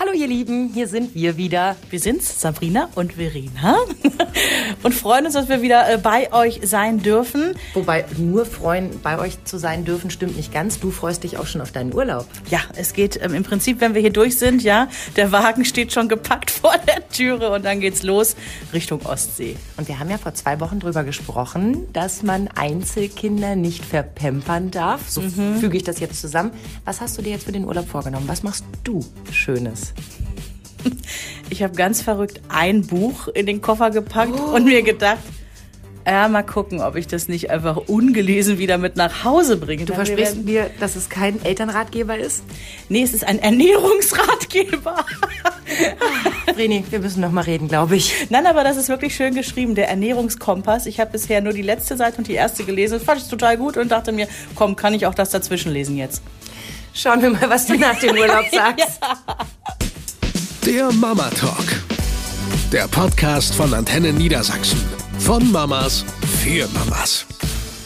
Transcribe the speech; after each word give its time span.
Hallo 0.00 0.12
ihr 0.12 0.28
Lieben, 0.28 0.70
hier 0.72 0.86
sind 0.86 1.12
wir 1.16 1.36
wieder. 1.36 1.74
Wir 1.90 1.98
sind's, 1.98 2.40
Sabrina 2.40 2.88
und 2.94 3.14
Verena. 3.14 3.78
und 4.82 4.94
freuen 4.94 5.24
uns, 5.24 5.34
dass 5.34 5.48
wir 5.48 5.62
wieder 5.62 5.92
äh, 5.92 5.98
bei 5.98 6.32
euch 6.32 6.60
sein 6.62 7.02
dürfen. 7.02 7.54
Wobei 7.74 8.04
nur 8.16 8.46
freuen, 8.46 9.00
bei 9.02 9.18
euch 9.18 9.42
zu 9.44 9.58
sein 9.58 9.84
dürfen, 9.84 10.10
stimmt 10.10 10.36
nicht 10.36 10.52
ganz. 10.52 10.80
Du 10.80 10.90
freust 10.90 11.24
dich 11.24 11.38
auch 11.38 11.46
schon 11.46 11.60
auf 11.60 11.72
deinen 11.72 11.94
Urlaub. 11.94 12.26
Ja, 12.50 12.60
es 12.76 12.92
geht 12.92 13.18
ähm, 13.22 13.34
im 13.34 13.42
Prinzip, 13.42 13.80
wenn 13.80 13.94
wir 13.94 14.00
hier 14.00 14.12
durch 14.12 14.38
sind, 14.38 14.62
ja, 14.62 14.88
der 15.16 15.32
Wagen 15.32 15.64
steht 15.64 15.92
schon 15.92 16.08
gepackt 16.08 16.50
vor 16.50 16.74
der 16.86 17.08
Türe 17.08 17.50
und 17.50 17.64
dann 17.64 17.80
geht's 17.80 18.02
los 18.02 18.36
Richtung 18.72 19.04
Ostsee. 19.04 19.56
Und 19.76 19.88
wir 19.88 19.98
haben 19.98 20.10
ja 20.10 20.18
vor 20.18 20.34
zwei 20.34 20.60
Wochen 20.60 20.80
drüber 20.80 21.04
gesprochen, 21.04 21.86
dass 21.92 22.22
man 22.22 22.48
Einzelkinder 22.48 23.56
nicht 23.56 23.84
verpempern 23.84 24.70
darf. 24.70 25.08
So 25.08 25.20
mhm. 25.20 25.58
füge 25.58 25.76
ich 25.76 25.84
das 25.84 26.00
jetzt 26.00 26.20
zusammen. 26.20 26.52
Was 26.84 27.00
hast 27.00 27.18
du 27.18 27.22
dir 27.22 27.30
jetzt 27.30 27.44
für 27.44 27.52
den 27.52 27.64
Urlaub 27.64 27.88
vorgenommen? 27.88 28.28
Was 28.28 28.42
machst 28.42 28.64
du 28.84 29.04
Schönes? 29.32 29.92
Ich 31.50 31.62
habe 31.62 31.74
ganz 31.74 32.02
verrückt 32.02 32.42
ein 32.50 32.86
Buch 32.86 33.28
in 33.28 33.46
den 33.46 33.62
Koffer 33.62 33.90
gepackt 33.90 34.34
oh. 34.38 34.54
und 34.54 34.66
mir 34.66 34.82
gedacht, 34.82 35.22
ja, 36.08 36.26
mal 36.28 36.42
gucken, 36.42 36.80
ob 36.80 36.96
ich 36.96 37.06
das 37.06 37.28
nicht 37.28 37.50
einfach 37.50 37.76
ungelesen 37.76 38.58
wieder 38.58 38.78
mit 38.78 38.96
nach 38.96 39.24
Hause 39.24 39.58
bringe. 39.58 39.84
Du 39.84 39.92
versprichst 39.92 40.44
mir, 40.44 40.70
dass 40.80 40.96
es 40.96 41.10
kein 41.10 41.44
Elternratgeber 41.44 42.16
ist? 42.16 42.44
Nee, 42.88 43.02
es 43.02 43.12
ist 43.12 43.24
ein 43.24 43.38
Ernährungsratgeber. 43.38 45.04
Vreni, 46.54 46.82
wir 46.88 47.00
müssen 47.00 47.20
noch 47.20 47.30
mal 47.30 47.42
reden, 47.42 47.68
glaube 47.68 47.96
ich. 47.96 48.26
Nein, 48.30 48.46
aber 48.46 48.64
das 48.64 48.78
ist 48.78 48.88
wirklich 48.88 49.14
schön 49.14 49.34
geschrieben, 49.34 49.74
der 49.74 49.90
Ernährungskompass. 49.90 50.86
Ich 50.86 50.98
habe 50.98 51.10
bisher 51.10 51.42
nur 51.42 51.52
die 51.52 51.62
letzte 51.62 51.98
Seite 51.98 52.18
und 52.18 52.26
die 52.26 52.34
erste 52.34 52.64
gelesen. 52.64 52.94
Das 52.94 53.02
fand 53.02 53.20
ich 53.20 53.28
total 53.28 53.58
gut 53.58 53.76
und 53.76 53.90
dachte 53.90 54.12
mir, 54.12 54.28
komm, 54.54 54.76
kann 54.76 54.94
ich 54.94 55.04
auch 55.04 55.14
das 55.14 55.28
dazwischen 55.28 55.72
lesen 55.72 55.98
jetzt. 55.98 56.22
Schauen 56.94 57.20
wir 57.20 57.30
mal, 57.30 57.50
was 57.50 57.66
du 57.66 57.76
nach 57.76 57.98
dem 57.98 58.16
Urlaub 58.16 58.46
sagst. 58.50 58.98
ja. 59.02 59.36
Der 60.68 60.92
Mama 60.92 61.30
Talk. 61.30 61.64
Der 62.70 62.86
Podcast 62.88 63.54
von 63.54 63.72
Antenne 63.72 64.12
Niedersachsen. 64.12 64.78
Von 65.18 65.50
Mamas 65.50 66.04
für 66.42 66.68
Mamas. 66.74 67.24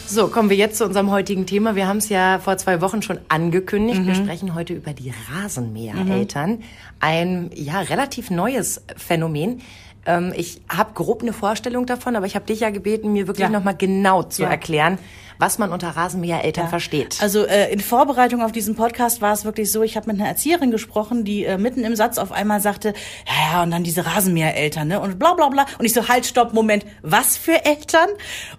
So, 0.05 0.27
kommen 0.27 0.49
wir 0.49 0.57
jetzt 0.57 0.79
zu 0.79 0.85
unserem 0.85 1.09
heutigen 1.09 1.45
Thema. 1.45 1.77
Wir 1.77 1.87
haben 1.87 1.99
es 1.99 2.09
ja 2.09 2.39
vor 2.39 2.57
zwei 2.57 2.81
Wochen 2.81 3.01
schon 3.01 3.19
angekündigt. 3.29 4.01
Mhm. 4.01 4.07
Wir 4.07 4.15
sprechen 4.15 4.53
heute 4.53 4.73
über 4.73 4.91
die 4.91 5.13
Rasenmähereltern. 5.31 6.49
Mhm. 6.49 6.63
Ein 6.99 7.51
ja 7.53 7.79
relativ 7.79 8.29
neues 8.29 8.81
Phänomen. 8.97 9.61
Ähm, 10.05 10.33
ich 10.35 10.59
habe 10.67 10.91
grob 10.93 11.21
eine 11.21 11.31
Vorstellung 11.31 11.85
davon, 11.85 12.17
aber 12.17 12.25
ich 12.25 12.35
habe 12.35 12.45
dich 12.45 12.59
ja 12.59 12.69
gebeten, 12.69 13.13
mir 13.13 13.27
wirklich 13.27 13.47
ja. 13.47 13.49
nochmal 13.49 13.77
genau 13.77 14.23
zu 14.23 14.41
ja. 14.41 14.49
erklären, 14.49 14.97
was 15.39 15.57
man 15.57 15.71
unter 15.71 15.89
Rasenmähereltern 15.89 16.65
ja. 16.65 16.69
versteht. 16.69 17.17
Also 17.21 17.45
äh, 17.45 17.71
in 17.71 17.79
Vorbereitung 17.79 18.41
auf 18.41 18.51
diesen 18.51 18.75
Podcast 18.75 19.21
war 19.21 19.33
es 19.33 19.45
wirklich 19.45 19.71
so, 19.71 19.83
ich 19.83 19.95
habe 19.95 20.11
mit 20.11 20.19
einer 20.19 20.29
Erzieherin 20.29 20.71
gesprochen, 20.71 21.23
die 21.23 21.45
äh, 21.45 21.57
mitten 21.57 21.83
im 21.83 21.95
Satz 21.95 22.17
auf 22.17 22.31
einmal 22.31 22.61
sagte, 22.61 22.93
ja, 23.27 23.53
ja, 23.53 23.63
und 23.63 23.71
dann 23.71 23.83
diese 23.83 24.05
Rasenmähereltern, 24.05 24.87
ne? 24.87 24.99
Und 24.99 25.19
bla 25.19 25.33
bla 25.33 25.49
bla. 25.49 25.65
Und 25.79 25.85
ich 25.85 25.93
so, 25.93 26.07
halt, 26.07 26.25
stopp, 26.25 26.53
Moment, 26.53 26.85
was 27.01 27.37
für 27.37 27.65
Eltern? 27.65 28.09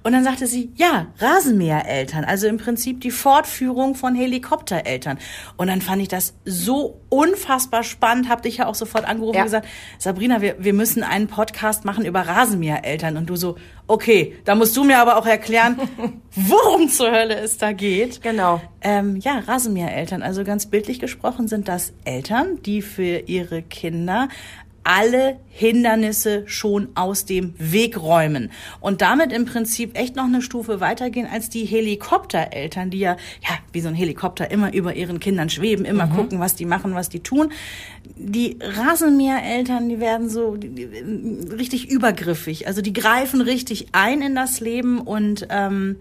Und 0.03 0.13
dann 0.13 0.25
sagte 0.25 0.47
sie, 0.47 0.73
ja, 0.77 1.07
Rasenmähereltern. 1.19 2.25
Also 2.25 2.47
im 2.47 2.59
Prinzip 2.59 3.01
die 3.01 3.11
Fortführung 3.11 3.95
von 3.95 4.15
Helikoptereltern. 4.15 5.19
Und 5.57 5.69
dann 5.69 5.81
fand 5.81 6.03
ich 6.03 6.09
das 6.09 6.35
so 6.45 7.01
unfassbar 7.09 7.83
spannend, 7.83 8.29
hab 8.29 8.43
dich 8.43 8.59
ja 8.59 8.67
auch 8.67 8.75
sofort 8.75 9.05
angerufen 9.05 9.37
ja. 9.37 9.43
und 9.43 9.47
gesagt, 9.47 9.69
Sabrina, 9.99 10.41
wir, 10.41 10.57
wir 10.59 10.73
müssen 10.73 11.03
einen 11.03 11.29
Podcast 11.29 11.85
machen 11.85 12.05
über 12.05 12.21
Rasenmähereltern. 12.21 13.17
Und 13.17 13.27
du 13.27 13.37
so, 13.37 13.57
okay, 13.87 14.37
da 14.45 14.55
musst 14.55 14.77
du 14.77 14.85
mir 14.85 14.99
aber 14.99 15.17
auch 15.17 15.27
erklären, 15.27 15.77
worum 16.35 16.89
zur 16.89 17.11
Hölle 17.11 17.37
es 17.37 17.59
da 17.59 17.73
geht. 17.73 18.23
Genau. 18.23 18.61
Ähm, 18.81 19.17
ja, 19.17 19.39
Rasenmähereltern. 19.41 20.23
Also 20.23 20.45
ganz 20.45 20.67
bildlich 20.67 21.01
gesprochen 21.01 21.49
sind 21.49 21.69
das 21.69 21.93
Eltern, 22.05 22.61
die 22.63 22.83
für 22.83 23.21
ihre 23.27 23.63
Kinder 23.63 24.29
alle 24.85 25.41
Hindernisse 25.49 26.45
schon 26.47 26.89
aus 26.95 27.25
dem 27.25 27.55
Weg 27.59 28.01
räumen 28.01 28.51
und 28.81 29.01
damit 29.01 29.33
im 29.33 29.47
Prinzip 29.47 29.99
echt 29.99 30.15
noch 30.15 30.25
eine 30.25 30.43
Stufe 30.43 30.81
weitergehen 30.81 31.27
als 31.31 31.49
die 31.49 31.65
Helikoptereltern, 31.65 32.91
die 32.91 32.99
ja, 32.99 33.17
ja, 33.43 33.59
wie 33.73 33.81
so 33.81 33.89
ein 33.89 33.95
Helikopter 33.95 34.51
immer 34.51 34.73
über 34.73 34.95
ihren 34.95 35.21
Kindern 35.21 35.49
schweben, 35.49 35.85
immer 35.85 36.07
mhm. 36.07 36.15
gucken, 36.15 36.41
was 36.41 36.55
die 36.55 36.67
machen, 36.67 36.95
was 36.95 37.09
die 37.09 37.21
tun. 37.21 37.51
Die 38.17 38.59
Rasenmähereltern, 38.61 39.89
die 39.89 40.01
werden 40.01 40.29
so 40.29 40.57
die, 40.57 40.69
die, 40.69 40.85
richtig 40.85 41.89
übergriffig, 41.91 42.67
also 42.67 42.83
die 42.83 42.93
greifen 42.93 43.41
richtig 43.41 43.89
ein 43.93 44.23
in 44.23 44.35
das 44.35 44.61
Leben 44.61 45.01
und 45.01 45.47
ähm, 45.51 45.97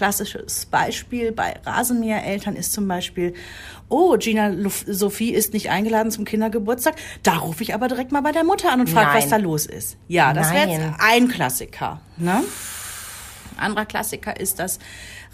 Klassisches 0.00 0.64
Beispiel 0.64 1.30
bei 1.30 1.56
Rasenmähereltern 1.62 2.56
ist 2.56 2.72
zum 2.72 2.88
Beispiel, 2.88 3.34
oh, 3.90 4.16
Gina 4.16 4.50
Sophie 4.86 5.28
ist 5.28 5.52
nicht 5.52 5.68
eingeladen 5.68 6.10
zum 6.10 6.24
Kindergeburtstag. 6.24 6.94
Da 7.22 7.36
rufe 7.36 7.62
ich 7.62 7.74
aber 7.74 7.86
direkt 7.86 8.10
mal 8.10 8.22
bei 8.22 8.32
der 8.32 8.42
Mutter 8.42 8.72
an 8.72 8.80
und 8.80 8.88
frage, 8.88 9.18
was 9.18 9.28
da 9.28 9.36
los 9.36 9.66
ist. 9.66 9.98
Ja, 10.08 10.32
das 10.32 10.54
wäre 10.54 10.70
jetzt 10.70 10.86
ein 11.00 11.28
Klassiker. 11.28 12.00
Ne? 12.16 12.42
Anderer 13.58 13.84
Klassiker 13.84 14.40
ist, 14.40 14.58
dass 14.58 14.78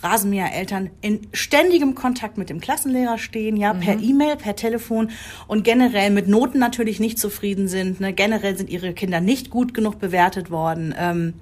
Rasenmähereltern 0.03 0.91
in 1.00 1.28
ständigem 1.32 1.94
Kontakt 1.94 2.37
mit 2.37 2.50
dem 2.50 2.60
Klassenlehrer 2.60 3.19
stehen, 3.19 3.56
ja, 3.56 3.72
mhm. 3.72 3.81
per 3.81 4.00
E-Mail, 4.00 4.34
per 4.34 4.56
Telefon 4.56 5.10
und 5.47 5.62
generell 5.62 6.10
mit 6.10 6.26
Noten 6.26 6.59
natürlich 6.59 6.99
nicht 6.99 7.21
zufrieden 7.21 7.69
sind. 7.69 8.00
Ne? 8.00 8.12
Generell 8.12 8.59
sind 8.59 8.69
ihre 8.69 8.94
Kinder 8.94 9.21
nicht 9.21 9.49
gut 9.49 9.75
genug 9.75 10.00
bewertet 10.00 10.50
worden. 10.50 10.93
Ähm, 10.99 11.34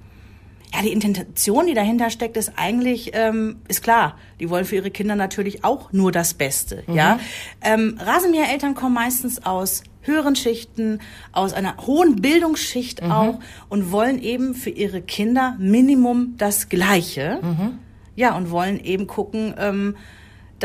ja, 0.73 0.81
die 0.81 0.91
Intention, 0.91 1.67
die 1.67 1.73
dahinter 1.73 2.09
steckt, 2.09 2.37
ist 2.37 2.53
eigentlich, 2.55 3.11
ähm, 3.13 3.57
ist 3.67 3.81
klar. 3.81 4.17
Die 4.39 4.49
wollen 4.49 4.65
für 4.65 4.75
ihre 4.75 4.91
Kinder 4.91 5.15
natürlich 5.15 5.63
auch 5.63 5.91
nur 5.93 6.11
das 6.11 6.33
Beste, 6.33 6.83
mhm. 6.87 6.95
ja. 6.95 7.19
Ähm, 7.61 7.97
Rasenmähereltern 7.99 8.75
kommen 8.75 8.95
meistens 8.95 9.45
aus 9.45 9.83
höheren 10.01 10.35
Schichten, 10.35 10.99
aus 11.31 11.53
einer 11.53 11.77
hohen 11.85 12.17
Bildungsschicht 12.17 13.01
mhm. 13.01 13.11
auch 13.11 13.39
und 13.69 13.91
wollen 13.91 14.21
eben 14.21 14.53
für 14.53 14.69
ihre 14.69 15.01
Kinder 15.01 15.55
Minimum 15.59 16.35
das 16.37 16.69
Gleiche. 16.69 17.39
Mhm. 17.41 17.79
Ja, 18.15 18.37
und 18.37 18.49
wollen 18.49 18.79
eben 18.79 19.07
gucken, 19.07 19.55
ähm, 19.57 19.95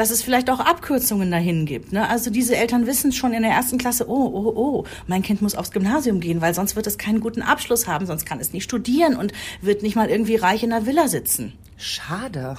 dass 0.00 0.11
es 0.11 0.22
vielleicht 0.22 0.49
auch 0.49 0.61
Abkürzungen 0.61 1.31
dahin 1.31 1.66
gibt. 1.66 1.93
Ne? 1.93 2.09
Also 2.09 2.31
diese 2.31 2.56
Eltern 2.56 2.87
wissen 2.87 3.12
schon 3.12 3.34
in 3.34 3.43
der 3.43 3.53
ersten 3.53 3.77
Klasse, 3.77 4.09
oh, 4.09 4.31
oh, 4.33 4.53
oh, 4.56 4.84
mein 5.06 5.21
Kind 5.21 5.43
muss 5.43 5.55
aufs 5.55 5.72
Gymnasium 5.72 6.21
gehen, 6.21 6.41
weil 6.41 6.55
sonst 6.55 6.75
wird 6.75 6.87
es 6.87 6.97
keinen 6.97 7.21
guten 7.21 7.43
Abschluss 7.43 7.87
haben, 7.87 8.06
sonst 8.06 8.25
kann 8.25 8.41
es 8.41 8.55
nicht 8.55 8.65
studieren 8.65 9.15
und 9.15 9.34
wird 9.61 9.83
nicht 9.83 9.97
mal 9.97 10.09
irgendwie 10.09 10.37
reich 10.37 10.62
in 10.62 10.71
der 10.71 10.87
Villa 10.87 11.06
sitzen. 11.09 11.53
Schade. 11.77 12.56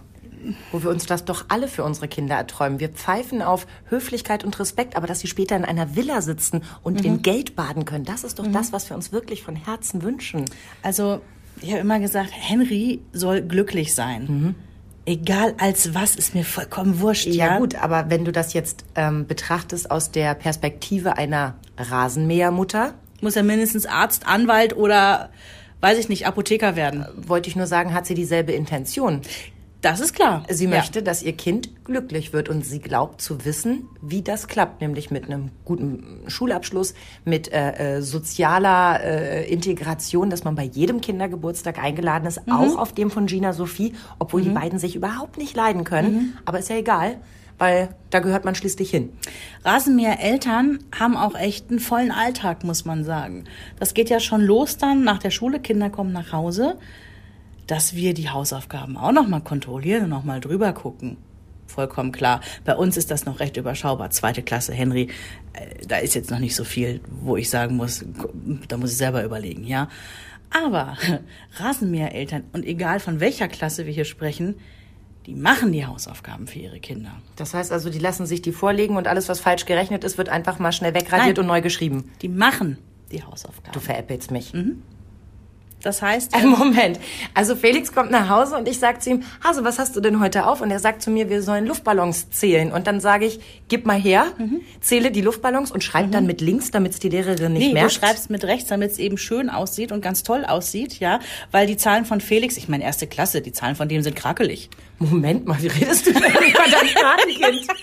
Wo 0.72 0.84
wir 0.84 0.92
uns 0.92 1.08
das 1.08 1.26
doch 1.26 1.46
alle 1.48 1.68
für 1.68 1.84
unsere 1.84 2.08
Kinder 2.08 2.36
erträumen. 2.36 2.80
Wir 2.80 2.90
pfeifen 2.90 3.42
auf 3.42 3.66
Höflichkeit 3.90 4.44
und 4.44 4.60
Respekt, 4.60 4.96
aber 4.96 5.08
dass 5.08 5.22
sie 5.22 5.28
später 5.28 5.56
in 5.56 5.66
einer 5.66 5.96
Villa 5.96 6.22
sitzen 6.22 6.62
und 6.84 7.00
mhm. 7.00 7.06
in 7.08 7.22
Geld 7.24 7.56
baden 7.56 7.86
können, 7.86 8.06
das 8.06 8.24
ist 8.24 8.38
doch 8.38 8.46
mhm. 8.46 8.54
das, 8.54 8.72
was 8.72 8.88
wir 8.88 8.96
uns 8.96 9.12
wirklich 9.12 9.42
von 9.42 9.56
Herzen 9.56 10.04
wünschen. 10.04 10.46
Also, 10.84 11.22
ich 11.60 11.72
habe 11.72 11.82
immer 11.82 12.00
gesagt, 12.00 12.30
Henry 12.34 13.02
soll 13.14 13.42
glücklich 13.42 13.96
sein. 13.96 14.26
Mhm 14.28 14.56
egal 15.06 15.56
als 15.58 15.94
was, 15.94 16.16
ist 16.16 16.36
mir 16.36 16.46
vollkommen 16.46 17.00
wurscht. 17.00 17.28
Ja, 17.28 17.48
ja? 17.48 17.58
gut, 17.58 17.76
aber 17.76 18.10
wenn 18.10 18.26
du 18.26 18.32
das 18.32 18.54
jetzt 18.54 18.86
ähm, 18.96 19.28
betrachtest 19.28 19.90
aus 19.92 20.12
der 20.12 20.36
Perspektive 20.36 21.18
einer 21.18 21.56
Rasenmähermutter. 21.78 22.94
Muss 23.22 23.36
er 23.36 23.44
mindestens 23.44 23.86
Arzt, 23.86 24.26
Anwalt 24.28 24.76
oder, 24.76 25.30
weiß 25.80 25.98
ich 26.00 26.10
nicht, 26.10 26.26
Apotheker 26.26 26.76
werden. 26.76 27.06
Wollte 27.16 27.50
ich 27.50 27.56
nur 27.56 27.68
sagen, 27.68 27.94
hat 27.94 28.06
sie 28.06 28.16
dieselbe 28.16 28.52
Intention. 28.52 29.22
Das 29.82 30.00
ist 30.00 30.14
klar. 30.14 30.44
Sie 30.48 30.68
möchte, 30.68 31.00
ja. 31.00 31.06
dass 31.06 31.24
ihr 31.24 31.34
Kind 31.34 31.84
glücklich 31.86 32.34
wird 32.34 32.50
und 32.50 32.64
sie 32.64 32.80
glaubt 32.80 33.20
zu 33.20 33.46
wissen, 33.46 33.90
wie 34.00 34.22
das 34.22 34.48
klappt, 34.48 34.80
nämlich 34.80 35.10
mit 35.10 35.26
einem 35.26 35.50
guten 35.66 36.22
Schulabschluss, 36.28 36.94
mit 37.26 37.52
äh, 37.52 37.98
äh, 37.98 38.02
sozialer 38.02 39.04
äh, 39.04 39.52
Integration, 39.52 40.30
dass 40.30 40.44
man 40.44 40.54
bei 40.54 40.64
jedem 40.64 41.02
Kindergeburtstag 41.02 41.80
eingeladen 41.80 42.28
ist, 42.28 42.46
mhm. 42.46 42.54
auch 42.54 42.78
auf 42.78 42.94
dem 42.94 43.10
von 43.10 43.26
Gina 43.26 43.54
Sophie, 43.54 43.94
obwohl 44.20 44.42
mhm. 44.42 44.46
die 44.46 44.52
beiden 44.52 44.80
sich 44.80 44.96
überhaupt 44.96 45.40
nicht 45.40 45.56
leiden 45.56 45.84
können. 45.84 46.14
Mhm. 46.14 46.34
Aber 46.46 46.60
ist 46.60 46.70
ja 46.70 46.76
egal, 46.76 47.18
weil 47.58 47.90
da 48.12 48.20
gehört 48.20 48.46
man 48.46 48.54
schließlich 48.54 48.92
hin. 48.92 49.10
Rasenmäher-Eltern 49.66 50.80
haben 50.98 51.18
auch 51.18 51.34
echt 51.34 51.72
einen 51.72 51.80
vollen 51.80 52.12
Alltag, 52.12 52.64
muss 52.64 52.86
man 52.86 53.04
sagen. 53.04 53.46
Das 53.80 53.96
geht 53.96 54.12
ja 54.12 54.20
schon 54.20 54.42
los 54.42 54.78
dann 54.78 55.04
nach 55.04 55.18
der 55.18 55.32
Schule, 55.32 55.60
Kinder 55.60 55.90
kommen 55.90 56.12
nach 56.12 56.34
Hause 56.34 56.78
dass 57.72 57.96
wir 57.96 58.14
die 58.14 58.30
Hausaufgaben 58.30 58.98
auch 58.98 59.14
noch 59.14 59.30
mal 59.30 59.40
kontrollieren 59.40 60.04
und 60.04 60.10
noch 60.10 60.26
mal 60.26 60.42
drüber 60.42 60.74
gucken. 60.74 61.16
Vollkommen 61.68 62.12
klar. 62.12 62.42
Bei 62.66 62.76
uns 62.76 62.98
ist 62.98 63.12
das 63.12 63.24
noch 63.24 63.40
recht 63.40 63.56
überschaubar. 63.56 64.10
Zweite 64.10 64.44
Klasse, 64.44 64.74
Henry, 64.74 65.08
äh, 65.54 65.88
da 65.88 65.96
ist 65.96 66.14
jetzt 66.14 66.32
noch 66.32 66.40
nicht 66.40 66.54
so 66.54 66.66
viel, 66.66 67.00
wo 67.22 67.38
ich 67.38 67.50
sagen 67.50 67.78
muss, 67.78 68.04
da 68.68 68.76
muss 68.76 68.92
ich 68.92 68.98
selber 68.98 69.24
überlegen, 69.24 69.64
ja. 69.64 69.88
Aber 70.50 70.98
Rasenmähereltern 71.60 72.44
und 72.52 72.66
egal 72.66 73.00
von 73.00 73.22
welcher 73.22 73.48
Klasse 73.48 73.86
wir 73.86 73.94
hier 73.94 74.04
sprechen, 74.04 74.56
die 75.26 75.36
machen 75.36 75.72
die 75.72 75.86
Hausaufgaben 75.86 76.48
für 76.48 76.60
ihre 76.60 76.82
Kinder. 76.82 77.22
Das 77.38 77.54
heißt 77.54 77.72
also, 77.72 77.90
die 77.90 78.00
lassen 78.00 78.26
sich 78.26 78.42
die 78.42 78.52
vorlegen 78.52 78.98
und 78.98 79.08
alles, 79.08 79.30
was 79.30 79.40
falsch 79.40 79.66
gerechnet 79.66 80.04
ist, 80.04 80.18
wird 80.18 80.28
einfach 80.28 80.60
mal 80.60 80.74
schnell 80.74 80.94
wegradiert 80.94 81.38
Nein, 81.38 81.46
und 81.46 81.48
neu 81.48 81.62
geschrieben. 81.62 82.12
Die 82.22 82.28
machen 82.28 82.80
die 83.14 83.24
Hausaufgaben. 83.24 83.72
Du 83.72 83.80
veräppelst 83.80 84.30
mich. 84.30 84.54
Mhm. 84.54 84.82
Das 85.84 86.02
heißt, 86.02 86.34
Ein 86.36 86.50
Moment. 86.50 87.00
Also 87.34 87.56
Felix 87.56 87.92
kommt 87.94 88.12
nach 88.12 88.30
Hause 88.30 88.56
und 88.58 88.68
ich 88.68 88.78
sage 88.80 89.00
zu 89.00 89.10
ihm, 89.10 89.24
Hase, 89.44 89.64
was 89.64 89.80
hast 89.80 89.96
du 89.96 90.02
denn 90.02 90.20
heute 90.20 90.46
auf? 90.46 90.62
Und 90.62 90.70
er 90.72 90.80
sagt 90.80 91.02
zu 91.02 91.10
mir, 91.12 91.30
wir 91.30 91.42
sollen 91.42 91.66
Luftballons 91.66 92.30
zählen. 92.30 92.72
Und 92.72 92.88
dann 92.88 93.00
sage 93.00 93.26
ich, 93.26 93.40
gib 93.68 93.86
mal 93.86 94.00
her, 94.00 94.26
zähle 94.80 95.12
die 95.12 95.22
Luftballons 95.22 95.72
und 95.72 95.84
schreib 95.84 96.12
dann 96.12 96.26
mit 96.26 96.42
links, 96.42 96.72
damit 96.72 96.94
es 96.94 97.00
die 97.00 97.10
Lehrerin 97.10 97.54
nicht 97.54 97.68
Nee, 97.68 97.74
merkt. 97.74 97.92
du 97.92 98.00
schreibst 98.00 98.30
mit 98.30 98.44
rechts, 98.44 98.70
damit 98.70 98.92
es 98.92 99.00
eben 99.00 99.18
schön 99.18 99.50
aussieht 99.50 99.92
und 99.92 100.02
ganz 100.02 100.24
toll 100.24 100.46
aussieht, 100.46 101.00
ja. 101.00 101.20
Weil 101.52 101.68
die 101.68 101.78
Zahlen 101.78 102.06
von 102.06 102.22
Felix, 102.22 102.58
ich 102.58 102.68
meine 102.70 102.84
erste 102.84 103.08
Klasse, 103.08 103.42
die 103.42 103.52
Zahlen 103.52 103.76
von 103.76 103.88
dem 103.90 104.02
sind 104.04 104.16
krakelig. 104.16 104.70
Moment 105.00 105.46
mal, 105.48 105.62
wie 105.62 105.68
redest 105.68 106.06
du 106.08 106.14
denn 106.14 106.22
über 106.24 106.64
dein 106.70 106.94
Patenkind? 106.94 107.68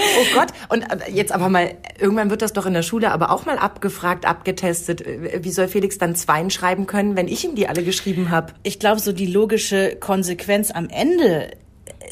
Oh 0.00 0.34
Gott, 0.34 0.48
und 0.68 0.82
äh, 0.82 1.10
jetzt 1.10 1.32
aber 1.32 1.48
mal, 1.48 1.74
irgendwann 1.98 2.30
wird 2.30 2.42
das 2.42 2.52
doch 2.52 2.66
in 2.66 2.74
der 2.74 2.82
Schule 2.82 3.10
aber 3.10 3.30
auch 3.30 3.46
mal 3.46 3.58
abgefragt, 3.58 4.26
abgetestet. 4.26 5.00
Äh, 5.00 5.40
Wie 5.42 5.50
soll 5.50 5.68
Felix 5.68 5.98
dann 5.98 6.14
Zweien 6.14 6.50
schreiben 6.50 6.86
können, 6.86 7.16
wenn 7.16 7.28
ich 7.28 7.44
ihm 7.44 7.54
die 7.54 7.68
alle 7.68 7.82
geschrieben 7.82 8.30
habe? 8.30 8.52
Ich 8.62 8.78
glaube, 8.78 9.00
so 9.00 9.12
die 9.12 9.26
logische 9.26 9.96
Konsequenz 9.96 10.70
am 10.70 10.88
Ende, 10.88 11.50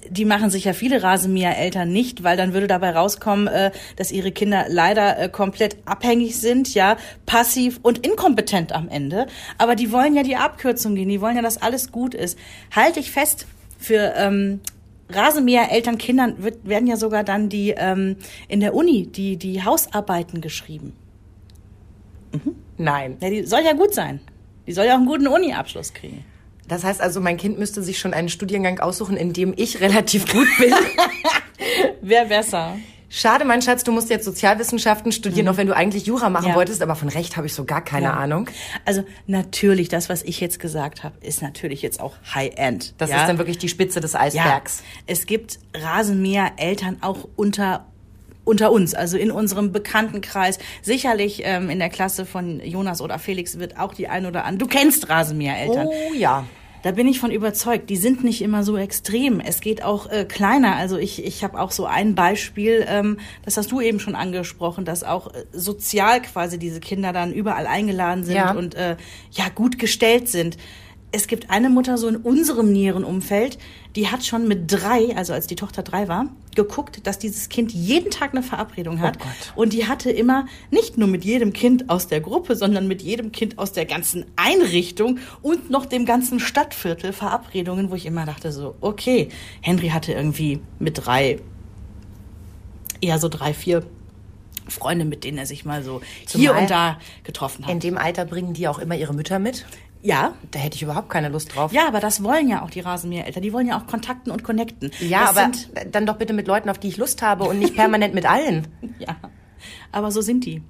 die 0.09 0.25
machen 0.25 0.51
sich 0.51 0.65
ja 0.65 0.73
viele 0.73 1.03
Rasenmäher-Eltern 1.03 1.91
nicht, 1.91 2.23
weil 2.23 2.37
dann 2.37 2.53
würde 2.53 2.67
dabei 2.67 2.91
rauskommen, 2.91 3.47
äh, 3.47 3.71
dass 3.97 4.11
ihre 4.11 4.33
Kinder 4.33 4.67
leider 4.69 5.29
komplett 5.29 5.77
abhängig 5.85 6.39
sind, 6.41 6.75
ja, 6.75 6.97
passiv 7.25 7.79
und 7.83 8.05
inkompetent 8.05 8.73
am 8.73 8.89
Ende. 8.89 9.27
Aber 9.59 9.77
die 9.77 9.93
wollen 9.93 10.15
ja 10.15 10.23
die 10.23 10.37
Abkürzung 10.37 10.95
gehen, 10.95 11.09
die 11.09 11.21
wollen 11.21 11.37
ja, 11.37 11.43
dass 11.43 11.63
alles 11.63 11.93
gut 11.93 12.15
ist. 12.15 12.39
Halte 12.75 13.01
ich 13.01 13.11
fest, 13.11 13.47
für 13.79 14.15
ähm, 14.17 14.61
Rasenmäher-Eltern, 15.09 15.99
Kindern 15.99 16.43
wird, 16.43 16.67
werden 16.69 16.87
ja 16.87 16.97
sogar 16.97 17.25
dann 17.25 17.49
die 17.49 17.71
ähm, 17.77 18.17
in 18.49 18.61
der 18.61 18.75
Uni 18.75 19.07
die, 19.07 19.37
die 19.37 19.63
Hausarbeiten 19.63 20.41
geschrieben. 20.41 20.93
Nein. 22.77 23.17
Ja, 23.21 23.31
die 23.31 23.45
soll 23.45 23.63
ja 23.63 23.73
gut 23.73 23.95
sein. 23.95 24.21
Die 24.67 24.73
soll 24.73 24.87
ja 24.87 24.95
auch 24.95 24.99
einen 24.99 25.07
guten 25.07 25.27
Uni-Abschluss 25.27 25.95
kriegen. 25.95 26.25
Das 26.69 26.83
heißt 26.83 27.01
also, 27.01 27.21
mein 27.21 27.37
Kind 27.37 27.59
müsste 27.59 27.83
sich 27.83 27.99
schon 27.99 28.13
einen 28.13 28.29
Studiengang 28.29 28.81
aussuchen, 28.81 29.17
in 29.17 29.33
dem 29.33 29.55
ich 29.57 29.81
relativ 29.81 30.31
gut 30.31 30.49
bin. 30.59 30.75
Wer 32.03 32.25
besser? 32.25 32.77
Schade, 33.09 33.45
mein 33.45 33.63
Schatz, 33.63 33.85
du 33.85 33.93
musst 33.93 34.11
jetzt 34.11 34.25
Sozialwissenschaften 34.25 35.13
studieren, 35.13 35.49
auch 35.49 35.57
wenn 35.57 35.69
du 35.69 35.77
eigentlich 35.77 36.07
Jura 36.07 36.29
machen 36.29 36.49
Ja. 36.49 36.55
wolltest, 36.57 36.83
aber 36.83 36.97
von 36.97 37.09
Recht 37.09 37.37
habe 37.37 37.47
ich 37.47 37.55
so 37.55 37.65
gar 37.65 37.83
keine 37.83 38.07
Ja. 38.07 38.15
Ahnung. 38.15 38.51
Also 38.85 39.05
natürlich, 39.27 39.89
das, 39.89 40.09
was 40.09 40.23
ich 40.25 40.41
jetzt 40.41 40.59
gesagt 40.59 41.05
habe, 41.05 41.15
ist 41.21 41.41
natürlich 41.41 41.83
jetzt 41.83 42.01
auch 42.01 42.15
High-End. 42.35 42.95
Das 42.99 43.11
ja? 43.11 43.21
ist 43.21 43.29
dann 43.29 43.39
wirklich 43.39 43.59
die 43.59 43.69
Spitze 43.69 44.01
des 44.01 44.15
ja. 44.15 44.21
Eisbergs. 44.21 44.83
Es 45.07 45.27
gibt 45.27 45.61
Rasenmäher-Eltern 45.75 46.99
auch 47.01 47.29
unter 47.37 47.87
unter 48.45 48.71
uns, 48.71 48.95
also 48.95 49.19
in 49.19 49.33
unserem 49.33 49.73
Bekanntenkreis. 49.73 50.59
Sicherlich 50.81 51.43
ähm, 51.45 51.69
in 51.69 51.81
der 51.81 51.89
Klasse 51.89 52.25
von 52.25 52.61
Jonas 52.61 53.01
oder 53.01 53.19
Felix 53.19 53.59
wird 53.59 53.77
auch 53.77 53.93
die 53.93 54.07
ein 54.07 54.25
oder 54.25 54.45
andere. 54.45 54.69
Du 54.69 54.73
kennst 54.73 55.09
Rasenmäher-Eltern. 55.09 55.89
Oh 55.89 56.15
ja. 56.15 56.45
Da 56.83 56.93
bin 56.93 57.09
ich 57.09 57.19
von 57.19 57.31
überzeugt. 57.31 57.91
Die 57.91 57.97
sind 57.97 58.23
nicht 58.23 58.43
immer 58.43 58.63
so 58.63 58.77
extrem. 58.77 59.41
Es 59.41 59.61
geht 59.61 59.83
auch 59.83 60.09
äh, 60.11 60.25
kleiner. 60.25 60.77
Also 60.77 60.97
ich, 60.99 61.25
ich 61.25 61.43
habe 61.43 61.59
auch 61.61 61.71
so 61.71 61.87
ein 61.87 62.15
Beispiel, 62.15 62.85
ähm, 62.89 63.19
das 63.45 63.57
hast 63.57 63.73
du 63.73 63.81
eben 63.81 63.99
schon 63.99 64.15
angesprochen, 64.15 64.85
dass 64.85 65.03
auch 65.03 65.35
äh, 65.35 65.45
sozial 65.53 66.23
quasi 66.23 66.59
diese 66.59 66.81
Kinder 66.81 67.13
dann 67.13 67.33
überall 67.33 67.67
eingeladen 67.67 68.25
sind 68.25 68.37
Ja. 68.37 68.53
und 68.53 68.75
äh, 68.75 68.97
ja 69.33 69.45
gut 69.55 69.79
gestellt 69.79 70.29
sind. 70.29 70.57
Es 71.17 71.29
gibt 71.29 71.49
eine 71.49 71.71
Mutter 71.71 71.97
so 71.97 72.09
in 72.09 72.17
unserem 72.17 72.71
näheren 72.71 73.03
Umfeld, 73.03 73.57
die 73.97 74.09
hat 74.09 74.27
schon 74.27 74.47
mit 74.47 74.71
drei, 74.71 75.17
also 75.17 75.33
als 75.33 75.47
die 75.47 75.57
Tochter 75.57 75.83
drei 75.83 76.09
war, 76.09 76.27
geguckt, 76.55 77.07
dass 77.07 77.19
dieses 77.19 77.49
Kind 77.49 77.73
jeden 77.73 78.11
Tag 78.11 78.33
eine 78.33 78.43
Verabredung 78.43 79.01
hat. 79.01 79.17
Oh. 79.19 79.63
Und 79.63 79.73
die 79.73 79.89
hatte 79.89 80.11
immer 80.11 80.45
nicht 80.71 80.99
nur 80.99 81.09
mit 81.09 81.25
jedem 81.25 81.55
Kind 81.55 81.89
aus 81.89 82.07
der 82.07 82.21
Gruppe, 82.21 82.55
sondern 82.55 82.87
mit 82.87 83.01
jedem 83.01 83.33
Kind 83.33 83.59
aus 83.59 83.73
der 83.73 83.87
ganzen 83.87 84.27
Einrichtung 84.37 85.19
und 85.41 85.71
noch 85.71 85.87
dem 85.87 86.05
ganzen 86.05 86.39
Stadtviertel 86.39 87.15
Verabredungen, 87.15 87.91
wo 87.91 87.95
ich 87.95 88.05
immer 88.05 88.27
dachte 88.27 88.53
so, 88.53 88.75
okay, 88.83 89.31
Henry 89.63 89.89
hatte 89.89 90.13
irgendwie 90.13 90.61
mit 90.79 91.07
drei, 91.07 91.41
eher 93.01 93.19
so 93.19 93.31
drei, 93.31 93.55
vier 93.55 93.87
Freunde, 94.69 95.07
mit 95.07 95.25
denen 95.25 95.39
er 95.39 95.47
sich 95.47 95.65
mal 95.65 95.83
so 95.83 96.03
hier 96.29 96.51
Zumal 96.51 96.63
und 96.63 96.71
da 96.71 96.99
getroffen 97.25 97.65
hat. 97.65 97.73
In 97.73 97.81
dem 97.81 97.97
Alter 97.97 98.27
bringen 98.27 98.53
die 98.53 98.69
auch 98.69 98.79
immer 98.79 98.97
ihre 98.97 99.15
Mütter 99.15 99.39
mit. 99.39 99.65
Ja, 100.03 100.35
Da 100.51 100.59
hätte 100.59 100.77
ich 100.77 100.83
überhaupt 100.83 101.09
keine 101.11 101.29
Lust 101.29 101.55
drauf. 101.55 101.73
ja, 101.73 101.89
aber 101.89 102.01
das 102.01 102.23
wollen 102.23 102.49
ja 102.49 102.63
auch 102.63 102.71
die 102.71 102.81
Rasenmähereltern. 102.81 103.43
Die 103.43 103.53
wollen 103.53 103.67
ja 103.67 103.79
auch 103.79 103.87
kontakten 103.87 104.31
und 104.31 104.45
connecten. 104.45 104.91
Ja, 105.01 105.33
das 105.33 105.37
aber 105.37 105.85
dann 105.91 106.07
doch 106.07 106.17
bitte 106.17 106.33
mit 106.33 106.47
Leuten, 106.47 106.69
auf 106.69 106.79
die 106.79 106.89
ich 106.89 106.97
Lust 106.97 107.23
habe 107.23 107.45
und 107.45 107.59
nicht 107.59 107.75
permanent 107.75 108.15
mit 108.15 108.27
allen. 108.27 108.69
ja, 108.99 109.17
aber 109.93 110.11
so 110.11 110.21
sind 110.21 110.45
die. 110.45 110.63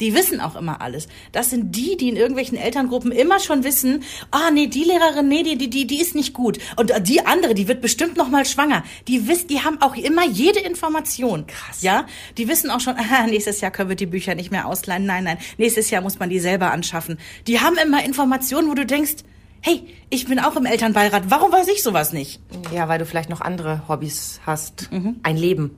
Die 0.00 0.14
wissen 0.14 0.40
auch 0.40 0.56
immer 0.56 0.80
alles. 0.80 1.08
Das 1.32 1.50
sind 1.50 1.76
die, 1.76 1.96
die 1.96 2.08
in 2.08 2.16
irgendwelchen 2.16 2.58
Elterngruppen 2.58 3.12
immer 3.12 3.38
schon 3.40 3.64
wissen, 3.64 4.02
ah, 4.30 4.50
nee, 4.52 4.66
die 4.66 4.84
Lehrerin, 4.84 5.28
nee, 5.28 5.42
die, 5.42 5.56
die, 5.56 5.86
die, 5.86 6.00
ist 6.00 6.14
nicht 6.14 6.34
gut. 6.34 6.58
Und 6.76 6.90
äh, 6.90 7.00
die 7.00 7.24
andere, 7.26 7.54
die 7.54 7.68
wird 7.68 7.80
bestimmt 7.80 8.16
noch 8.16 8.28
mal 8.28 8.44
schwanger. 8.44 8.82
Die 9.08 9.28
wissen, 9.28 9.48
die 9.48 9.60
haben 9.60 9.80
auch 9.80 9.96
immer 9.96 10.26
jede 10.26 10.60
Information. 10.60 11.46
Krass. 11.46 11.82
Ja, 11.82 12.06
die 12.38 12.48
wissen 12.48 12.70
auch 12.70 12.80
schon, 12.80 12.96
aha, 12.98 13.26
nächstes 13.26 13.60
Jahr 13.60 13.70
können 13.70 13.88
wir 13.88 13.96
die 13.96 14.06
Bücher 14.06 14.34
nicht 14.34 14.50
mehr 14.50 14.66
ausleihen. 14.66 15.06
Nein, 15.06 15.24
nein, 15.24 15.38
nächstes 15.58 15.90
Jahr 15.90 16.02
muss 16.02 16.18
man 16.18 16.30
die 16.30 16.40
selber 16.40 16.72
anschaffen. 16.72 17.18
Die 17.46 17.60
haben 17.60 17.76
immer 17.76 18.04
Informationen, 18.04 18.68
wo 18.68 18.74
du 18.74 18.86
denkst, 18.86 19.16
hey, 19.60 19.86
ich 20.10 20.26
bin 20.26 20.38
auch 20.38 20.56
im 20.56 20.66
Elternbeirat. 20.66 21.30
Warum 21.30 21.50
weiß 21.50 21.68
ich 21.68 21.82
sowas 21.82 22.12
nicht? 22.12 22.40
Ja, 22.72 22.88
weil 22.88 22.98
du 22.98 23.06
vielleicht 23.06 23.30
noch 23.30 23.40
andere 23.40 23.88
Hobbys 23.88 24.40
hast. 24.44 24.92
Mhm. 24.92 25.16
Ein 25.22 25.36
Leben. 25.36 25.70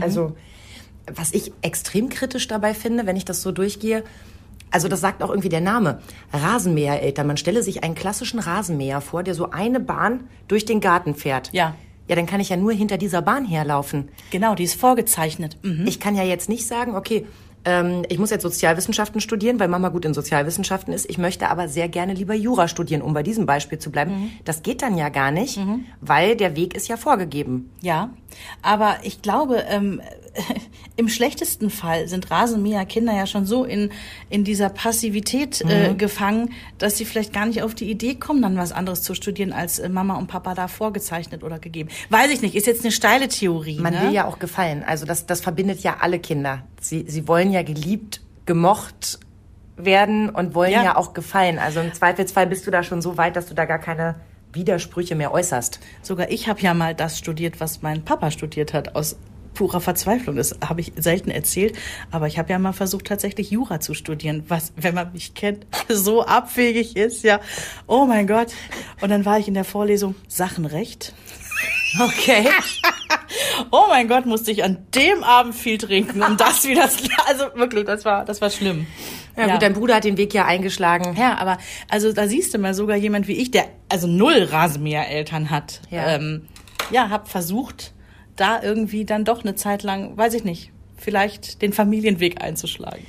Also, 0.00 0.36
was 1.14 1.32
ich 1.32 1.52
extrem 1.62 2.08
kritisch 2.08 2.48
dabei 2.48 2.74
finde, 2.74 3.06
wenn 3.06 3.16
ich 3.16 3.24
das 3.24 3.42
so 3.42 3.52
durchgehe, 3.52 4.04
also 4.70 4.88
das 4.88 5.00
sagt 5.00 5.22
auch 5.22 5.30
irgendwie 5.30 5.48
der 5.48 5.60
Name, 5.60 6.00
Rasenmähereltern. 6.32 7.26
Man 7.26 7.36
stelle 7.36 7.62
sich 7.62 7.84
einen 7.84 7.94
klassischen 7.94 8.40
Rasenmäher 8.40 9.00
vor, 9.00 9.22
der 9.22 9.34
so 9.34 9.50
eine 9.50 9.80
Bahn 9.80 10.28
durch 10.48 10.64
den 10.64 10.80
Garten 10.80 11.14
fährt. 11.14 11.52
Ja. 11.52 11.74
Ja, 12.08 12.14
dann 12.14 12.26
kann 12.26 12.40
ich 12.40 12.50
ja 12.50 12.56
nur 12.56 12.72
hinter 12.72 12.98
dieser 12.98 13.20
Bahn 13.20 13.44
herlaufen. 13.44 14.08
Genau, 14.30 14.54
die 14.54 14.64
ist 14.64 14.78
vorgezeichnet. 14.78 15.56
Mhm. 15.62 15.86
Ich 15.86 15.98
kann 15.98 16.14
ja 16.14 16.22
jetzt 16.22 16.48
nicht 16.48 16.66
sagen, 16.66 16.94
okay, 16.94 17.26
ähm, 17.64 18.04
ich 18.08 18.18
muss 18.20 18.30
jetzt 18.30 18.42
Sozialwissenschaften 18.42 19.20
studieren, 19.20 19.58
weil 19.58 19.66
Mama 19.66 19.88
gut 19.88 20.04
in 20.04 20.14
Sozialwissenschaften 20.14 20.94
ist. 20.94 21.10
Ich 21.10 21.18
möchte 21.18 21.50
aber 21.50 21.68
sehr 21.68 21.88
gerne 21.88 22.14
lieber 22.14 22.34
Jura 22.34 22.68
studieren, 22.68 23.02
um 23.02 23.12
bei 23.12 23.24
diesem 23.24 23.44
Beispiel 23.44 23.78
zu 23.78 23.90
bleiben. 23.90 24.30
Das 24.44 24.62
geht 24.62 24.82
dann 24.82 24.96
ja 24.96 25.08
gar 25.08 25.32
nicht, 25.32 25.58
weil 26.00 26.36
der 26.36 26.54
Weg 26.54 26.74
ist 26.74 26.86
ja 26.86 26.96
vorgegeben. 26.96 27.70
Ja, 27.82 28.10
aber 28.62 28.98
ich 29.02 29.20
glaube, 29.20 29.64
ähm, 29.68 30.00
im 30.96 31.08
schlechtesten 31.08 31.70
Fall 31.70 32.08
sind 32.08 32.30
Rasenmäher-Kinder 32.30 33.14
ja 33.14 33.26
schon 33.26 33.46
so 33.46 33.64
in, 33.64 33.90
in 34.30 34.44
dieser 34.44 34.68
Passivität 34.68 35.60
äh, 35.62 35.90
Mhm. 35.90 35.98
gefangen, 35.98 36.52
dass 36.78 36.96
sie 36.96 37.04
vielleicht 37.04 37.32
gar 37.32 37.46
nicht 37.46 37.62
auf 37.62 37.74
die 37.74 37.90
Idee 37.90 38.14
kommen, 38.14 38.42
dann 38.42 38.56
was 38.56 38.72
anderes 38.72 39.02
zu 39.02 39.14
studieren, 39.14 39.52
als 39.52 39.78
äh, 39.78 39.88
Mama 39.88 40.16
und 40.16 40.26
Papa 40.26 40.54
da 40.54 40.68
vorgezeichnet 40.68 41.44
oder 41.44 41.58
gegeben. 41.58 41.88
Weiß 42.10 42.30
ich 42.30 42.40
nicht, 42.42 42.54
ist 42.54 42.66
jetzt 42.66 42.82
eine 42.82 42.92
steile 42.92 43.28
Theorie. 43.28 43.78
Man 43.80 43.94
ne? 43.94 44.02
will 44.02 44.12
ja 44.12 44.26
auch 44.26 44.38
gefallen. 44.38 44.82
Also 44.86 45.06
das, 45.06 45.26
das 45.26 45.40
verbindet 45.40 45.80
ja 45.80 45.96
alle 46.00 46.18
Kinder. 46.18 46.62
Sie, 46.80 47.04
sie 47.08 47.28
wollen 47.28 47.52
ja 47.52 47.62
geliebt, 47.62 48.20
gemocht 48.46 49.18
werden 49.76 50.30
und 50.30 50.54
wollen 50.54 50.72
Ja. 50.72 50.82
ja. 50.84 50.96
auch 50.96 51.12
gefallen. 51.12 51.58
Also 51.58 51.80
im 51.80 51.92
Zweifelsfall 51.92 52.46
bist 52.46 52.66
du 52.66 52.70
da 52.70 52.82
schon 52.82 53.02
so 53.02 53.16
weit, 53.18 53.36
dass 53.36 53.46
du 53.46 53.54
da 53.54 53.64
gar 53.66 53.78
keine 53.78 54.14
Widersprüche 54.52 55.14
mehr 55.14 55.32
äußerst. 55.32 55.80
Sogar 56.02 56.30
ich 56.30 56.48
habe 56.48 56.60
ja 56.62 56.72
mal 56.72 56.94
das 56.94 57.18
studiert, 57.18 57.60
was 57.60 57.82
mein 57.82 58.02
Papa 58.04 58.30
studiert 58.30 58.72
hat, 58.72 58.96
aus 58.96 59.16
purer 59.56 59.80
Verzweiflung. 59.80 60.36
Das 60.36 60.56
habe 60.64 60.80
ich 60.80 60.92
selten 60.96 61.30
erzählt, 61.30 61.76
aber 62.12 62.28
ich 62.28 62.38
habe 62.38 62.50
ja 62.50 62.58
mal 62.58 62.72
versucht, 62.72 63.06
tatsächlich 63.06 63.50
Jura 63.50 63.80
zu 63.80 63.94
studieren, 63.94 64.44
was, 64.48 64.72
wenn 64.76 64.94
man 64.94 65.12
mich 65.12 65.34
kennt, 65.34 65.66
so 65.88 66.24
abwegig 66.24 66.96
ist, 66.96 67.24
ja. 67.24 67.40
Oh 67.88 68.06
mein 68.06 68.28
Gott. 68.28 68.52
Und 69.00 69.10
dann 69.10 69.24
war 69.24 69.38
ich 69.38 69.48
in 69.48 69.54
der 69.54 69.64
Vorlesung 69.64 70.14
Sachenrecht. 70.28 71.12
Okay. 71.98 72.46
Oh 73.70 73.84
mein 73.88 74.06
Gott, 74.06 74.26
musste 74.26 74.50
ich 74.50 74.62
an 74.62 74.86
dem 74.94 75.24
Abend 75.24 75.54
viel 75.54 75.78
trinken, 75.78 76.22
um 76.22 76.36
das 76.36 76.64
wieder, 76.64 76.90
also 77.26 77.44
wirklich, 77.54 77.86
das 77.86 78.04
war, 78.04 78.24
das 78.26 78.42
war 78.42 78.50
schlimm. 78.50 78.86
Ja, 79.36 79.52
gut, 79.52 79.62
dein 79.62 79.72
Bruder 79.72 79.96
hat 79.96 80.04
den 80.04 80.16
Weg 80.16 80.34
ja 80.34 80.44
eingeschlagen. 80.44 81.16
Ja, 81.18 81.38
aber 81.38 81.58
also 81.88 82.12
da 82.12 82.26
siehst 82.26 82.52
du 82.52 82.58
mal 82.58 82.74
sogar 82.74 82.96
jemand 82.96 83.28
wie 83.28 83.34
ich, 83.34 83.50
der 83.50 83.66
also 83.88 84.06
null 84.06 84.48
Rasenmäher-Eltern 84.50 85.50
hat. 85.50 85.80
Ja. 85.90 86.16
ähm, 86.16 86.48
ja 86.90 87.08
hab 87.08 87.28
versucht, 87.28 87.92
da 88.36 88.62
irgendwie 88.62 89.04
dann 89.04 89.24
doch 89.24 89.42
eine 89.42 89.54
Zeit 89.54 89.82
lang, 89.82 90.16
weiß 90.16 90.34
ich 90.34 90.44
nicht, 90.44 90.70
vielleicht 90.96 91.62
den 91.62 91.72
Familienweg 91.72 92.42
einzuschlagen. 92.42 93.02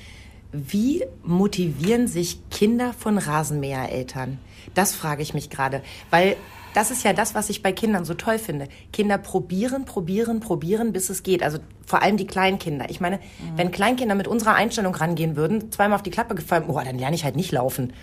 Wie 0.51 1.03
motivieren 1.23 2.07
sich 2.07 2.39
Kinder 2.49 2.93
von 2.93 3.17
Rasenmähereltern? 3.17 4.39
Das 4.73 4.95
frage 4.95 5.21
ich 5.21 5.33
mich 5.33 5.49
gerade, 5.49 5.81
weil 6.09 6.35
das 6.73 6.91
ist 6.91 7.03
ja 7.03 7.11
das, 7.13 7.33
was 7.33 7.49
ich 7.49 7.63
bei 7.63 7.71
Kindern 7.71 8.05
so 8.05 8.13
toll 8.13 8.37
finde. 8.37 8.67
Kinder 8.93 9.17
probieren, 9.17 9.85
probieren, 9.85 10.39
probieren, 10.39 10.93
bis 10.93 11.09
es 11.09 11.23
geht. 11.23 11.41
Also 11.41 11.57
vor 11.85 12.01
allem 12.03 12.17
die 12.17 12.27
Kleinkinder. 12.27 12.89
Ich 12.89 12.99
meine, 13.01 13.19
wenn 13.55 13.71
Kleinkinder 13.71 14.13
mit 14.13 14.27
unserer 14.27 14.53
Einstellung 14.53 14.93
rangehen 14.93 15.35
würden, 15.35 15.71
zweimal 15.71 15.95
auf 15.95 16.03
die 16.03 16.11
Klappe 16.11 16.35
gefallen, 16.35 16.65
oh, 16.67 16.79
dann 16.79 16.99
lerne 16.99 17.15
ich 17.15 17.23
halt 17.23 17.35
nicht 17.35 17.51
laufen. 17.51 17.93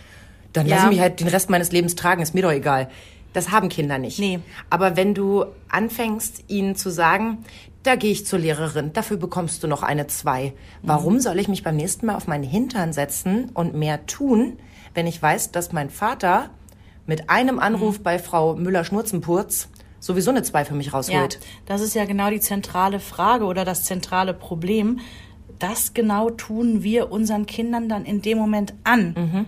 Dann 0.52 0.66
Ja. 0.66 0.74
lasse 0.76 0.86
ich 0.86 0.90
mich 0.92 1.00
halt 1.00 1.20
den 1.20 1.28
Rest 1.28 1.50
meines 1.50 1.70
Lebens 1.70 1.94
tragen, 1.94 2.20
ist 2.22 2.34
mir 2.34 2.42
doch 2.42 2.50
egal. 2.52 2.88
Das 3.34 3.50
haben 3.50 3.68
Kinder 3.68 3.98
nicht. 3.98 4.18
Nee. 4.18 4.40
Aber 4.70 4.96
wenn 4.96 5.12
du 5.12 5.44
anfängst, 5.68 6.44
ihnen 6.48 6.74
zu 6.76 6.88
sagen, 6.90 7.44
da 7.82 7.96
gehe 7.96 8.12
ich 8.12 8.24
zur 8.26 8.38
Lehrerin, 8.38 8.94
dafür 8.94 9.18
bekommst 9.18 9.62
du 9.62 9.66
noch 9.66 9.82
eine 9.82 10.06
zwei. 10.06 10.54
Warum 10.82 11.20
soll 11.20 11.38
ich 11.38 11.48
mich 11.48 11.62
beim 11.62 11.76
nächsten 11.76 12.06
Mal 12.06 12.14
auf 12.14 12.26
meinen 12.26 12.44
Hintern 12.44 12.94
setzen 12.94 13.50
und 13.52 13.74
mehr 13.74 14.06
tun, 14.06 14.56
wenn 14.94 15.06
ich 15.06 15.20
weiß, 15.20 15.50
dass 15.52 15.72
mein 15.72 15.90
Vater 15.90 16.48
mit 17.06 17.28
einem 17.28 17.58
Anruf 17.58 18.00
bei 18.00 18.18
Frau 18.18 18.54
Müller-Schnurzenpurz 18.54 19.68
sowieso 20.00 20.30
eine 20.30 20.42
zwei 20.42 20.64
für 20.64 20.74
mich 20.74 20.86
Ja, 20.86 20.92
rausholt? 20.92 21.40
das 21.66 21.82
ist 21.82 21.94
ja 21.94 22.04
genau 22.06 22.30
die 22.30 22.40
zentrale 22.40 23.00
Frage 23.00 23.44
oder 23.44 23.64
das 23.66 23.84
zentrale 23.84 24.32
Problem. 24.32 25.00
Das 25.58 25.92
genau 25.92 26.30
tun 26.30 26.82
wir 26.82 27.10
unseren 27.12 27.46
Kindern 27.46 27.88
dann 27.88 28.04
in 28.04 28.22
dem 28.22 28.38
Moment 28.38 28.74
an. 28.84 29.14
Mhm. 29.16 29.46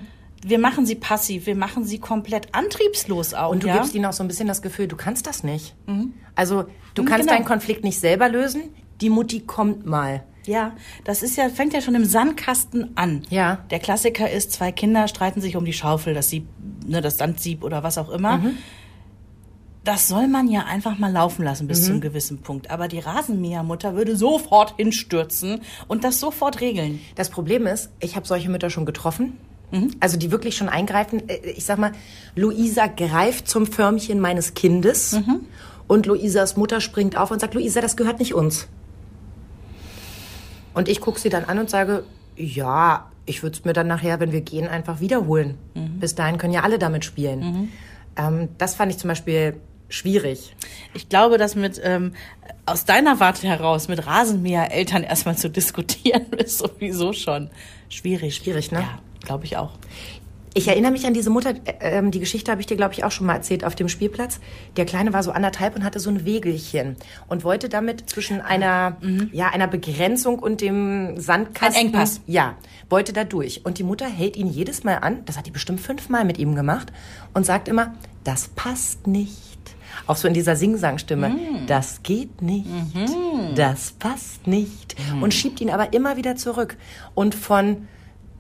Wir 0.49 0.59
machen 0.61 0.87
sie 0.87 0.95
passiv, 0.95 1.47
wir 1.47 1.57
machen 1.57 1.85
sie 1.85 1.99
komplett 1.99 2.55
antriebslos 2.55 3.35
auch. 3.35 3.51
Und 3.51 3.63
du 3.65 3.67
ja? 3.69 3.79
gibst 3.79 3.95
ihnen 3.95 4.07
auch 4.07 4.13
so 4.13 4.23
ein 4.23 4.29
bisschen 4.29 4.47
das 4.47 4.63
Gefühl, 4.63 4.87
du 4.87 4.95
kannst 4.97 5.27
das 5.27 5.43
nicht. 5.43 5.75
Also 6.37 6.67
du 6.95 7.03
Mhm, 7.03 7.07
kannst 7.07 7.27
genau. 7.27 7.33
deinen 7.39 7.45
Konflikt 7.47 7.83
nicht 7.83 7.99
selber 7.99 8.29
lösen, 8.29 8.63
die 9.01 9.11
Mutti 9.11 9.41
kommt 9.41 9.87
mal. 9.87 10.23
Ja, 10.47 10.77
das 11.03 11.25
ist 11.25 11.37
ja, 11.37 11.49
fängt 11.49 11.73
ja 11.73 11.81
schon 11.81 11.97
im 11.97 12.05
Sandkasten 12.05 12.97
an. 12.97 13.23
Ja. 13.31 13.65
Der 13.71 13.81
Klassiker 13.81 14.31
ist, 14.31 14.53
zwei 14.53 14.71
Kinder 14.71 15.09
streiten 15.09 15.41
sich 15.41 15.57
um 15.57 15.65
die 15.65 15.73
Schaufel, 15.73 16.15
das 16.15 16.31
Sieb, 16.31 16.47
ne, 16.87 17.01
das 17.01 17.19
Sandsieb 17.19 17.65
oder 17.65 17.83
was 17.83 17.99
auch 17.99 18.09
immer. 18.11 18.39
Mhm. 18.39 18.57
Das 19.83 20.09
soll 20.09 20.27
man 20.27 20.49
ja 20.49 20.65
einfach 20.65 20.99
mal 20.99 21.13
laufen 21.13 21.45
lassen 21.45 21.69
bis 21.69 21.81
Mhm. 21.81 21.85
zu 21.85 21.91
einem 21.93 22.01
gewissen 22.01 22.39
Punkt. 22.43 22.71
Aber 22.71 22.89
die 22.89 22.99
Rasenmähermutter 22.99 23.95
würde 23.95 24.17
sofort 24.17 24.75
hinstürzen 24.77 25.61
und 25.89 26.03
das 26.05 26.19
sofort 26.21 26.61
regeln. 26.61 27.01
Das 27.17 27.31
Problem 27.31 27.67
ist, 27.67 27.91
ich 28.01 28.17
habe 28.17 28.27
solche 28.27 28.49
Mütter 28.51 28.71
schon 28.71 28.87
getroffen. 28.87 29.37
Mhm. 29.71 29.91
Also 30.01 30.17
die 30.17 30.31
wirklich 30.31 30.57
schon 30.57 30.69
eingreifen. 30.69 31.29
Äh, 31.29 31.39
Ich 31.57 31.65
sag 31.65 31.79
mal, 31.79 31.93
Luisa 32.35 32.87
greift 32.87 33.49
zum 33.49 33.67
Förmchen 33.67 34.21
meines 34.21 34.55
Kindes 34.55 35.13
Mhm. 35.13 35.41
und 35.89 36.07
Luisas 36.07 36.57
Mutter 36.57 36.81
springt 36.81 37.17
auf 37.17 37.31
und 37.31 37.41
sagt, 37.41 37.55
Luisa, 37.55 37.81
das 37.81 37.97
gehört 37.97 38.19
nicht 38.21 38.35
uns. 38.35 38.69
Und 40.75 40.89
ich 40.89 41.01
gucke 41.01 41.19
sie 41.19 41.29
dann 41.31 41.45
an 41.45 41.59
und 41.59 41.71
sage, 41.71 42.05
ja, 42.37 43.11
ich 43.25 43.43
würde 43.43 43.57
es 43.57 43.65
mir 43.65 43.73
dann 43.73 43.87
nachher, 43.87 44.21
wenn 44.21 44.31
wir 44.33 44.43
gehen, 44.43 44.69
einfach 44.69 45.01
wiederholen. 45.01 45.57
Mhm. 45.75 45.99
Bis 46.01 46.15
dahin 46.15 46.39
können 46.39 46.53
ja 46.53 46.63
alle 46.63 46.79
damit 46.79 47.05
spielen. 47.05 47.71
Ähm, 48.17 48.49
das 48.59 48.75
fand 48.75 48.93
ich 48.93 48.99
zum 48.99 49.09
Beispiel 49.09 49.57
schwierig. 49.89 50.55
Ich 50.95 51.09
glaube, 51.09 51.39
dass 51.39 51.55
mit 51.55 51.81
ähm, 51.83 52.13
aus 52.67 52.85
deiner 52.85 53.21
Warte 53.21 53.47
heraus 53.47 53.89
mit 53.89 54.07
Rasenmäher-Eltern 54.07 55.03
erstmal 55.03 55.37
zu 55.37 55.49
diskutieren 55.49 56.27
ist 56.39 56.59
sowieso 56.59 57.13
schon 57.13 57.51
schwierig. 57.89 58.37
Schwierig, 58.37 58.71
ne? 58.73 58.81
Ja, 58.81 58.99
glaube 59.27 59.45
ich 59.45 59.59
auch. 59.59 59.73
Ich 60.55 60.69
erinnere 60.69 60.91
mich 60.91 61.05
an 61.07 61.13
diese 61.13 61.29
Mutter, 61.29 61.51
äh, 61.51 61.99
ähm, 61.99 62.11
die 62.11 62.19
Geschichte 62.19 62.51
habe 62.51 62.63
ich 62.63 62.67
dir, 62.67 62.79
glaube 62.79 62.95
ich, 62.95 63.05
auch 63.05 63.11
schon 63.11 63.27
mal 63.27 63.35
erzählt 63.35 63.63
auf 63.63 63.75
dem 63.75 63.91
Spielplatz. 63.91 64.41
Der 64.79 64.87
Kleine 64.87 65.13
war 65.13 65.23
so 65.23 65.31
anderthalb 65.31 65.77
und 65.77 65.85
hatte 65.85 66.01
so 66.01 66.09
ein 66.09 66.25
Wegelchen 66.25 66.97
und 67.29 67.45
wollte 67.45 67.69
damit 67.69 68.09
zwischen 68.09 68.41
einer, 68.41 68.97
ja, 69.33 69.51
einer 69.51 69.67
Begrenzung 69.67 70.39
und 70.39 70.63
dem 70.63 71.21
Sandkasten... 71.21 71.79
Ein 71.79 71.87
Engpass. 71.89 72.23
Ja, 72.27 72.55
wollte 72.89 73.13
da 73.13 73.25
durch. 73.25 73.67
Und 73.67 73.77
die 73.77 73.83
Mutter 73.83 74.07
hält 74.07 74.39
ihn 74.39 74.49
jedes 74.49 74.83
Mal 74.83 74.95
an, 74.95 75.27
das 75.27 75.37
hat 75.37 75.45
die 75.45 75.51
bestimmt 75.51 75.81
fünfmal 75.81 76.25
mit 76.25 76.39
ihm 76.39 76.55
gemacht, 76.55 76.91
und 77.35 77.45
sagt 77.45 77.69
immer, 77.69 77.93
das 78.25 78.49
passt 78.49 79.07
nicht. 79.07 79.37
Auch 80.07 80.17
so 80.17 80.27
in 80.27 80.33
dieser 80.33 80.57
Sing-Sang-Stimme. 80.57 81.37
Das 81.67 82.03
geht 82.03 82.41
nicht. 82.41 82.67
Das 83.57 83.91
passt 83.93 84.47
nicht. 84.47 84.97
Und 85.21 85.35
schiebt 85.35 85.61
ihn 85.61 85.69
aber 85.69 85.93
immer 85.93 86.17
wieder 86.17 86.37
zurück. 86.37 86.79
Und 87.15 87.35
von 87.35 87.89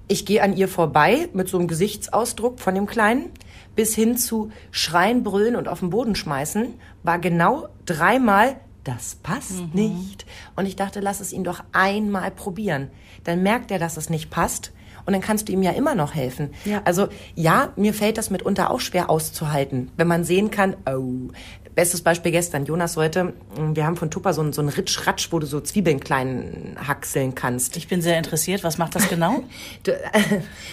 ich 0.08 0.26
gehe 0.26 0.42
an 0.42 0.56
ihr 0.56 0.68
vorbei 0.68 1.28
mit 1.32 1.48
so 1.48 1.58
einem 1.58 1.68
Gesichtsausdruck 1.68 2.60
von 2.60 2.75
dem 2.75 2.86
Kleinen 2.86 3.30
bis 3.75 3.94
hin 3.94 4.16
zu 4.16 4.50
Schreien, 4.70 5.22
Brüllen 5.22 5.54
und 5.54 5.68
auf 5.68 5.80
den 5.80 5.90
Boden 5.90 6.14
schmeißen, 6.14 6.75
war 7.02 7.18
genau 7.18 7.68
dreimal, 7.84 8.56
das 8.84 9.16
passt 9.16 9.75
nicht. 9.75 10.25
Und 10.54 10.66
ich 10.66 10.76
dachte, 10.76 11.00
lass 11.00 11.20
es 11.20 11.32
ihn 11.32 11.44
doch 11.44 11.62
einmal 11.72 12.30
probieren. 12.30 12.88
Dann 13.25 13.42
merkt 13.42 13.70
er, 13.70 13.78
dass 13.78 13.96
es 13.96 14.08
nicht 14.08 14.30
passt. 14.30 14.72
Und 15.04 15.12
dann 15.12 15.22
kannst 15.22 15.48
du 15.48 15.52
ihm 15.52 15.62
ja 15.62 15.72
immer 15.72 15.94
noch 15.94 16.14
helfen. 16.14 16.50
Ja. 16.64 16.82
Also 16.84 17.08
ja, 17.34 17.72
mir 17.76 17.94
fällt 17.94 18.18
das 18.18 18.30
mitunter 18.30 18.70
auch 18.70 18.80
schwer 18.80 19.10
auszuhalten, 19.10 19.90
wenn 19.96 20.08
man 20.08 20.25
sehen 20.25 20.50
kann, 20.50 20.76
oh, 20.86 21.30
bestes 21.76 22.00
Beispiel 22.00 22.33
gestern, 22.33 22.64
Jonas 22.64 22.95
sollte, 22.95 23.35
wir 23.75 23.87
haben 23.87 23.97
von 23.97 24.11
Tupper 24.11 24.33
so 24.33 24.40
einen, 24.40 24.54
so 24.54 24.62
einen 24.62 24.71
Ritsch-Ratsch, 24.71 25.30
wo 25.30 25.38
du 25.38 25.47
so 25.47 25.61
Zwiebeln 25.61 26.00
klein 26.00 26.76
hackseln 26.85 27.35
kannst. 27.35 27.76
Ich 27.76 27.87
bin 27.87 28.00
sehr 28.02 28.16
interessiert. 28.16 28.64
Was 28.64 28.78
macht 28.78 28.97
das 28.97 29.09
genau? 29.11 29.45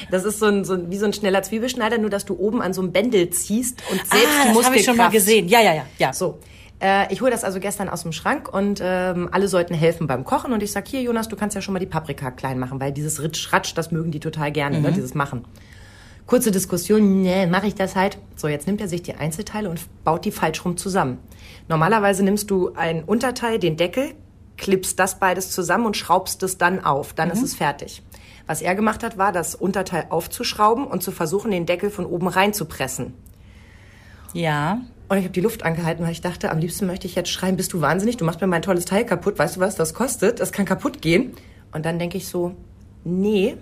Das 0.10 0.24
ist 0.24 0.40
so 0.40 0.46
ein, 0.48 0.66
so 0.66 0.74
ein, 0.74 0.90
wie 0.90 0.98
so 0.98 1.06
ein 1.06 1.14
schneller 1.14 1.44
Zwiebelschneider, 1.44 1.98
nur 1.98 2.10
dass 2.10 2.26
du 2.26 2.36
oben 2.36 2.62
an 2.62 2.74
so 2.74 2.82
einem 2.82 2.92
Bändel 2.92 3.30
ziehst 3.30 3.82
und 3.92 3.98
selbst 4.00 4.14
die 4.14 4.50
ah, 4.50 4.54
das 4.54 4.66
habe 4.66 4.76
ich 4.78 4.86
schon 4.86 4.98
mal 4.98 5.10
gesehen. 5.10 5.48
Ja, 5.48 5.62
ja, 5.62 5.74
ja, 5.74 5.86
ja. 5.98 6.14
So. 6.14 6.40
Äh, 6.82 7.12
ich 7.14 7.22
hole 7.22 7.32
das 7.32 7.44
also 7.44 7.60
gestern 7.60 7.90
aus 7.90 8.04
dem 8.04 8.14
Schrank 8.14 8.54
und 8.54 8.80
ähm, 8.82 9.28
alle 9.32 9.48
sollten 9.50 9.74
helfen 9.74 10.08
beim 10.08 10.24
Kochen. 10.24 10.54
Und 10.54 10.64
ich 10.64 10.72
sag 10.72 10.88
hier, 10.88 11.02
Jonas, 11.02 11.28
du 11.28 11.36
kannst 11.36 11.56
ja 11.56 11.62
schon 11.62 11.74
mal 11.74 11.80
die 11.80 11.86
Paprika 11.86 12.32
klein 12.32 12.60
machen, 12.60 12.80
weil 12.80 12.94
dieses 12.94 13.22
Ritsch-Ratsch, 13.22 13.74
das 13.76 13.92
mögen 13.92 14.12
die 14.12 14.20
total 14.20 14.52
gerne, 14.52 14.80
ne, 14.80 14.92
dieses 14.94 15.14
Machen. 15.14 15.46
Kurze 16.26 16.52
Diskussion, 16.52 17.22
nee, 17.22 17.46
mache 17.48 17.68
ich 17.68 17.76
das 17.76 17.96
halt. 17.96 18.18
So, 18.36 18.48
jetzt 18.48 18.66
nimmt 18.66 18.82
er 18.82 18.88
sich 18.88 19.04
die 19.04 19.16
Einzelteile 19.16 19.70
und 19.70 19.80
baut 20.04 20.26
die 20.26 20.32
falsch 20.32 20.64
rum 20.64 20.78
zusammen. 20.78 21.20
Normalerweise 21.68 22.24
nimmst 22.24 22.50
du 22.50 22.74
ein 22.76 23.04
Unterteil, 23.04 23.60
den 23.60 23.76
Deckel, 23.76 24.14
klippst 24.58 24.98
das 25.00 25.20
beides 25.20 25.52
zusammen 25.52 25.86
und 25.86 25.98
schraubst 25.98 26.42
es 26.44 26.58
dann 26.58 26.84
auf. 26.84 27.14
Dann 27.14 27.30
ist 27.30 27.44
es 27.44 27.56
fertig. 27.56 28.02
Was 28.48 28.62
er 28.62 28.76
gemacht 28.76 29.04
hat, 29.04 29.18
war, 29.18 29.32
das 29.32 29.56
Unterteil 29.56 30.08
aufzuschrauben 30.10 30.86
und 30.86 31.04
zu 31.04 31.12
versuchen, 31.12 31.52
den 31.52 31.66
Deckel 31.66 31.90
von 31.90 32.06
oben 32.06 32.28
reinzupressen. 32.28 33.14
Ja. 34.34 34.82
Und 35.10 35.18
ich 35.18 35.24
habe 35.24 35.34
die 35.34 35.42
Luft 35.42 35.64
angehalten, 35.64 36.04
weil 36.04 36.12
ich 36.12 36.22
dachte, 36.22 36.52
am 36.52 36.60
liebsten 36.60 36.88
möchte 36.88 37.08
ich 37.08 37.16
jetzt 37.16 37.30
schreien, 37.30 37.56
bist 37.56 37.74
du 37.74 37.82
wahnsinnig, 37.82 38.18
du 38.18 38.26
machst 38.26 38.42
mir 38.42 38.48
mein 38.48 38.62
tolles 38.62 38.86
Teil 38.86 39.06
kaputt, 39.06 39.38
weißt 39.38 39.58
du 39.58 39.60
was 39.60 39.76
das 39.76 39.94
kostet? 39.94 40.40
Das 40.40 40.52
kann 40.52 40.66
kaputt 40.66 41.02
gehen. 41.02 41.34
Und 41.72 41.86
dann 41.86 42.00
denke 42.00 42.18
ich 42.18 42.28
so, 42.28 42.56
nee, 43.04 43.58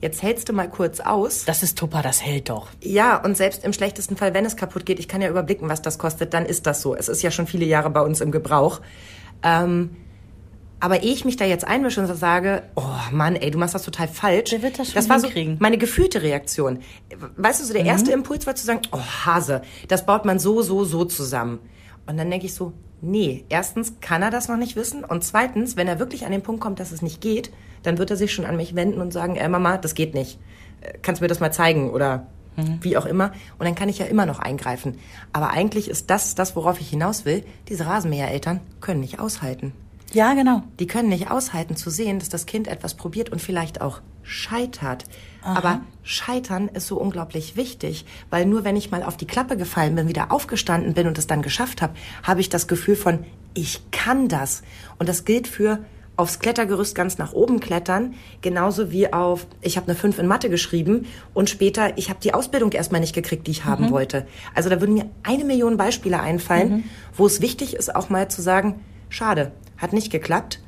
jetzt 0.00 0.22
hältst 0.22 0.48
du 0.48 0.52
mal 0.52 0.68
kurz 0.68 1.00
aus. 1.00 1.44
Das 1.44 1.62
ist 1.62 1.78
Tupper, 1.78 2.02
das 2.02 2.22
hält 2.22 2.48
doch. 2.48 2.68
Ja, 2.82 3.22
und 3.22 3.36
selbst 3.36 3.64
im 3.64 3.72
schlechtesten 3.72 4.16
Fall, 4.16 4.34
wenn 4.34 4.44
es 4.44 4.56
kaputt 4.56 4.86
geht, 4.86 4.98
ich 4.98 5.08
kann 5.08 5.22
ja 5.22 5.28
überblicken, 5.28 5.68
was 5.68 5.82
das 5.82 5.98
kostet, 5.98 6.34
dann 6.34 6.46
ist 6.46 6.66
das 6.66 6.82
so. 6.82 6.94
Es 6.94 7.08
ist 7.08 7.22
ja 7.22 7.30
schon 7.30 7.46
viele 7.46 7.64
Jahre 7.64 7.90
bei 7.90 8.00
uns 8.00 8.20
im 8.20 8.30
Gebrauch. 8.30 8.80
Ähm, 9.42 9.96
aber 10.82 11.02
ehe 11.02 11.12
ich 11.12 11.26
mich 11.26 11.36
da 11.36 11.44
jetzt 11.44 11.66
einmische 11.66 12.00
und 12.00 12.14
sage, 12.14 12.62
oh 12.74 12.82
Mann, 13.12 13.36
ey, 13.36 13.50
du 13.50 13.58
machst 13.58 13.74
das 13.74 13.82
total 13.82 14.08
falsch. 14.08 14.48
Der 14.50 14.62
wird 14.62 14.78
das 14.78 14.88
schon 14.88 14.94
das 14.94 15.10
war 15.10 15.20
so 15.20 15.28
meine 15.58 15.76
gefühlte 15.76 16.22
Reaktion. 16.22 16.78
Weißt 17.36 17.60
du, 17.60 17.66
so 17.66 17.74
der 17.74 17.84
erste 17.84 18.12
Impuls 18.12 18.46
war 18.46 18.54
zu 18.54 18.64
sagen, 18.64 18.80
oh 18.92 18.98
Hase, 18.98 19.60
das 19.88 20.06
baut 20.06 20.24
man 20.24 20.38
so, 20.38 20.62
so, 20.62 20.84
so 20.84 21.04
zusammen. 21.04 21.58
Und 22.06 22.16
dann 22.16 22.30
denke 22.30 22.46
ich 22.46 22.54
so, 22.54 22.72
nee, 23.02 23.44
erstens 23.50 24.00
kann 24.00 24.22
er 24.22 24.30
das 24.30 24.48
noch 24.48 24.56
nicht 24.56 24.74
wissen 24.74 25.04
und 25.04 25.22
zweitens, 25.22 25.76
wenn 25.76 25.86
er 25.86 25.98
wirklich 25.98 26.24
an 26.24 26.32
den 26.32 26.42
Punkt 26.42 26.62
kommt, 26.62 26.80
dass 26.80 26.92
es 26.92 27.02
nicht 27.02 27.20
geht, 27.20 27.50
dann 27.82 27.98
wird 27.98 28.10
er 28.10 28.16
sich 28.16 28.32
schon 28.32 28.46
an 28.46 28.56
mich 28.56 28.74
wenden 28.74 29.00
und 29.00 29.12
sagen, 29.12 29.36
äh, 29.36 29.48
Mama, 29.48 29.78
das 29.78 29.94
geht 29.94 30.14
nicht. 30.14 30.38
Äh, 30.80 30.98
Kannst 31.02 31.20
du 31.20 31.24
mir 31.24 31.28
das 31.28 31.40
mal 31.40 31.52
zeigen 31.52 31.90
oder 31.90 32.26
wie 32.80 32.96
auch 32.96 33.06
immer. 33.06 33.32
Und 33.58 33.66
dann 33.66 33.74
kann 33.74 33.88
ich 33.88 33.98
ja 33.98 34.06
immer 34.06 34.26
noch 34.26 34.38
eingreifen. 34.38 34.98
Aber 35.32 35.50
eigentlich 35.50 35.88
ist 35.88 36.10
das, 36.10 36.34
das, 36.34 36.56
worauf 36.56 36.80
ich 36.80 36.90
hinaus 36.90 37.24
will, 37.24 37.44
diese 37.68 37.86
Rasenmähereltern 37.86 38.60
können 38.80 39.00
nicht 39.00 39.18
aushalten. 39.18 39.72
Ja, 40.12 40.34
genau. 40.34 40.62
Die 40.80 40.88
können 40.88 41.08
nicht 41.08 41.30
aushalten 41.30 41.76
zu 41.76 41.88
sehen, 41.88 42.18
dass 42.18 42.28
das 42.28 42.46
Kind 42.46 42.66
etwas 42.66 42.94
probiert 42.94 43.30
und 43.30 43.40
vielleicht 43.40 43.80
auch 43.80 44.00
scheitert. 44.22 45.04
Aber 45.42 45.82
scheitern 46.02 46.68
ist 46.68 46.88
so 46.88 46.98
unglaublich 46.98 47.56
wichtig, 47.56 48.04
weil 48.28 48.44
nur 48.44 48.64
wenn 48.64 48.76
ich 48.76 48.90
mal 48.90 49.04
auf 49.04 49.16
die 49.16 49.26
Klappe 49.26 49.56
gefallen 49.56 49.94
bin, 49.94 50.08
wieder 50.08 50.32
aufgestanden 50.32 50.94
bin 50.94 51.06
und 51.06 51.16
es 51.16 51.28
dann 51.28 51.42
geschafft 51.42 51.80
habe, 51.80 51.94
habe 52.24 52.40
ich 52.40 52.48
das 52.48 52.66
Gefühl 52.66 52.96
von, 52.96 53.24
ich 53.54 53.90
kann 53.92 54.28
das. 54.28 54.62
Und 54.98 55.08
das 55.08 55.24
gilt 55.24 55.46
für 55.46 55.78
aufs 56.20 56.38
Klettergerüst 56.38 56.94
ganz 56.94 57.18
nach 57.18 57.32
oben 57.32 57.60
klettern, 57.60 58.14
genauso 58.42 58.92
wie 58.92 59.12
auf, 59.12 59.46
ich 59.60 59.76
habe 59.76 59.88
eine 59.88 59.96
5 59.96 60.18
in 60.18 60.26
Mathe 60.26 60.50
geschrieben 60.50 61.06
und 61.34 61.50
später, 61.50 61.96
ich 61.96 62.10
habe 62.10 62.20
die 62.22 62.34
Ausbildung 62.34 62.72
erstmal 62.72 63.00
nicht 63.00 63.14
gekriegt, 63.14 63.46
die 63.46 63.52
ich 63.52 63.64
haben 63.64 63.90
wollte. 63.90 64.26
Also 64.54 64.68
da 64.68 64.80
würden 64.80 64.94
mir 64.94 65.06
eine 65.22 65.44
Million 65.44 65.76
Beispiele 65.76 66.20
einfallen, 66.20 66.84
wo 67.16 67.26
es 67.26 67.40
wichtig 67.40 67.74
ist, 67.74 67.94
auch 67.94 68.10
mal 68.10 68.28
zu 68.28 68.42
sagen, 68.42 68.80
schade, 69.08 69.52
hat 69.78 69.92
nicht 69.92 70.12
geklappt. 70.12 70.60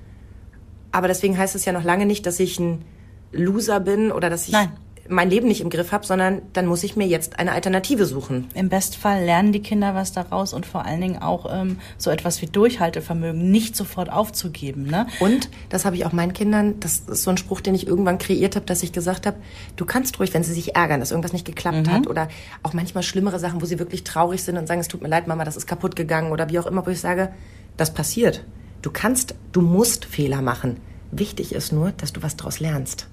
Aber 0.90 1.08
deswegen 1.08 1.38
heißt 1.38 1.54
es 1.54 1.64
ja 1.64 1.72
noch 1.72 1.84
lange 1.84 2.06
nicht, 2.06 2.26
dass 2.26 2.40
ich 2.40 2.58
ein 2.58 2.84
Loser 3.30 3.80
bin 3.80 4.12
oder 4.12 4.28
dass 4.30 4.46
ich 4.46 4.52
Nein. 4.52 4.72
Mein 5.12 5.30
Leben 5.30 5.48
nicht 5.48 5.60
im 5.60 5.70
Griff 5.70 5.92
habe, 5.92 6.04
sondern 6.04 6.42
dann 6.52 6.66
muss 6.66 6.82
ich 6.82 6.96
mir 6.96 7.06
jetzt 7.06 7.38
eine 7.38 7.52
Alternative 7.52 8.06
suchen. 8.06 8.48
Im 8.54 8.68
Bestfall 8.68 9.24
lernen 9.24 9.52
die 9.52 9.62
Kinder 9.62 9.94
was 9.94 10.12
daraus 10.12 10.52
und 10.52 10.66
vor 10.66 10.84
allen 10.84 11.00
Dingen 11.00 11.22
auch 11.22 11.46
ähm, 11.52 11.78
so 11.98 12.10
etwas 12.10 12.42
wie 12.42 12.46
Durchhaltevermögen, 12.46 13.50
nicht 13.50 13.76
sofort 13.76 14.10
aufzugeben. 14.10 14.84
Ne? 14.84 15.06
Und 15.20 15.48
das 15.68 15.84
habe 15.84 15.96
ich 15.96 16.04
auch 16.04 16.12
meinen 16.12 16.32
Kindern, 16.32 16.80
das 16.80 17.00
ist 17.00 17.22
so 17.22 17.30
ein 17.30 17.36
Spruch, 17.36 17.60
den 17.60 17.74
ich 17.74 17.86
irgendwann 17.86 18.18
kreiert 18.18 18.56
habe, 18.56 18.66
dass 18.66 18.82
ich 18.82 18.92
gesagt 18.92 19.26
habe, 19.26 19.36
du 19.76 19.84
kannst 19.84 20.18
ruhig, 20.18 20.34
wenn 20.34 20.42
sie 20.42 20.52
sich 20.52 20.74
ärgern, 20.74 21.00
dass 21.00 21.10
irgendwas 21.10 21.32
nicht 21.32 21.44
geklappt 21.44 21.88
hat 21.88 22.06
oder 22.06 22.28
auch 22.62 22.72
manchmal 22.72 23.02
schlimmere 23.02 23.38
Sachen, 23.38 23.60
wo 23.60 23.66
sie 23.66 23.78
wirklich 23.78 24.04
traurig 24.04 24.42
sind 24.42 24.56
und 24.56 24.66
sagen, 24.66 24.80
es 24.80 24.88
tut 24.88 25.02
mir 25.02 25.08
leid, 25.08 25.26
Mama, 25.26 25.44
das 25.44 25.56
ist 25.56 25.66
kaputt 25.66 25.96
gegangen 25.96 26.32
oder 26.32 26.48
wie 26.50 26.58
auch 26.58 26.66
immer, 26.66 26.86
wo 26.86 26.90
ich 26.90 27.00
sage, 27.00 27.32
das 27.76 27.94
passiert. 27.94 28.44
Du 28.82 28.90
kannst, 28.90 29.34
du 29.52 29.60
musst 29.60 30.04
Fehler 30.04 30.42
machen. 30.42 30.78
Wichtig 31.10 31.54
ist 31.54 31.72
nur, 31.72 31.92
dass 31.92 32.12
du 32.12 32.22
was 32.22 32.36
daraus 32.36 32.58
lernst. 32.58 33.08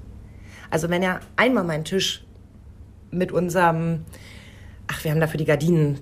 Also 0.69 0.89
wenn 0.89 1.01
er 1.03 1.19
einmal 1.35 1.63
meinen 1.63 1.83
Tisch 1.85 2.23
mit 3.11 3.31
unserem, 3.31 4.05
ach, 4.88 5.03
wir 5.03 5.11
haben 5.11 5.19
dafür 5.19 5.38
die 5.38 5.45
Gardinen 5.45 5.99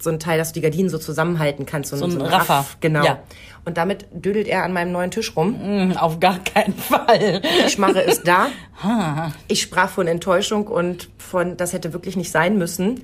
so 0.00 0.10
ein 0.10 0.20
Teil, 0.20 0.38
dass 0.38 0.48
du 0.52 0.54
die 0.54 0.60
Gardinen 0.60 0.88
so 0.90 0.98
zusammenhalten 0.98 1.66
kannst. 1.66 1.90
So 1.90 2.04
ein 2.04 2.20
Raffer. 2.20 2.64
genau. 2.80 3.04
Ja. 3.04 3.18
Und 3.64 3.76
damit 3.78 4.06
dödelt 4.12 4.46
er 4.46 4.62
an 4.62 4.72
meinem 4.72 4.92
neuen 4.92 5.10
Tisch 5.10 5.34
rum. 5.36 5.60
Hm, 5.60 5.96
Auf 5.96 6.20
gar 6.20 6.38
keinen 6.38 6.74
Fall. 6.74 7.40
Die 7.66 7.70
Schmarre 7.70 8.00
ist 8.02 8.26
da. 8.28 8.46
Ich 9.48 9.60
sprach 9.60 9.90
von 9.90 10.06
Enttäuschung 10.06 10.68
und 10.68 11.08
von, 11.18 11.56
das 11.56 11.72
hätte 11.72 11.92
wirklich 11.92 12.16
nicht 12.16 12.30
sein 12.30 12.56
müssen. 12.58 13.02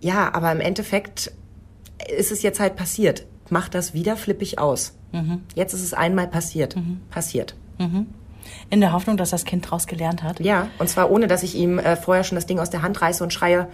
Ja, 0.00 0.32
aber 0.34 0.52
im 0.52 0.60
Endeffekt 0.60 1.32
ist 2.16 2.30
es 2.30 2.42
jetzt 2.42 2.60
halt 2.60 2.76
passiert. 2.76 3.26
Mach 3.50 3.68
das 3.68 3.92
wieder, 3.92 4.16
flippe 4.16 4.44
ich 4.44 4.58
aus. 4.60 4.94
Jetzt 5.56 5.72
ist 5.74 5.82
es 5.82 5.94
einmal 5.94 6.28
passiert. 6.28 6.76
Passiert. 7.10 7.54
In 8.70 8.80
der 8.80 8.92
Hoffnung, 8.92 9.16
dass 9.16 9.30
das 9.30 9.44
Kind 9.44 9.70
draus 9.70 9.86
gelernt 9.86 10.22
hat. 10.22 10.40
Ja, 10.40 10.68
und 10.78 10.88
zwar 10.88 11.10
ohne, 11.10 11.26
dass 11.26 11.42
ich 11.42 11.54
ihm 11.54 11.78
äh, 11.78 11.96
vorher 11.96 12.24
schon 12.24 12.36
das 12.36 12.46
Ding 12.46 12.58
aus 12.58 12.70
der 12.70 12.82
Hand 12.82 13.00
reiße 13.00 13.22
und 13.22 13.32
schreie, 13.32 13.68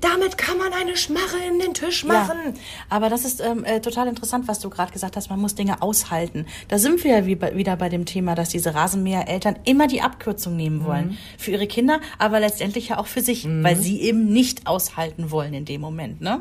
damit 0.00 0.38
kann 0.38 0.58
man 0.58 0.72
eine 0.72 0.96
Schmarre 0.96 1.38
in 1.48 1.58
den 1.58 1.74
Tisch 1.74 2.04
machen. 2.04 2.38
Ja, 2.46 2.52
aber 2.90 3.08
das 3.08 3.24
ist 3.24 3.40
ähm, 3.40 3.64
äh, 3.64 3.80
total 3.80 4.08
interessant, 4.08 4.48
was 4.48 4.58
du 4.60 4.70
gerade 4.70 4.92
gesagt 4.92 5.16
hast. 5.16 5.30
Man 5.30 5.40
muss 5.40 5.54
Dinge 5.54 5.82
aushalten. 5.82 6.46
Da 6.68 6.78
sind 6.78 7.04
wir 7.04 7.18
ja 7.18 7.26
wie 7.26 7.34
bei, 7.34 7.56
wieder 7.56 7.76
bei 7.76 7.88
dem 7.88 8.04
Thema, 8.04 8.34
dass 8.34 8.50
diese 8.50 8.74
Rasenmäher-Eltern 8.74 9.56
immer 9.64 9.86
die 9.86 10.02
Abkürzung 10.02 10.56
nehmen 10.56 10.84
wollen 10.84 11.18
für 11.38 11.50
ihre 11.52 11.66
Kinder, 11.66 12.00
aber 12.18 12.40
letztendlich 12.40 12.88
ja 12.88 12.98
auch 12.98 13.06
für 13.06 13.20
sich, 13.20 13.46
weil 13.48 13.76
sie 13.76 14.00
eben 14.02 14.32
nicht 14.32 14.66
aushalten 14.66 15.30
wollen 15.30 15.54
in 15.54 15.64
dem 15.64 15.80
Moment. 15.80 16.20
Ne? 16.20 16.40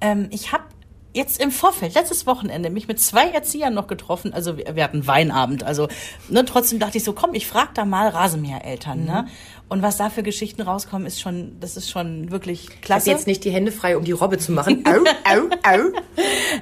Ähm, 0.00 0.28
ich 0.30 0.52
habe 0.52 0.64
jetzt 1.12 1.42
im 1.42 1.50
Vorfeld, 1.50 1.94
letztes 1.94 2.26
Wochenende, 2.26 2.70
mich 2.70 2.88
mit 2.88 3.00
zwei 3.00 3.28
Erziehern 3.28 3.74
noch 3.74 3.86
getroffen. 3.86 4.32
Also 4.32 4.56
wir, 4.56 4.76
wir 4.76 4.84
hatten 4.84 5.06
Weinabend. 5.06 5.62
Also 5.62 5.88
ne, 6.28 6.44
trotzdem 6.44 6.78
dachte 6.78 6.98
ich 6.98 7.04
so, 7.04 7.12
komm, 7.12 7.34
ich 7.34 7.46
frag 7.46 7.74
da 7.74 7.84
mal 7.84 8.08
Rasenmäher-Eltern. 8.08 9.04
Ne? 9.04 9.26
Und 9.68 9.82
was 9.82 9.96
da 9.96 10.10
für 10.10 10.22
Geschichten 10.22 10.62
rauskommen, 10.62 11.06
ist 11.06 11.20
schon, 11.20 11.58
das 11.60 11.76
ist 11.76 11.90
schon 11.90 12.30
wirklich 12.30 12.64
Ich 12.64 12.70
habe 12.70 12.80
klasse. 12.80 13.10
jetzt 13.10 13.26
nicht 13.26 13.44
die 13.44 13.50
Hände 13.50 13.72
frei, 13.72 13.96
um 13.96 14.04
die 14.04 14.12
Robbe 14.12 14.38
zu 14.38 14.52
machen. 14.52 14.84
Au, 14.86 14.98
au, 14.98 15.48
au. 15.62 15.92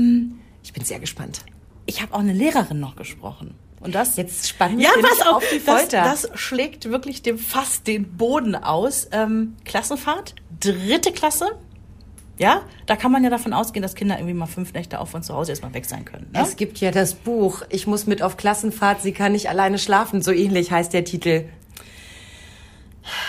ich 0.63 0.73
bin 0.73 0.83
sehr 0.83 0.99
gespannt. 0.99 1.41
Ich 1.85 2.01
habe 2.01 2.13
auch 2.13 2.19
eine 2.19 2.33
Lehrerin 2.33 2.79
noch 2.79 2.95
gesprochen. 2.95 3.55
Und 3.79 3.93
das 3.95 4.15
Jetzt 4.15 4.47
spannen 4.47 4.79
ja, 4.79 4.91
pass 5.01 5.21
auf, 5.27 5.35
auf 5.35 5.43
die 5.51 5.61
das, 5.63 5.81
Folter. 5.81 6.03
das 6.03 6.29
schlägt 6.35 6.89
wirklich 6.89 7.21
dem 7.21 7.37
Fass 7.37 7.83
den 7.83 8.15
Boden 8.15 8.55
aus. 8.55 9.09
Ähm, 9.11 9.57
Klassenfahrt, 9.65 10.35
dritte 10.61 11.11
Klasse. 11.11 11.51
Ja, 12.39 12.63
da 12.87 12.95
kann 12.95 13.11
man 13.11 13.23
ja 13.23 13.29
davon 13.29 13.53
ausgehen, 13.53 13.83
dass 13.83 13.93
Kinder 13.93 14.15
irgendwie 14.17 14.33
mal 14.33 14.47
fünf 14.47 14.73
Nächte 14.73 14.99
auf 14.99 15.13
und 15.13 15.23
zu 15.23 15.33
Hause 15.35 15.51
erstmal 15.51 15.73
weg 15.73 15.85
sein 15.85 16.03
können. 16.03 16.29
Ne? 16.33 16.41
Es 16.41 16.55
gibt 16.55 16.79
ja 16.79 16.89
das 16.91 17.13
Buch, 17.13 17.61
ich 17.69 17.85
muss 17.85 18.07
mit 18.07 18.21
auf 18.23 18.37
Klassenfahrt, 18.37 19.01
sie 19.01 19.11
kann 19.11 19.33
nicht 19.33 19.49
alleine 19.49 19.77
schlafen, 19.77 20.21
so 20.23 20.31
ähnlich 20.31 20.71
heißt 20.71 20.93
der 20.93 21.03
Titel. 21.03 21.45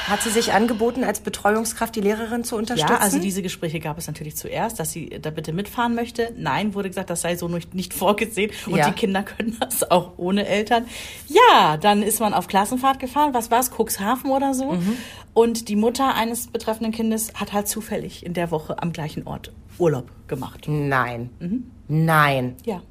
Hat 0.07 0.23
sie 0.23 0.31
sich 0.31 0.53
angeboten, 0.53 1.03
als 1.03 1.19
Betreuungskraft 1.19 1.97
die 1.97 2.01
Lehrerin 2.01 2.45
zu 2.45 2.55
unterstützen? 2.57 2.93
Ja, 2.95 3.01
also 3.01 3.19
diese 3.19 3.43
Gespräche 3.43 3.81
gab 3.81 3.99
es 3.99 4.07
natürlich 4.07 4.37
zuerst, 4.37 4.79
dass 4.79 4.93
sie 4.93 5.09
da 5.21 5.31
bitte 5.31 5.53
mitfahren 5.53 5.97
möchte. 5.97 6.33
Nein, 6.37 6.75
wurde 6.75 6.89
gesagt, 6.91 7.11
das 7.11 7.23
sei 7.23 7.35
so 7.37 7.49
nicht 7.49 7.75
nicht 7.75 7.93
vorgesehen 7.93 8.53
und 8.67 8.77
Ja. 8.77 8.89
die 8.89 8.93
Kinder 8.95 9.25
können 9.25 9.57
das 9.59 9.91
auch 9.91 10.13
ohne 10.17 10.47
Eltern. 10.47 10.87
Ja, 11.27 11.77
dann 11.77 12.05
ist 12.05 12.21
man 12.21 12.35
auf 12.35 12.47
Klassenfahrt 12.47 13.01
gefahren. 13.01 13.35
Was 13.35 13.51
war 13.51 13.59
es? 13.59 13.71
Cuxhaven 13.77 14.31
oder 14.31 14.55
so. 14.55 14.73
Mhm. 14.73 14.97
Und 15.35 15.69
die 15.69 15.77
Mutter 15.77 16.15
eines 16.15 16.47
betreffenden 16.47 16.93
Kindes 16.93 17.35
hat 17.35 17.53
halt 17.53 17.69
zufällig 17.69 18.25
in 18.25 18.35
der 18.35 18.51
Woche 18.51 18.81
am 18.81 18.93
gleichen 18.93 19.27
Ort 19.27 19.53
Urlaub 19.79 20.09
gemacht. 20.29 20.67
Nein. 20.69 21.31
Nein. 21.89 22.57
Ja. 22.65 22.83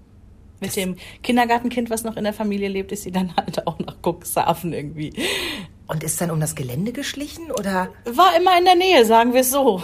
Mit 0.60 0.76
dem 0.76 0.96
Kindergartenkind, 1.24 1.90
was 1.90 2.04
noch 2.04 2.16
in 2.16 2.24
der 2.24 2.34
Familie 2.34 2.70
lebt, 2.70 2.92
ist 2.92 3.04
sie 3.04 3.12
dann 3.12 3.36
halt 3.36 3.66
auch 3.68 3.80
nach 3.80 3.96
Cuxhaven 4.02 4.74
irgendwie. 4.74 5.14
Und 5.88 6.04
ist 6.04 6.20
dann 6.22 6.32
um 6.32 6.40
das 6.40 6.56
Gelände 6.56 6.92
geschlichen 6.94 7.52
oder? 7.52 7.90
War 8.06 8.36
immer 8.38 8.58
in 8.58 8.66
der 8.66 8.76
Nähe, 8.76 9.06
sagen 9.06 9.34
wir 9.34 9.42
es 9.42 9.52
so. 9.52 9.82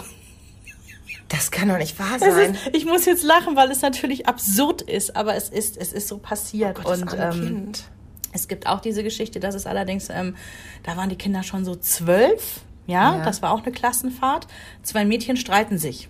Das 1.28 1.50
kann 1.50 1.68
doch 1.68 1.78
nicht 1.78 1.98
wahr 1.98 2.18
sein. 2.18 2.54
ist, 2.54 2.70
ich 2.72 2.86
muss 2.86 3.04
jetzt 3.04 3.22
lachen, 3.22 3.56
weil 3.56 3.70
es 3.70 3.82
natürlich 3.82 4.26
absurd 4.26 4.82
ist, 4.82 5.16
aber 5.16 5.36
es 5.36 5.48
ist, 5.48 5.76
es 5.76 5.92
ist 5.92 6.08
so 6.08 6.18
passiert. 6.18 6.78
Oh 6.80 6.82
Gott, 6.82 6.92
das 6.92 7.02
und 7.02 7.18
arme 7.18 7.40
ähm, 7.40 7.46
Kind. 7.46 7.84
Es 8.32 8.48
gibt 8.48 8.66
auch 8.66 8.80
diese 8.80 9.02
Geschichte, 9.02 9.40
dass 9.40 9.54
es 9.54 9.66
allerdings, 9.66 10.08
ähm, 10.10 10.36
da 10.82 10.96
waren 10.96 11.08
die 11.08 11.16
Kinder 11.16 11.42
schon 11.42 11.64
so 11.64 11.74
zwölf, 11.76 12.60
ja, 12.86 13.16
Ja. 13.18 13.24
das 13.24 13.42
war 13.42 13.52
auch 13.52 13.62
eine 13.62 13.72
Klassenfahrt. 13.72 14.46
Zwei 14.82 15.04
Mädchen 15.04 15.36
streiten 15.36 15.78
sich. 15.78 16.08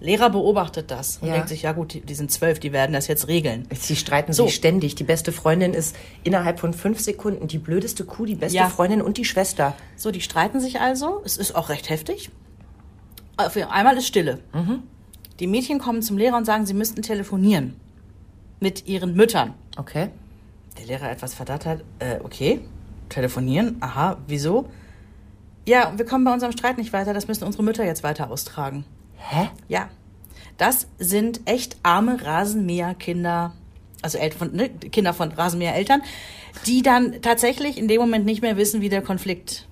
Lehrer 0.00 0.30
beobachtet 0.30 0.90
das 0.90 1.18
und 1.18 1.28
Ja. 1.28 1.34
denkt 1.34 1.48
sich, 1.48 1.62
ja 1.62 1.70
gut, 1.72 1.92
die, 1.94 2.00
die 2.00 2.14
sind 2.14 2.32
zwölf, 2.32 2.58
die 2.58 2.72
werden 2.72 2.92
das 2.92 3.06
jetzt 3.06 3.28
regeln. 3.28 3.68
Sie 3.72 3.94
streiten 3.94 4.32
So. 4.32 4.46
sich 4.46 4.56
ständig. 4.56 4.96
Die 4.96 5.04
beste 5.04 5.30
Freundin 5.30 5.74
ist 5.74 5.94
innerhalb 6.24 6.58
von 6.58 6.74
fünf 6.74 6.98
Sekunden 6.98 7.46
die 7.46 7.58
blödeste 7.58 8.04
Kuh, 8.04 8.24
die 8.26 8.34
beste 8.34 8.58
Ja. 8.58 8.68
Freundin 8.68 9.00
und 9.00 9.16
die 9.16 9.24
Schwester. 9.24 9.74
So, 9.96 10.10
die 10.10 10.20
streiten 10.20 10.58
sich 10.58 10.80
also. 10.80 11.22
Es 11.24 11.36
ist 11.36 11.54
auch 11.54 11.68
recht 11.68 11.88
heftig. 11.88 12.30
Auf 13.36 13.56
einmal 13.56 13.96
ist 13.96 14.06
Stille. 14.08 14.40
Die 15.38 15.46
Mädchen 15.46 15.78
kommen 15.78 16.02
zum 16.02 16.18
Lehrer 16.18 16.36
und 16.36 16.44
sagen, 16.46 16.66
sie 16.66 16.74
müssten 16.74 17.02
telefonieren 17.02 17.76
mit 18.58 18.86
ihren 18.88 19.14
Müttern. 19.14 19.54
Okay. 19.76 20.08
Der 20.78 20.86
Lehrer 20.86 21.10
etwas 21.10 21.34
verdacht 21.34 21.66
hat, 21.66 21.80
äh, 21.98 22.18
okay, 22.22 22.60
telefonieren, 23.08 23.76
aha, 23.80 24.18
wieso? 24.26 24.68
Ja, 25.66 25.92
wir 25.96 26.04
kommen 26.06 26.24
bei 26.24 26.32
unserem 26.32 26.52
Streit 26.52 26.78
nicht 26.78 26.92
weiter, 26.92 27.14
das 27.14 27.28
müssen 27.28 27.44
unsere 27.44 27.62
Mütter 27.62 27.84
jetzt 27.84 28.02
weiter 28.02 28.30
austragen. 28.30 28.84
Hä? 29.16 29.48
Ja, 29.68 29.88
das 30.56 30.88
sind 30.98 31.40
echt 31.44 31.76
arme 31.82 32.24
Rasenmäherkinder, 32.24 33.52
also 34.00 34.18
Eltern 34.18 34.38
von, 34.38 34.56
ne, 34.56 34.68
Kinder 34.68 35.14
von 35.14 35.32
Rasenmähereltern, 35.32 36.02
die 36.66 36.82
dann 36.82 37.22
tatsächlich 37.22 37.78
in 37.78 37.88
dem 37.88 38.00
Moment 38.00 38.24
nicht 38.24 38.42
mehr 38.42 38.56
wissen, 38.56 38.80
wie 38.80 38.88
der 38.88 39.02
Konflikt 39.02 39.66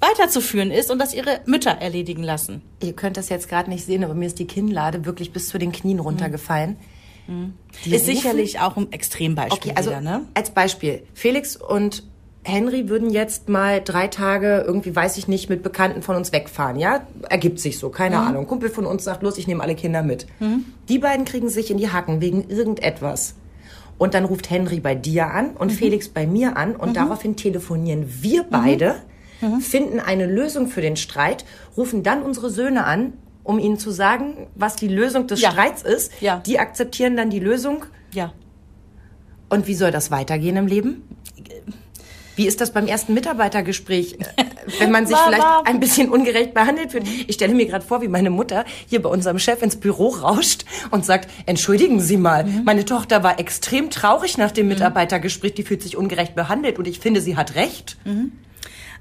weiterzuführen 0.00 0.70
ist 0.70 0.90
und 0.90 0.98
das 0.98 1.14
ihre 1.14 1.40
Mütter 1.46 1.72
erledigen 1.72 2.22
lassen. 2.22 2.62
Ihr 2.80 2.92
könnt 2.92 3.16
das 3.16 3.28
jetzt 3.28 3.48
gerade 3.48 3.68
nicht 3.68 3.84
sehen, 3.84 4.04
aber 4.04 4.14
mir 4.14 4.26
ist 4.26 4.38
die 4.38 4.46
Kinnlade 4.46 5.04
wirklich 5.04 5.32
bis 5.32 5.48
zu 5.48 5.58
den 5.58 5.72
Knien 5.72 5.98
runtergefallen. 5.98 6.76
Die 7.84 7.90
ist 7.94 8.02
rufen- 8.02 8.14
sicherlich 8.14 8.60
auch 8.60 8.76
ein 8.76 8.90
Extrembeispiel 8.92 9.58
Okay, 9.70 9.72
also 9.76 9.90
wieder, 9.90 10.00
ne? 10.00 10.22
als 10.34 10.50
Beispiel. 10.50 11.02
Felix 11.14 11.56
und 11.56 12.02
Henry 12.44 12.88
würden 12.88 13.10
jetzt 13.10 13.48
mal 13.50 13.82
drei 13.84 14.06
Tage 14.06 14.64
irgendwie, 14.66 14.96
weiß 14.96 15.18
ich 15.18 15.28
nicht, 15.28 15.50
mit 15.50 15.62
Bekannten 15.62 16.00
von 16.02 16.16
uns 16.16 16.32
wegfahren, 16.32 16.78
ja? 16.78 17.06
Ergibt 17.28 17.60
sich 17.60 17.78
so, 17.78 17.90
keine 17.90 18.18
Ahnung. 18.18 18.46
Kumpel 18.46 18.70
von 18.70 18.86
uns 18.86 19.04
sagt, 19.04 19.22
los, 19.22 19.36
ich 19.36 19.46
nehme 19.46 19.62
alle 19.62 19.74
Kinder 19.74 20.02
mit. 20.02 20.26
Die 20.88 20.98
beiden 20.98 21.26
kriegen 21.26 21.50
sich 21.50 21.70
in 21.70 21.76
die 21.76 21.90
Hacken 21.92 22.22
wegen 22.22 22.48
irgendetwas. 22.48 23.34
Und 23.98 24.14
dann 24.14 24.24
ruft 24.24 24.48
Henry 24.48 24.80
bei 24.80 24.94
dir 24.94 25.26
an 25.32 25.50
und 25.56 25.72
Felix 25.72 26.08
bei 26.08 26.26
mir 26.26 26.56
an 26.56 26.76
und 26.76 26.96
daraufhin 26.96 27.36
telefonieren 27.36 28.06
wir 28.22 28.44
beide, 28.44 28.94
finden 29.60 30.00
eine 30.00 30.24
Lösung 30.26 30.68
für 30.68 30.80
den 30.80 30.96
Streit, 30.96 31.44
rufen 31.76 32.02
dann 32.02 32.22
unsere 32.22 32.48
Söhne 32.48 32.84
an, 32.84 33.12
um 33.48 33.58
ihnen 33.58 33.78
zu 33.78 33.90
sagen, 33.90 34.46
was 34.54 34.76
die 34.76 34.88
Lösung 34.88 35.26
des 35.26 35.40
Ja. 35.40 35.50
Streits 35.52 35.80
ist. 35.82 36.12
Ja. 36.20 36.42
Die 36.44 36.58
akzeptieren 36.58 37.16
dann 37.16 37.30
die 37.30 37.40
Lösung 37.40 37.86
Ja. 38.12 38.34
und 39.48 39.66
wie 39.66 39.74
soll 39.74 39.90
das 39.90 40.10
weitergehen 40.10 40.56
im 40.58 40.66
Leben? 40.66 41.02
Wie 42.36 42.46
ist 42.46 42.60
das 42.60 42.72
beim 42.72 42.86
ersten 42.86 43.14
Mitarbeitergespräch, 43.14 44.18
äh, 44.36 44.44
wenn 44.78 44.90
man 44.92 45.06
sich 45.06 45.16
vielleicht 45.26 45.46
ein 45.64 45.80
bisschen 45.80 46.10
ungerecht 46.10 46.52
behandelt 46.52 46.92
fühlt? 46.92 47.04
Ich 47.26 47.36
stelle 47.36 47.54
mir 47.54 47.64
gerade 47.64 47.84
vor, 47.84 48.02
wie 48.02 48.08
meine 48.08 48.28
Mutter 48.28 48.66
hier 48.86 49.00
bei 49.00 49.08
unserem 49.08 49.38
Chef 49.38 49.62
ins 49.62 49.76
Büro 49.76 50.08
rauscht 50.08 50.66
und 50.90 51.06
sagt, 51.06 51.30
entschuldigen 51.46 52.00
Sie 52.00 52.18
mal, 52.18 52.44
meine 52.64 52.84
Tochter 52.84 53.22
war 53.22 53.40
extrem 53.40 53.88
traurig 53.88 54.36
nach 54.36 54.50
dem 54.50 54.68
Mitarbeitergespräch, 54.68 55.54
die 55.54 55.62
fühlt 55.62 55.82
sich 55.82 55.96
ungerecht 55.96 56.34
behandelt 56.34 56.78
und 56.78 56.86
ich 56.86 57.00
finde, 57.00 57.22
sie 57.22 57.36
hat 57.38 57.54
recht. 57.54 57.96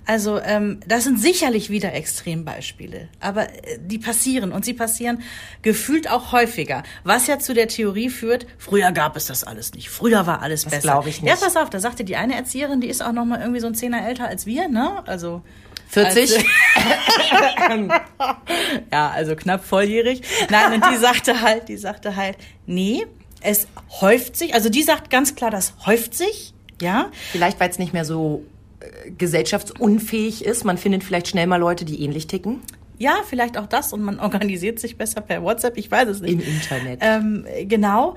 Also 0.07 0.39
ähm, 0.39 0.79
das 0.87 1.03
sind 1.03 1.19
sicherlich 1.19 1.69
wieder 1.69 1.93
Extrembeispiele, 1.93 3.09
aber 3.19 3.49
äh, 3.49 3.77
die 3.77 3.99
passieren 3.99 4.53
und 4.53 4.63
sie 4.63 4.73
passieren 4.73 5.21
gefühlt 5.63 6.09
auch 6.09 6.31
häufiger, 6.31 6.83
was 7.03 7.27
ja 7.27 7.39
zu 7.39 7.53
der 7.53 7.67
Theorie 7.67 8.09
führt, 8.09 8.47
früher 8.57 8.93
gab 8.93 9.17
es 9.17 9.25
das 9.25 9.43
alles 9.43 9.73
nicht, 9.73 9.89
früher 9.89 10.25
war 10.25 10.41
alles 10.41 10.63
besser. 10.63 10.79
glaub 10.79 11.07
ich 11.07 11.21
nicht. 11.21 11.29
Ja, 11.29 11.35
pass 11.35 11.57
auf, 11.57 11.69
da 11.69 11.81
sagte 11.81 12.05
die 12.05 12.15
eine 12.15 12.35
Erzieherin, 12.35 12.79
die 12.79 12.87
ist 12.87 13.03
auch 13.03 13.11
noch 13.11 13.25
mal 13.25 13.41
irgendwie 13.41 13.59
so 13.59 13.67
ein 13.67 13.75
Zehner 13.75 14.07
älter 14.07 14.29
als 14.29 14.45
wir, 14.45 14.69
ne? 14.69 15.03
Also 15.05 15.41
40? 15.89 16.37
Als, 16.37 17.89
ja, 18.93 19.09
also 19.09 19.35
knapp 19.35 19.65
volljährig. 19.65 20.21
Nein, 20.49 20.81
und 20.81 20.85
die 20.89 20.97
sagte 20.97 21.41
halt, 21.41 21.67
die 21.67 21.77
sagte 21.77 22.15
halt, 22.15 22.37
nee, 22.65 23.05
es 23.41 23.67
häuft 23.99 24.37
sich, 24.37 24.53
also 24.53 24.69
die 24.69 24.83
sagt 24.83 25.09
ganz 25.09 25.35
klar, 25.35 25.51
das 25.51 25.73
häuft 25.85 26.13
sich, 26.13 26.53
ja. 26.81 27.11
Vielleicht, 27.33 27.59
weil 27.59 27.69
es 27.69 27.77
nicht 27.77 27.91
mehr 27.91 28.05
so 28.05 28.45
gesellschaftsunfähig 29.17 30.45
ist. 30.45 30.63
Man 30.63 30.77
findet 30.77 31.03
vielleicht 31.03 31.27
schnell 31.27 31.47
mal 31.47 31.57
Leute, 31.57 31.85
die 31.85 32.03
ähnlich 32.03 32.27
ticken. 32.27 32.61
Ja, 32.99 33.17
vielleicht 33.27 33.57
auch 33.57 33.67
das 33.67 33.93
und 33.93 34.01
man 34.01 34.19
organisiert 34.19 34.79
sich 34.79 34.97
besser 34.97 35.21
per 35.21 35.43
WhatsApp, 35.43 35.77
ich 35.77 35.89
weiß 35.89 36.09
es 36.09 36.21
nicht. 36.21 36.33
Im 36.33 36.39
Internet. 36.41 36.99
Ähm, 37.01 37.45
genau. 37.63 38.15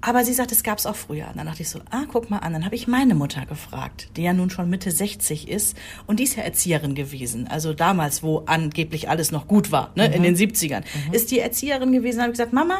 Aber 0.00 0.24
sie 0.24 0.32
sagt, 0.32 0.52
es 0.52 0.62
gab's 0.62 0.86
auch 0.86 0.94
früher. 0.94 1.26
Und 1.28 1.38
dann 1.38 1.46
dachte 1.46 1.62
ich 1.62 1.68
so, 1.68 1.80
ah, 1.90 2.04
guck 2.06 2.30
mal 2.30 2.38
an. 2.38 2.52
Dann 2.52 2.64
habe 2.64 2.76
ich 2.76 2.86
meine 2.86 3.16
Mutter 3.16 3.44
gefragt, 3.46 4.10
die 4.16 4.22
ja 4.22 4.32
nun 4.32 4.48
schon 4.48 4.70
Mitte 4.70 4.92
60 4.92 5.48
ist. 5.48 5.76
Und 6.06 6.20
die 6.20 6.24
ist 6.24 6.36
ja 6.36 6.44
Erzieherin 6.44 6.94
gewesen. 6.94 7.48
Also 7.48 7.74
damals, 7.74 8.22
wo 8.22 8.44
angeblich 8.46 9.08
alles 9.08 9.32
noch 9.32 9.48
gut 9.48 9.72
war, 9.72 9.90
ne, 9.96 10.06
in 10.14 10.22
den 10.22 10.36
70ern. 10.36 10.84
Ist 11.10 11.32
die 11.32 11.40
Erzieherin 11.40 11.90
gewesen. 11.90 12.20
habe 12.20 12.30
ich 12.30 12.38
gesagt, 12.38 12.52
Mama, 12.52 12.78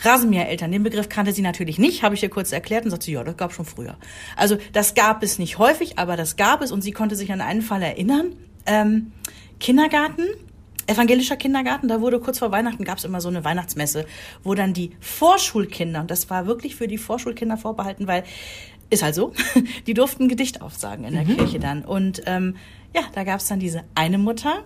Rasenmähereltern, 0.00 0.70
den 0.70 0.82
Begriff 0.82 1.08
kannte 1.08 1.32
sie 1.32 1.42
natürlich 1.42 1.78
nicht, 1.78 2.02
habe 2.02 2.14
ich 2.14 2.22
ihr 2.22 2.30
kurz 2.30 2.52
erklärt 2.52 2.84
und 2.84 2.90
sagt 2.90 3.02
sie, 3.02 3.12
ja, 3.12 3.24
das 3.24 3.36
gab 3.36 3.52
schon 3.52 3.64
früher. 3.64 3.96
Also 4.36 4.56
das 4.72 4.94
gab 4.94 5.22
es 5.22 5.38
nicht 5.38 5.58
häufig, 5.58 5.98
aber 5.98 6.16
das 6.16 6.36
gab 6.36 6.62
es 6.62 6.72
und 6.72 6.82
sie 6.82 6.92
konnte 6.92 7.16
sich 7.16 7.32
an 7.32 7.40
einen 7.40 7.62
Fall 7.62 7.82
erinnern. 7.82 8.32
Ähm, 8.66 9.12
Kindergarten, 9.58 10.24
evangelischer 10.86 11.36
Kindergarten, 11.36 11.88
da 11.88 12.00
wurde 12.00 12.20
kurz 12.20 12.38
vor 12.38 12.52
Weihnachten 12.52 12.84
gab 12.84 12.98
es 12.98 13.04
immer 13.04 13.20
so 13.20 13.28
eine 13.28 13.44
Weihnachtsmesse, 13.44 14.06
wo 14.44 14.54
dann 14.54 14.72
die 14.72 14.92
Vorschulkinder, 15.00 16.00
und 16.00 16.10
das 16.10 16.30
war 16.30 16.46
wirklich 16.46 16.76
für 16.76 16.86
die 16.86 16.98
Vorschulkinder 16.98 17.56
vorbehalten, 17.56 18.06
weil 18.06 18.24
ist 18.90 19.02
halt 19.02 19.14
so, 19.14 19.32
die 19.86 19.94
durften 19.94 20.24
ein 20.24 20.28
Gedicht 20.28 20.62
aufsagen 20.62 21.04
in 21.04 21.14
der 21.14 21.24
mhm. 21.24 21.36
Kirche 21.36 21.58
dann. 21.58 21.84
Und 21.84 22.22
ähm, 22.26 22.56
ja, 22.94 23.02
da 23.14 23.24
gab 23.24 23.40
es 23.40 23.46
dann 23.46 23.60
diese 23.60 23.84
eine 23.94 24.18
Mutter, 24.18 24.62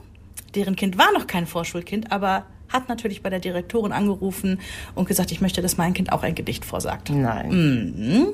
deren 0.55 0.77
Kind 0.77 0.99
war 0.99 1.13
noch 1.13 1.27
kein 1.27 1.47
Vorschulkind, 1.47 2.13
aber 2.13 2.47
hat 2.73 2.89
natürlich 2.89 3.23
bei 3.23 3.31
der 3.31 3.41
Direktorin 3.41 3.93
angerufen 3.93 4.61
und 4.95 5.09
gesagt, 5.09 5.33
ich 5.33 5.41
möchte, 5.41 5.63
dass 5.63 5.77
mein 5.77 5.95
Kind 5.95 6.13
auch 6.13 6.23
ein 6.23 6.35
Gedicht 6.35 6.65
vorsagt. 6.65 7.11
Nein. 7.11 7.95
Mhm. 7.97 8.27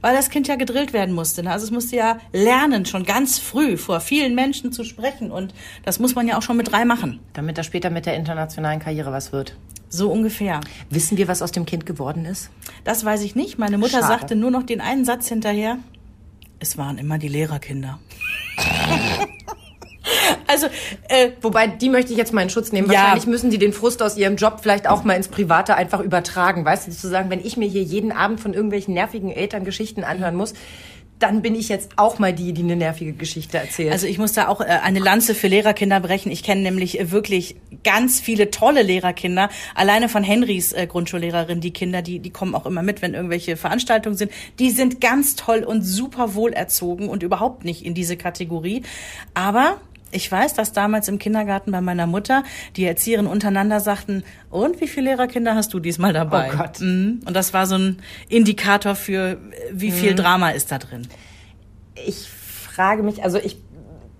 Weil 0.00 0.14
das 0.14 0.30
Kind 0.30 0.48
ja 0.48 0.56
gedrillt 0.56 0.92
werden 0.92 1.14
musste. 1.14 1.42
Ne? 1.42 1.50
Also 1.50 1.64
es 1.64 1.70
musste 1.70 1.96
ja 1.96 2.18
lernen, 2.32 2.86
schon 2.86 3.04
ganz 3.04 3.38
früh 3.38 3.76
vor 3.76 4.00
vielen 4.00 4.34
Menschen 4.34 4.72
zu 4.72 4.84
sprechen. 4.84 5.30
Und 5.30 5.54
das 5.84 5.98
muss 5.98 6.14
man 6.14 6.28
ja 6.28 6.38
auch 6.38 6.42
schon 6.42 6.56
mit 6.56 6.70
drei 6.70 6.84
machen. 6.84 7.20
Damit 7.32 7.58
das 7.58 7.66
später 7.66 7.90
mit 7.90 8.06
der 8.06 8.14
internationalen 8.14 8.80
Karriere 8.80 9.12
was 9.12 9.32
wird. 9.32 9.56
So 9.88 10.10
ungefähr. 10.10 10.60
Wissen 10.90 11.16
wir, 11.16 11.28
was 11.28 11.42
aus 11.42 11.52
dem 11.52 11.64
Kind 11.64 11.86
geworden 11.86 12.24
ist? 12.24 12.50
Das 12.84 13.04
weiß 13.04 13.22
ich 13.22 13.34
nicht. 13.34 13.58
Meine 13.58 13.78
Mutter 13.78 14.00
Schade. 14.00 14.06
sagte 14.06 14.36
nur 14.36 14.50
noch 14.50 14.64
den 14.64 14.80
einen 14.80 15.04
Satz 15.04 15.28
hinterher. 15.28 15.78
Es 16.58 16.76
waren 16.78 16.98
immer 16.98 17.18
die 17.18 17.28
Lehrerkinder. 17.28 17.98
Also, 20.46 20.66
äh, 21.08 21.30
wobei, 21.40 21.66
die 21.66 21.88
möchte 21.88 22.12
ich 22.12 22.18
jetzt 22.18 22.32
mal 22.32 22.42
in 22.42 22.50
Schutz 22.50 22.72
nehmen. 22.72 22.88
Wahrscheinlich 22.88 23.24
ja. 23.24 23.30
müssen 23.30 23.50
die 23.50 23.58
den 23.58 23.72
Frust 23.72 24.02
aus 24.02 24.16
ihrem 24.16 24.36
Job 24.36 24.58
vielleicht 24.62 24.88
auch 24.88 25.04
mal 25.04 25.14
ins 25.14 25.28
Private 25.28 25.76
einfach 25.76 26.00
übertragen. 26.00 26.64
Weißt 26.64 26.86
du, 26.86 26.92
zu 26.92 27.08
sagen, 27.08 27.30
wenn 27.30 27.44
ich 27.44 27.56
mir 27.56 27.68
hier 27.68 27.82
jeden 27.82 28.12
Abend 28.12 28.40
von 28.40 28.54
irgendwelchen 28.54 28.94
nervigen 28.94 29.30
Eltern 29.30 29.64
Geschichten 29.64 30.04
anhören 30.04 30.36
muss, 30.36 30.54
dann 31.18 31.40
bin 31.40 31.54
ich 31.54 31.68
jetzt 31.68 31.92
auch 31.96 32.18
mal 32.18 32.34
die, 32.34 32.52
die 32.52 32.62
eine 32.62 32.76
nervige 32.76 33.14
Geschichte 33.14 33.56
erzählt. 33.56 33.92
Also 33.92 34.06
ich 34.06 34.18
muss 34.18 34.34
da 34.34 34.48
auch 34.48 34.60
äh, 34.60 34.64
eine 34.64 34.98
Lanze 34.98 35.34
für 35.34 35.48
Lehrerkinder 35.48 36.00
brechen. 36.00 36.30
Ich 36.30 36.42
kenne 36.42 36.60
nämlich 36.60 37.00
äh, 37.00 37.10
wirklich 37.10 37.56
ganz 37.84 38.20
viele 38.20 38.50
tolle 38.50 38.82
Lehrerkinder. 38.82 39.48
Alleine 39.74 40.10
von 40.10 40.22
Henrys 40.22 40.72
äh, 40.72 40.86
Grundschullehrerin, 40.86 41.60
die 41.60 41.72
Kinder, 41.72 42.02
die, 42.02 42.18
die 42.18 42.30
kommen 42.30 42.54
auch 42.54 42.66
immer 42.66 42.82
mit, 42.82 43.00
wenn 43.00 43.14
irgendwelche 43.14 43.56
Veranstaltungen 43.56 44.16
sind. 44.16 44.30
Die 44.58 44.70
sind 44.70 45.00
ganz 45.00 45.36
toll 45.36 45.64
und 45.64 45.82
super 45.82 46.34
wohlerzogen 46.34 47.08
und 47.08 47.22
überhaupt 47.22 47.64
nicht 47.64 47.84
in 47.84 47.94
diese 47.94 48.18
Kategorie. 48.18 48.82
Aber 49.32 49.80
ich 50.12 50.30
weiß, 50.30 50.54
dass 50.54 50.72
damals 50.72 51.08
im 51.08 51.18
Kindergarten 51.18 51.72
bei 51.72 51.80
meiner 51.80 52.06
Mutter 52.06 52.44
die 52.76 52.84
Erzieherin 52.84 53.26
untereinander 53.26 53.80
sagten, 53.80 54.24
und 54.50 54.80
wie 54.80 54.88
viele 54.88 55.10
Lehrerkinder 55.10 55.54
hast 55.54 55.74
du 55.74 55.80
diesmal 55.80 56.12
dabei? 56.12 56.50
Oh 56.52 56.56
Gott. 56.56 56.80
Mhm. 56.80 57.20
Und 57.24 57.34
das 57.34 57.52
war 57.52 57.66
so 57.66 57.76
ein 57.76 57.98
Indikator 58.28 58.94
für, 58.94 59.38
wie 59.72 59.90
viel 59.90 60.12
mhm. 60.12 60.16
Drama 60.16 60.50
ist 60.50 60.70
da 60.70 60.78
drin. 60.78 61.08
Ich 62.06 62.28
frage 62.28 63.02
mich, 63.02 63.24
also 63.24 63.38
ich 63.38 63.58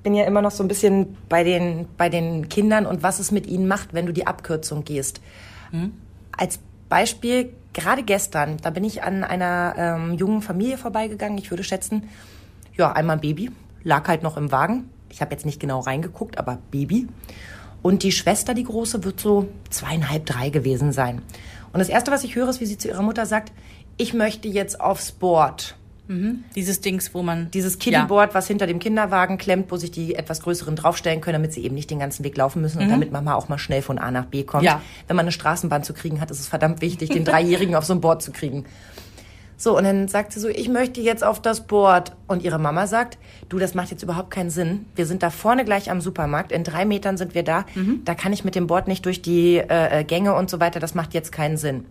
bin 0.02 0.14
ja 0.14 0.24
immer 0.24 0.42
noch 0.42 0.50
so 0.50 0.62
ein 0.62 0.68
bisschen 0.68 1.16
bei 1.28 1.44
den, 1.44 1.86
bei 1.96 2.08
den 2.08 2.48
Kindern 2.48 2.86
und 2.86 3.02
was 3.02 3.18
es 3.18 3.30
mit 3.30 3.46
ihnen 3.46 3.68
macht, 3.68 3.94
wenn 3.94 4.06
du 4.06 4.12
die 4.12 4.26
Abkürzung 4.26 4.84
gehst. 4.84 5.20
Mhm. 5.72 5.92
Als 6.36 6.58
Beispiel, 6.88 7.52
gerade 7.72 8.02
gestern, 8.02 8.56
da 8.58 8.70
bin 8.70 8.84
ich 8.84 9.02
an 9.02 9.24
einer 9.24 9.74
ähm, 9.76 10.14
jungen 10.14 10.42
Familie 10.42 10.78
vorbeigegangen. 10.78 11.38
Ich 11.38 11.50
würde 11.50 11.64
schätzen, 11.64 12.08
ja, 12.76 12.92
einmal 12.92 13.18
Baby, 13.18 13.50
lag 13.82 14.06
halt 14.08 14.22
noch 14.22 14.36
im 14.36 14.52
Wagen 14.52 14.90
ich 15.16 15.22
habe 15.22 15.32
jetzt 15.32 15.46
nicht 15.46 15.58
genau 15.58 15.80
reingeguckt, 15.80 16.36
aber 16.36 16.58
Baby. 16.70 17.08
Und 17.80 18.02
die 18.02 18.12
Schwester, 18.12 18.52
die 18.52 18.64
große, 18.64 19.02
wird 19.02 19.18
so 19.18 19.48
zweieinhalb, 19.70 20.26
drei 20.26 20.50
gewesen 20.50 20.92
sein. 20.92 21.22
Und 21.72 21.78
das 21.78 21.88
Erste, 21.88 22.10
was 22.10 22.22
ich 22.22 22.36
höre, 22.36 22.50
ist, 22.50 22.60
wie 22.60 22.66
sie 22.66 22.76
zu 22.76 22.88
ihrer 22.88 23.00
Mutter 23.00 23.24
sagt, 23.24 23.50
ich 23.96 24.12
möchte 24.12 24.46
jetzt 24.46 24.78
aufs 24.78 25.12
Board. 25.12 25.74
Mhm. 26.06 26.44
Dieses 26.54 26.82
Dings, 26.82 27.14
wo 27.14 27.22
man. 27.22 27.50
Dieses 27.50 27.78
Kiddieboard, 27.78 28.30
ja. 28.30 28.34
was 28.34 28.46
hinter 28.46 28.66
dem 28.66 28.78
Kinderwagen 28.78 29.38
klemmt, 29.38 29.72
wo 29.72 29.78
sich 29.78 29.90
die 29.90 30.16
etwas 30.16 30.42
größeren 30.42 30.76
draufstellen 30.76 31.22
können, 31.22 31.36
damit 31.36 31.54
sie 31.54 31.64
eben 31.64 31.74
nicht 31.74 31.90
den 31.90 31.98
ganzen 31.98 32.22
Weg 32.22 32.36
laufen 32.36 32.60
müssen 32.60 32.76
mhm. 32.76 32.84
und 32.84 32.90
damit 32.90 33.10
Mama 33.10 33.36
auch 33.36 33.48
mal 33.48 33.56
schnell 33.56 33.80
von 33.80 33.98
A 33.98 34.10
nach 34.10 34.26
B 34.26 34.42
kommt. 34.42 34.64
Ja. 34.64 34.82
Wenn 35.06 35.16
man 35.16 35.24
eine 35.24 35.32
Straßenbahn 35.32 35.82
zu 35.82 35.94
kriegen 35.94 36.20
hat, 36.20 36.30
ist 36.30 36.40
es 36.40 36.48
verdammt 36.48 36.82
wichtig, 36.82 37.08
den 37.08 37.24
Dreijährigen 37.24 37.74
auf 37.74 37.86
so 37.86 37.94
ein 37.94 38.02
Board 38.02 38.22
zu 38.22 38.32
kriegen. 38.32 38.66
So, 39.58 39.76
und 39.76 39.84
dann 39.84 40.06
sagt 40.06 40.32
sie 40.32 40.40
so, 40.40 40.48
ich 40.48 40.68
möchte 40.68 41.00
jetzt 41.00 41.24
auf 41.24 41.40
das 41.40 41.66
Board. 41.66 42.12
Und 42.26 42.42
ihre 42.42 42.58
Mama 42.58 42.86
sagt, 42.86 43.18
du, 43.48 43.58
das 43.58 43.74
macht 43.74 43.90
jetzt 43.90 44.02
überhaupt 44.02 44.30
keinen 44.30 44.50
Sinn. 44.50 44.86
Wir 44.94 45.06
sind 45.06 45.22
da 45.22 45.30
vorne 45.30 45.64
gleich 45.64 45.90
am 45.90 46.00
Supermarkt. 46.00 46.52
In 46.52 46.62
drei 46.62 46.84
Metern 46.84 47.16
sind 47.16 47.34
wir 47.34 47.42
da. 47.42 47.64
Mhm. 47.74 48.02
Da 48.04 48.14
kann 48.14 48.32
ich 48.32 48.44
mit 48.44 48.54
dem 48.54 48.66
Board 48.66 48.86
nicht 48.86 49.06
durch 49.06 49.22
die 49.22 49.56
äh, 49.56 50.00
äh, 50.00 50.04
Gänge 50.04 50.34
und 50.34 50.50
so 50.50 50.60
weiter. 50.60 50.78
Das 50.78 50.94
macht 50.94 51.14
jetzt 51.14 51.32
keinen 51.32 51.56
Sinn. 51.56 51.86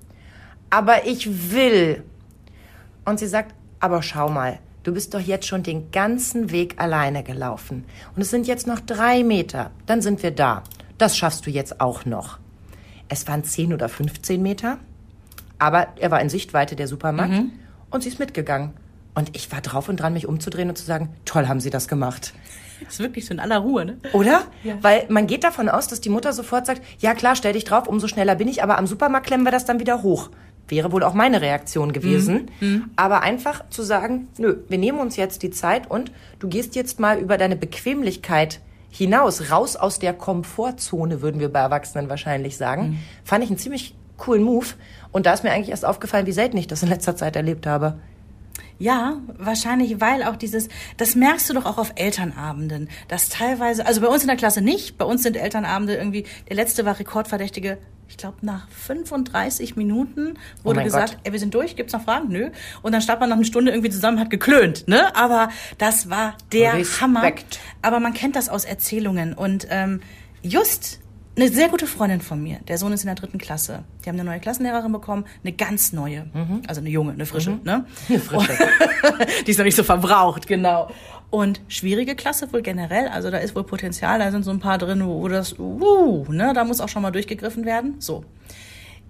Aber 0.70 1.08
ich 1.08 1.52
will. 1.52 2.04
Und 3.04 3.20
sie 3.20 3.28
sagt, 3.28 3.56
aber 3.80 4.04
schau 4.04 4.30
mal, 4.30 4.60
du 4.84 4.94
bist 4.94 5.14
doch 5.14 5.20
jetzt 5.20 5.48
schon 5.48 5.64
den 5.64 5.92
ganzen 5.92 6.52
Weg 6.52 6.76
alleine 6.78 7.24
gelaufen. 7.24 7.86
Und 8.16 8.22
es 8.22 8.30
sind 8.30 8.46
jetzt 8.46 8.68
noch 8.68 8.80
drei 8.80 9.24
Meter. 9.24 9.72
Dann 9.88 10.02
sind 10.02 10.22
wir 10.22 10.32
da. 10.32 10.64
Das 10.98 11.18
schaffst 11.18 11.46
du 11.46 11.50
jetzt 11.50 11.82
auch 11.82 12.06
noch. 12.06 12.38
Es 13.10 13.28
waren 13.28 13.44
zehn 13.44 13.74
oder 13.74 13.90
15 13.90 14.42
Meter. 14.42 14.78
Aber 15.60 15.88
er 16.00 16.12
war 16.12 16.22
in 16.22 16.30
Sichtweite 16.30 16.76
der 16.76 16.88
Supermarkt 16.88 17.34
mhm. 17.34 17.52
und 17.90 18.04
sie 18.04 18.10
ist 18.10 18.20
mitgegangen. 18.20 18.74
Und 19.16 19.36
ich 19.36 19.52
war 19.52 19.62
drauf 19.62 19.88
und 19.88 19.98
dran, 19.98 20.14
mich 20.14 20.28
umzudrehen 20.28 20.68
und 20.70 20.78
zu 20.78 20.84
sagen, 20.84 21.10
toll 21.24 21.48
haben 21.48 21.62
sie 21.62 21.70
das 21.70 21.88
gemacht. 21.88 22.34
Das 22.84 22.96
ist 22.96 23.00
wirklich 23.00 23.26
so 23.26 23.34
in 23.34 23.40
aller 23.40 23.60
Ruhe, 23.60 23.86
ne? 23.86 23.98
Oder? 24.12 24.44
Ja. 24.64 24.78
Weil 24.82 25.06
man 25.08 25.28
geht 25.28 25.46
davon 25.46 25.70
aus, 25.70 25.88
dass 25.88 26.02
die 26.02 26.10
Mutter 26.10 26.34
sofort 26.34 26.66
sagt, 26.66 26.82
ja 27.00 27.14
klar, 27.14 27.38
stell 27.38 27.54
dich 27.54 27.64
drauf, 27.64 27.88
umso 27.88 28.10
schneller 28.10 28.36
bin 28.36 28.50
ich, 28.50 28.62
aber 28.62 28.78
am 28.78 28.86
Supermarkt 28.88 29.28
klemmen 29.28 29.46
wir 29.46 29.52
das 29.52 29.64
dann 29.64 29.80
wieder 29.80 30.04
hoch. 30.04 30.30
Wäre 30.68 30.92
wohl 30.92 31.04
auch 31.04 31.14
meine 31.14 31.42
Reaktion 31.42 31.94
gewesen. 31.94 32.50
Mhm. 32.60 32.68
mhm. 32.68 32.90
Aber 32.98 33.22
einfach 33.22 33.70
zu 33.70 33.84
sagen, 33.84 34.28
nö, 34.38 34.58
wir 34.68 34.78
nehmen 34.78 35.00
uns 35.00 35.16
jetzt 35.16 35.44
die 35.44 35.52
Zeit 35.52 35.90
und 35.90 36.12
du 36.40 36.50
gehst 36.50 36.76
jetzt 36.76 37.00
mal 37.00 37.20
über 37.20 37.38
deine 37.38 37.56
Bequemlichkeit 37.56 38.60
hinaus, 38.90 39.52
raus 39.52 39.76
aus 39.76 40.00
der 40.00 40.14
Komfortzone, 40.14 41.22
würden 41.22 41.40
wir 41.40 41.50
bei 41.50 41.60
Erwachsenen 41.60 42.10
wahrscheinlich 42.10 42.58
sagen. 42.58 42.90
Mhm. 42.90 43.00
Fand 43.24 43.44
ich 43.44 43.50
einen 43.50 43.60
ziemlich 43.60 43.96
coolen 44.18 44.44
Move. 44.44 44.68
Und 45.16 45.26
da 45.26 45.32
ist 45.32 45.46
mir 45.46 45.54
eigentlich 45.54 45.70
erst 45.70 45.86
aufgefallen, 45.86 46.26
wie 46.26 46.34
selten 46.34 46.58
ich 46.58 46.68
das 46.68 46.84
in 46.84 46.90
letzter 46.90 47.16
Zeit 47.16 47.38
erlebt 47.38 47.66
habe. 47.68 47.98
Ja, 48.80 49.22
wahrscheinlich, 49.38 50.02
weil 50.02 50.24
auch 50.24 50.36
dieses, 50.36 50.68
das 50.98 51.16
merkst 51.16 51.50
du 51.50 51.54
doch 51.54 51.66
auch 51.66 51.78
auf 51.78 51.94
Elternabenden, 51.96 52.90
dass 53.08 53.30
teilweise, 53.30 53.86
also 53.86 54.02
bei 54.02 54.08
uns 54.08 54.24
in 54.24 54.28
der 54.28 54.36
Klasse 54.36 54.60
nicht, 54.60 54.98
bei 54.98 55.06
uns 55.06 55.24
sind 55.24 55.38
Elternabende 55.38 55.96
irgendwie, 55.96 56.26
der 56.50 56.58
letzte 56.58 56.84
war 56.84 57.00
Rekordverdächtige, 57.00 57.78
ich 58.10 58.18
glaube 58.18 58.40
nach 58.42 58.68
35 58.72 59.78
Minuten 59.78 60.34
wurde 60.64 60.82
oh 60.82 60.84
gesagt, 60.84 61.12
Gott. 61.12 61.20
ey, 61.24 61.32
wir 61.32 61.40
sind 61.40 61.54
durch, 61.54 61.78
gibt's 61.78 61.94
noch 61.94 62.04
Fragen? 62.04 62.28
Nö. 62.28 62.50
Und 62.82 62.92
dann 62.92 63.02
stand 63.02 63.22
man 63.22 63.30
noch 63.30 63.38
eine 63.38 63.46
Stunde 63.46 63.72
irgendwie 63.72 63.92
zusammen, 63.92 64.20
hat 64.20 64.30
geklönt, 64.30 64.86
ne? 64.90 65.16
Aber 65.16 65.48
das 65.78 66.10
war 66.10 66.34
der 66.52 66.74
Respekt. 66.74 67.00
Hammer. 67.00 67.32
Aber 67.82 68.02
man 68.02 68.14
kennt 68.14 68.36
das 68.36 68.50
aus 68.50 68.66
Erzählungen 68.66 69.34
und 69.34 69.66
ähm, 69.70 70.02
just 70.44 71.00
eine 71.36 71.50
sehr 71.50 71.70
gute 71.70 71.86
Freundin 71.86 72.22
von 72.22 72.42
mir, 72.42 72.60
der 72.68 72.78
Sohn 72.78 72.94
ist 72.94 73.04
in 73.04 73.08
der 73.08 73.16
dritten 73.16 73.38
Klasse. 73.38 73.84
Die 74.04 74.10
haben 74.10 74.16
eine 74.16 74.30
neue 74.30 74.40
Klassenlehrerin 74.40 74.92
bekommen, 74.92 75.26
eine 75.44 75.54
ganz 75.54 75.92
neue, 75.92 76.28
mhm. 76.34 76.62
also 76.68 76.80
eine 76.80 76.90
junge, 76.90 77.12
eine 77.12 77.26
frische, 77.26 77.52
mhm. 77.52 77.62
ne? 77.64 77.86
Eine 78.08 78.20
frische. 78.20 78.58
die 79.46 79.52
ist 79.52 79.58
noch 79.58 79.66
nicht 79.66 79.76
so 79.76 79.84
verbraucht, 79.84 80.48
genau. 80.48 80.90
Und 81.30 81.60
schwierige 81.68 82.16
Klasse 82.16 82.52
wohl 82.54 82.62
generell, 82.62 83.10
also 83.10 83.32
da 83.32 83.40
ist 83.40 83.56
wohl 83.56 83.66
Potenzial, 83.66 84.20
da 84.20 84.32
sind 84.32 84.44
so 84.44 84.52
ein 84.52 84.60
paar 84.60 84.78
drin, 84.78 85.06
wo 85.06 85.28
das, 85.28 85.60
uh, 85.60 86.26
ne, 86.30 86.54
da 86.54 86.64
muss 86.64 86.80
auch 86.80 86.90
schon 86.90 87.02
mal 87.02 87.12
durchgegriffen 87.12 87.66
werden. 87.66 87.96
So. 88.00 88.24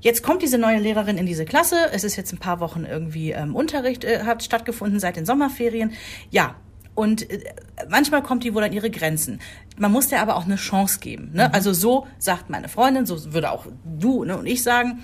Jetzt 0.02 0.24
kommt 0.24 0.42
diese 0.42 0.58
neue 0.58 0.80
Lehrerin 0.80 1.18
in 1.18 1.26
diese 1.26 1.46
Klasse. 1.46 1.78
Es 1.92 2.04
ist 2.04 2.16
jetzt 2.16 2.32
ein 2.32 2.38
paar 2.38 2.60
Wochen 2.60 2.86
irgendwie 2.86 3.32
ähm, 3.32 3.56
Unterricht 3.56 4.04
äh, 4.04 4.24
hat 4.24 4.44
stattgefunden 4.44 5.00
seit 5.00 5.16
den 5.16 5.26
Sommerferien. 5.26 5.94
Ja, 6.30 6.56
und 6.96 7.30
äh, 7.30 7.54
manchmal 7.90 8.24
kommt 8.24 8.44
die 8.44 8.54
wohl 8.54 8.64
an 8.64 8.74
ihre 8.74 8.90
Grenzen. 8.90 9.40
Man 9.78 9.92
muss 9.92 10.08
der 10.08 10.22
aber 10.22 10.38
auch 10.38 10.46
eine 10.46 10.56
Chance 10.56 11.00
geben. 11.00 11.32
Ne? 11.34 11.48
Mhm. 11.48 11.54
Also 11.54 11.74
so 11.74 12.08
sagt 12.18 12.50
meine 12.50 12.70
Freundin, 12.70 13.06
so 13.06 13.34
würde 13.34 13.52
auch 13.52 13.68
du 13.86 14.24
ne, 14.24 14.38
und 14.38 14.48
ich 14.48 14.64
sagen. 14.64 15.04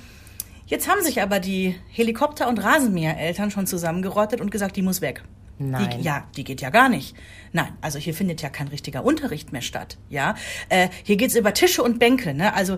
Jetzt 0.65 0.89
haben 0.89 1.01
sich 1.03 1.21
aber 1.21 1.41
die 1.41 1.75
Helikopter- 1.89 2.47
und 2.47 2.63
Rasenmähereltern 2.63 3.51
schon 3.51 3.67
zusammengerottet 3.67 4.39
und 4.39 4.51
gesagt, 4.51 4.77
die 4.77 4.81
muss 4.81 5.01
weg. 5.01 5.21
Nein. 5.59 5.97
Die, 5.97 6.03
ja, 6.03 6.23
die 6.37 6.45
geht 6.45 6.61
ja 6.61 6.69
gar 6.69 6.87
nicht. 6.87 7.15
Nein, 7.51 7.73
also 7.81 7.99
hier 7.99 8.13
findet 8.13 8.41
ja 8.41 8.49
kein 8.49 8.69
richtiger 8.69 9.03
Unterricht 9.03 9.51
mehr 9.51 9.61
statt. 9.61 9.97
Ja, 10.09 10.35
äh, 10.69 10.87
hier 11.03 11.17
geht's 11.17 11.35
über 11.35 11.53
Tische 11.53 11.83
und 11.83 11.99
Bänke. 11.99 12.33
Ne? 12.33 12.53
Also 12.53 12.77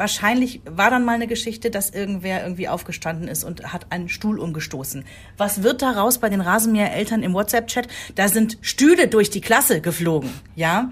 wahrscheinlich 0.00 0.62
war 0.64 0.90
dann 0.90 1.04
mal 1.04 1.14
eine 1.14 1.28
Geschichte, 1.28 1.70
dass 1.70 1.90
irgendwer 1.90 2.42
irgendwie 2.42 2.68
aufgestanden 2.68 3.28
ist 3.28 3.44
und 3.44 3.72
hat 3.72 3.92
einen 3.92 4.08
Stuhl 4.08 4.40
umgestoßen. 4.40 5.04
Was 5.36 5.62
wird 5.62 5.82
daraus 5.82 6.18
bei 6.18 6.30
den 6.30 6.40
Rasenmäher-Eltern 6.40 7.22
im 7.22 7.34
WhatsApp-Chat? 7.34 7.86
Da 8.14 8.28
sind 8.28 8.58
Stühle 8.62 9.06
durch 9.06 9.30
die 9.30 9.42
Klasse 9.42 9.80
geflogen, 9.80 10.30
ja. 10.56 10.90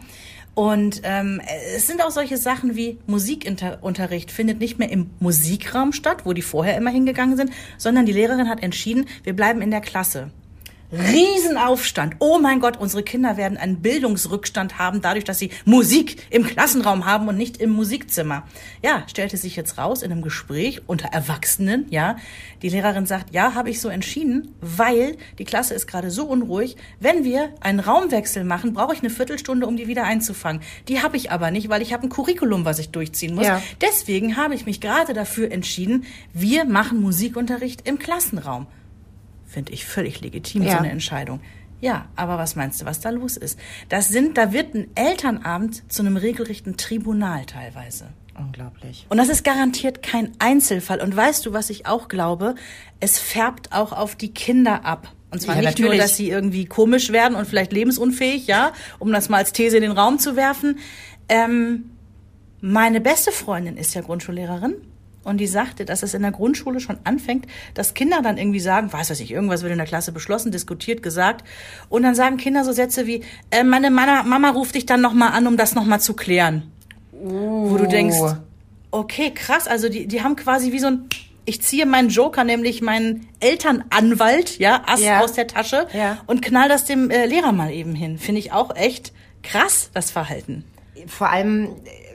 Und 0.55 1.03
ähm, 1.05 1.41
es 1.75 1.87
sind 1.87 2.03
auch 2.03 2.11
solche 2.11 2.37
Sachen 2.37 2.77
wie 2.77 2.99
Musikunterricht 3.07 4.31
findet 4.31 4.59
nicht 4.61 4.79
mehr 4.79 4.91
im 4.91 5.11
Musikraum 5.21 5.93
statt, 5.93 6.23
wo 6.25 6.33
die 6.33 6.43
vorher 6.43 6.77
immer 6.77 6.91
hingegangen 6.91 7.37
sind, 7.37 7.51
sondern 7.79 8.07
die 8.07 8.13
Lehrerin 8.13 8.49
hat 8.49 8.63
entschieden, 8.63 9.07
wir 9.23 9.35
bleiben 9.35 9.63
in 9.63 9.71
der 9.71 9.81
Klasse. 9.81 10.31
Riesenaufstand. 10.93 12.17
Oh 12.19 12.39
mein 12.39 12.61
Gott, 12.61 12.79
unsere 12.79 13.03
Kinder 13.03 13.37
werden 13.37 13.59
einen 13.59 13.81
Bildungsrückstand 13.83 14.79
haben, 14.79 15.03
dadurch, 15.03 15.25
dass 15.25 15.39
sie 15.39 15.51
Musik 15.65 16.23
im 16.31 16.45
Klassenraum 16.45 17.05
haben 17.05 17.29
und 17.29 17.37
nicht 17.37 17.59
im 17.59 17.71
Musikzimmer. 17.71 18.45
Ja, 18.83 19.05
stellte 19.07 19.37
sich 19.37 19.55
jetzt 19.57 19.77
raus 19.77 20.03
in 20.03 20.11
einem 20.11 20.23
Gespräch 20.23 20.83
unter 20.87 21.09
Erwachsenen, 21.09 21.87
ja. 21.91 22.17
Die 22.63 22.71
Lehrerin 22.71 23.07
sagt, 23.07 23.35
ja, 23.35 23.55
habe 23.55 23.71
ich 23.71 23.81
so 23.81 23.89
entschieden, 23.89 24.55
weil 24.61 25.17
die 25.39 25.45
Klasse 25.45 25.75
ist 25.75 25.87
gerade 25.87 26.11
so 26.11 26.25
unruhig. 26.25 26.77
Wenn 27.01 27.23
wir 27.23 27.51
einen 27.61 27.81
Raumwechsel 27.81 28.45
machen, 28.45 28.73
brauche 28.73 28.95
ich 28.95 29.01
eine 29.01 29.11
Viertelstunde, 29.11 29.67
um 29.67 29.77
die 29.77 29.89
wieder 29.89 30.05
einzufangen. 30.05 30.63
Die 30.89 31.03
habe 31.03 31.17
ich 31.17 31.31
aber 31.31 31.51
nicht, 31.51 31.69
weil 31.69 31.83
ich 31.83 31.93
habe 31.93 32.07
ein 32.07 32.11
Curriculum, 32.11 32.65
was 32.65 32.79
ich 32.79 32.91
durchziehen 32.91 33.35
muss. 33.35 33.47
Ja. 33.47 33.63
Deswegen 33.81 34.37
habe 34.37 34.55
ich 34.55 34.65
mich 34.65 34.81
gerade 34.81 35.13
dafür 35.13 35.53
entschieden, 35.53 36.05
wir 36.33 36.65
machen 36.65 37.01
Musikunterricht 37.01 37.87
im 37.87 37.99
Klassenraum. 37.99 38.67
Finde 39.49 39.73
ich 39.73 39.85
völlig 39.87 40.21
legitim, 40.21 40.63
Ja. 40.63 40.73
so 40.73 40.79
eine 40.79 40.91
Entscheidung. 40.91 41.41
Ja, 41.81 42.07
aber 42.17 42.39
was 42.39 42.55
meinst 42.57 42.81
du, 42.81 42.85
was 42.85 43.01
da 43.01 43.11
los 43.11 43.37
ist? 43.37 43.59
Das 43.89 44.09
sind, 44.09 44.37
da 44.37 44.53
wird 44.53 44.75
ein 44.75 44.89
Elternabend 44.95 45.91
zu 45.91 46.03
einem 46.03 46.17
regelrechten 46.17 46.77
Tribunal 46.77 47.47
teilweise. 47.47 48.09
Unglaublich. 48.39 49.07
Und 49.09 49.17
das 49.19 49.29
ist 49.29 49.43
garantiert 49.43 50.03
kein 50.03 50.31
Einzelfall. 50.39 51.01
Und 51.01 51.17
weißt 51.17 51.45
du, 51.47 51.53
was 51.53 51.71
ich 51.71 51.87
auch 51.87 52.09
glaube? 52.09 52.55
Es 53.01 53.19
färbt 53.19 53.73
auch 53.73 53.93
auf 53.93 54.15
die 54.17 54.33
Kinder 54.33 54.85
ab. 54.85 55.13
Und 55.31 55.41
zwar 55.43 55.57
Ja, 55.57 55.63
nicht 55.63 55.79
nur, 55.79 55.89
natürlich. 55.89 56.01
dass 56.03 56.17
sie 56.17 56.31
irgendwie 56.31 56.65
komisch 56.67 57.11
werden 57.11 57.35
und 57.37 57.47
vielleicht 57.47 57.73
lebensunfähig, 57.73 58.47
ja, 58.47 58.73
um 58.99 59.13
das 59.13 59.29
mal 59.29 59.39
als 59.39 59.53
These 59.53 59.77
in 59.77 59.83
den 59.83 59.93
Raum 59.93 60.19
zu 60.19 60.37
werfen. 60.37 60.79
Ähm, 61.29 61.91
meine 62.61 63.01
beste 63.01 63.31
Freundin 63.33 63.77
ist 63.77 63.95
ja 63.95 64.01
Grundschullehrerin. 64.01 64.75
Und 65.25 65.39
die 65.39 65.47
sagte, 65.47 65.85
dass 65.85 66.03
es 66.03 66.15
in 66.15 66.23
der 66.23 66.31
Grundschule 66.31 66.81
schon 66.81 66.99
anfängt, 67.05 67.47
dass 67.75 67.93
Kinder 67.95 68.23
dann 68.23 68.39
irgendwie 68.39 68.61
sagen, 68.61 68.93
weiß 68.93 69.11
was 69.11 69.21
ich, 69.21 69.31
irgendwas 69.31 69.63
wird 69.63 69.73
in 69.73 69.79
der 69.79 69.87
Klasse 69.87 70.13
beschlossen, 70.13 70.53
diskutiert, 70.53 71.03
gesagt. 71.03 71.45
Und 71.89 72.03
dann 72.05 72.15
sagen 72.15 72.37
Kinder 72.39 72.65
so 72.65 72.73
Sätze 72.73 73.07
wie, 73.07 73.23
äh, 73.51 73.63
meine 73.65 73.91
Mama, 73.91 74.23
Mama 74.23 74.51
ruft 74.51 74.75
dich 74.75 74.87
dann 74.87 75.01
nochmal 75.03 75.33
an, 75.33 75.47
um 75.47 75.57
das 75.57 75.75
nochmal 75.75 76.01
zu 76.01 76.15
klären. 76.15 76.71
Wo 77.13 77.77
du 77.77 77.87
denkst, 77.89 78.17
Oh. 78.21 78.33
okay, 78.93 79.33
krass, 79.35 79.67
also 79.67 79.89
die, 79.89 80.07
die 80.07 80.23
haben 80.23 80.37
quasi 80.37 80.73
wie 80.73 80.79
so 80.79 80.87
ein, 80.87 81.09
ich 81.45 81.61
ziehe 81.63 81.85
meinen 81.85 82.09
Joker, 82.11 82.45
nämlich 82.45 82.81
meinen 82.81 83.27
Elternanwalt, 83.41 84.59
ja, 84.59 84.83
Ass 84.87 85.01
Ja. 85.03 85.21
aus 85.21 85.33
der 85.33 85.47
Tasche 85.47 85.87
Ja. 85.93 86.19
und 86.27 86.43
knall 86.43 86.69
das 86.69 86.85
dem 86.85 87.11
äh, 87.11 87.27
Lehrer 87.27 87.53
mal 87.53 87.71
eben 87.73 87.95
hin. 87.95 88.19
Finde 88.19 88.39
ich 88.41 88.53
auch 88.53 88.75
echt 88.77 89.13
krass, 89.43 89.91
das 89.95 90.11
Verhalten. 90.11 90.65
Vor 91.07 91.29
allem, 91.31 91.69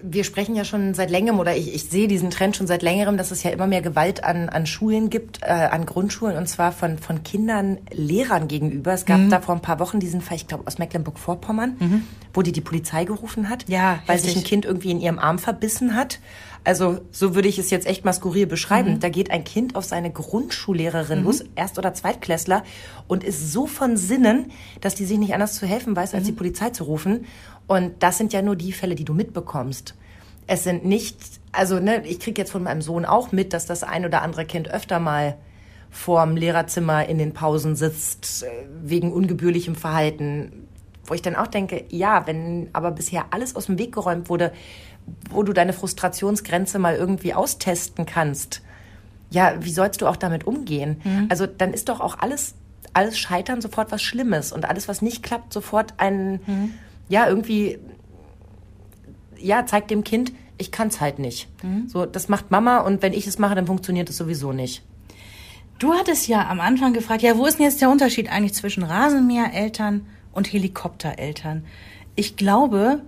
wir 0.05 0.23
sprechen 0.25 0.53
ja 0.55 0.65
schon 0.65 0.93
seit 0.93 1.09
längerem 1.09 1.39
oder 1.39 1.55
ich, 1.55 1.73
ich 1.73 1.85
sehe 1.89 2.07
diesen 2.07 2.29
Trend 2.29 2.55
schon 2.57 2.67
seit 2.67 2.81
längerem, 2.81 3.17
dass 3.17 3.31
es 3.31 3.41
ja 3.41 3.51
immer 3.51 3.67
mehr 3.67 3.81
Gewalt 3.81 4.23
an, 4.23 4.49
an 4.49 4.65
Schulen 4.65 5.09
gibt, 5.09 5.41
äh, 5.41 5.45
an 5.45 5.85
Grundschulen 5.85 6.37
und 6.37 6.47
zwar 6.47 6.71
von, 6.73 6.97
von 6.97 7.23
Kindern 7.23 7.77
Lehrern 7.91 8.47
gegenüber. 8.47 8.93
Es 8.93 9.05
gab 9.05 9.21
da 9.29 9.39
vor 9.41 9.55
ein 9.55 9.61
paar 9.61 9.79
Wochen 9.79 9.99
diesen 9.99 10.21
Fall, 10.21 10.35
ich 10.37 10.47
glaube 10.47 10.67
aus 10.67 10.77
Mecklenburg-Vorpommern, 10.77 12.03
wo 12.33 12.41
die 12.41 12.51
die 12.51 12.61
Polizei 12.61 13.05
gerufen 13.05 13.49
hat, 13.49 13.67
Ja, 13.69 13.99
weil 14.05 14.17
sich 14.19 14.27
heftig. 14.31 14.43
ein 14.43 14.47
Kind 14.47 14.65
irgendwie 14.65 14.91
in 14.91 14.99
ihrem 14.99 15.19
Arm 15.19 15.39
verbissen 15.39 15.95
hat. 15.95 16.19
Also 16.65 16.99
so 17.11 17.35
würde 17.35 17.49
ich 17.49 17.59
es 17.59 17.69
jetzt 17.71 17.85
echt 17.85 18.05
mal 18.05 18.13
skurril 18.13 18.47
beschreiben. 18.47 19.01
Da 19.01 19.09
geht 19.09 19.31
ein 19.31 19.43
Kind 19.43 19.75
auf 19.75 19.83
seine 19.83 20.11
Grundschullehrerin 20.11 21.23
los, 21.23 21.43
Erst- 21.55 21.77
oder 21.77 21.93
Zweitklässler, 21.93 22.63
und 23.07 23.23
ist 23.23 23.51
so 23.51 23.67
von 23.67 23.97
Sinnen, 23.97 24.51
dass 24.79 24.95
die 24.95 25.03
sich 25.05 25.17
nicht 25.17 25.33
anders 25.33 25.55
zu 25.55 25.65
helfen 25.65 25.93
weiß, 25.95 26.13
als 26.13 26.25
die 26.25 26.31
Polizei 26.31 26.69
zu 26.69 26.85
rufen. 26.85 27.25
Und 27.67 28.03
das 28.03 28.17
sind 28.17 28.33
ja 28.33 28.41
nur 28.41 28.55
die 28.55 28.71
Fälle, 28.71 28.95
die 28.95 29.05
du 29.05 29.13
mitbekommst. 29.13 29.95
Es 30.47 30.63
sind 30.63 30.85
nicht, 30.85 31.17
also 31.51 31.79
ne, 31.79 32.05
ich 32.05 32.19
krieg 32.19 32.37
jetzt 32.37 32.51
von 32.51 32.63
meinem 32.63 32.81
Sohn 32.81 33.05
auch 33.05 33.31
mit, 33.31 33.53
dass 33.53 33.65
das 33.65 33.83
ein 33.83 34.05
oder 34.05 34.21
andere 34.21 34.45
Kind 34.45 34.69
öfter 34.69 34.99
mal 34.99 35.37
vorm 35.89 36.35
Lehrerzimmer 36.35 37.07
in 37.07 37.17
den 37.17 37.33
Pausen 37.33 37.75
sitzt, 37.75 38.43
äh, 38.43 38.47
wegen 38.81 39.13
ungebührlichem 39.13 39.75
Verhalten. 39.75 40.67
Wo 41.05 41.13
ich 41.13 41.21
dann 41.21 41.35
auch 41.35 41.47
denke, 41.47 41.85
ja, 41.89 42.25
wenn 42.27 42.69
aber 42.73 42.91
bisher 42.91 43.25
alles 43.31 43.55
aus 43.55 43.67
dem 43.67 43.77
Weg 43.77 43.93
geräumt 43.93 44.29
wurde, 44.29 44.51
wo 45.29 45.43
du 45.43 45.53
deine 45.53 45.73
Frustrationsgrenze 45.73 46.79
mal 46.79 46.95
irgendwie 46.95 47.33
austesten 47.33 48.05
kannst, 48.05 48.61
ja, 49.29 49.55
wie 49.59 49.71
sollst 49.71 50.01
du 50.01 50.07
auch 50.07 50.15
damit 50.15 50.45
umgehen? 50.45 51.01
Also 51.29 51.45
dann 51.45 51.73
ist 51.73 51.89
doch 51.89 51.99
auch 51.99 52.19
alles, 52.19 52.55
alles 52.93 53.17
Scheitern 53.17 53.61
sofort 53.61 53.91
was 53.91 54.01
Schlimmes 54.01 54.51
und 54.53 54.65
alles, 54.65 54.87
was 54.87 55.01
nicht 55.01 55.23
klappt, 55.23 55.51
sofort 55.51 55.95
ein, 55.97 56.39
ja, 57.09 57.27
irgendwie, 57.27 57.79
ja, 59.37 59.65
zeigt 59.65 59.91
dem 59.91 60.03
Kind, 60.03 60.31
ich 60.57 60.71
kann's 60.71 61.01
halt 61.01 61.19
nicht. 61.19 61.49
So, 61.87 62.05
das 62.05 62.29
macht 62.29 62.51
Mama 62.51 62.79
und 62.79 63.01
wenn 63.01 63.13
ich 63.13 63.27
es 63.27 63.39
mache, 63.39 63.55
dann 63.55 63.67
funktioniert 63.67 64.09
es 64.09 64.17
sowieso 64.17 64.53
nicht. 64.53 64.83
Du 65.79 65.93
hattest 65.93 66.27
ja 66.27 66.47
am 66.47 66.59
Anfang 66.61 66.93
gefragt, 66.93 67.23
ja, 67.23 67.37
wo 67.37 67.45
ist 67.45 67.57
denn 67.59 67.65
jetzt 67.65 67.81
der 67.81 67.89
Unterschied 67.89 68.31
eigentlich 68.31 68.53
zwischen 68.53 68.83
Rasenmähereltern 68.83 70.05
und 70.31 70.53
Helikoptereltern? 70.53 71.65
Ich 72.15 72.37
glaube, 72.37 73.01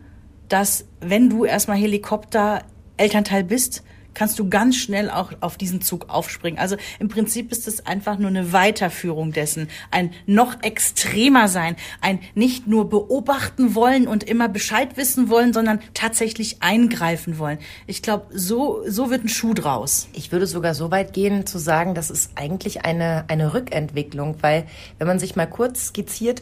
dass 0.49 0.85
wenn 0.99 1.29
du 1.29 1.45
erstmal 1.45 1.77
Helikopterelternteil 1.77 3.43
bist, 3.43 3.83
kannst 4.15 4.39
du 4.39 4.49
ganz 4.49 4.75
schnell 4.77 5.09
auch 5.09 5.31
auf 5.41 5.57
diesen 5.57 5.81
Zug 5.81 6.09
aufspringen. 6.09 6.59
Also 6.59 6.77
im 6.99 7.09
Prinzip 7.09 7.51
ist 7.51 7.67
es 7.67 7.85
einfach 7.85 8.17
nur 8.17 8.29
eine 8.29 8.51
Weiterführung 8.51 9.31
dessen, 9.31 9.67
ein 9.91 10.11
noch 10.25 10.63
extremer 10.63 11.47
sein, 11.47 11.75
ein 12.01 12.19
nicht 12.33 12.65
nur 12.65 12.89
beobachten 12.89 13.75
wollen 13.75 14.07
und 14.07 14.23
immer 14.23 14.49
Bescheid 14.49 14.97
wissen 14.97 15.29
wollen, 15.29 15.53
sondern 15.53 15.79
tatsächlich 15.93 16.63
eingreifen 16.63 17.37
wollen. 17.37 17.59
Ich 17.85 18.01
glaube, 18.01 18.25
so, 18.31 18.81
so 18.87 19.11
wird 19.11 19.25
ein 19.25 19.29
Schuh 19.29 19.53
draus. 19.53 20.07
Ich 20.13 20.31
würde 20.31 20.47
sogar 20.47 20.73
so 20.73 20.89
weit 20.89 21.13
gehen, 21.13 21.45
zu 21.45 21.59
sagen, 21.59 21.93
das 21.93 22.09
ist 22.09 22.31
eigentlich 22.35 22.85
eine, 22.85 23.25
eine 23.27 23.53
Rückentwicklung, 23.53 24.37
weil 24.41 24.65
wenn 24.97 25.07
man 25.07 25.19
sich 25.19 25.35
mal 25.35 25.45
kurz 25.45 25.87
skizziert, 25.87 26.41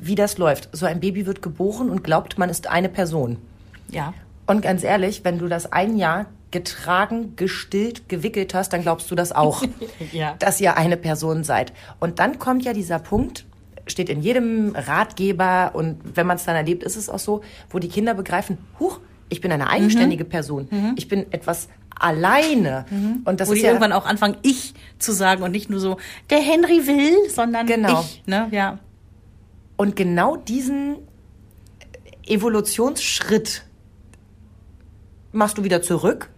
wie 0.00 0.14
das 0.14 0.38
läuft. 0.38 0.68
So 0.72 0.86
ein 0.86 1.00
Baby 1.00 1.26
wird 1.26 1.42
geboren 1.42 1.90
und 1.90 2.04
glaubt, 2.04 2.38
man 2.38 2.50
ist 2.50 2.68
eine 2.68 2.88
Person. 2.88 3.36
Ja. 3.90 4.14
Und 4.46 4.62
ganz 4.62 4.82
ehrlich, 4.84 5.24
wenn 5.24 5.38
du 5.38 5.48
das 5.48 5.72
ein 5.72 5.96
Jahr 5.96 6.26
getragen, 6.50 7.34
gestillt, 7.36 8.08
gewickelt 8.08 8.54
hast, 8.54 8.72
dann 8.72 8.82
glaubst 8.82 9.10
du 9.10 9.14
das 9.14 9.32
auch, 9.32 9.62
Ja. 10.12 10.34
dass 10.38 10.60
ihr 10.60 10.76
eine 10.76 10.96
Person 10.96 11.44
seid. 11.44 11.72
Und 12.00 12.18
dann 12.18 12.38
kommt 12.38 12.64
ja 12.64 12.72
dieser 12.72 12.98
Punkt, 12.98 13.44
steht 13.86 14.08
in 14.08 14.20
jedem 14.20 14.74
Ratgeber 14.76 15.70
und 15.74 15.98
wenn 16.16 16.26
man 16.26 16.36
es 16.36 16.44
dann 16.44 16.56
erlebt, 16.56 16.82
ist 16.84 16.96
es 16.96 17.08
auch 17.08 17.18
so, 17.18 17.42
wo 17.70 17.78
die 17.78 17.88
Kinder 17.88 18.14
begreifen, 18.14 18.58
huch, 18.80 19.00
ich 19.30 19.40
bin 19.42 19.52
eine 19.52 19.68
eigenständige 19.68 20.24
Person. 20.24 20.68
Ich 20.96 21.06
bin 21.08 21.30
etwas 21.32 21.68
alleine. 21.98 22.86
Und 23.26 23.40
das 23.40 23.48
Wo 23.48 23.52
ist 23.52 23.58
die 23.58 23.64
ja 23.64 23.70
irgendwann 23.72 23.92
auch 23.92 24.06
anfangen, 24.06 24.36
ich 24.42 24.72
zu 24.98 25.12
sagen 25.12 25.42
und 25.42 25.50
nicht 25.50 25.68
nur 25.68 25.80
so, 25.80 25.98
der 26.30 26.38
Henry 26.38 26.86
will, 26.86 27.28
sondern 27.28 27.66
Genau. 27.66 28.00
ich. 28.00 28.22
Ne? 28.26 28.48
Ja. 28.52 28.78
Und 29.76 29.96
genau 29.96 30.36
diesen 30.36 30.96
Evolutionsschritt 32.26 33.64
machst 35.32 35.58
du 35.58 35.64
wieder 35.64 35.82
zurück 35.82 36.30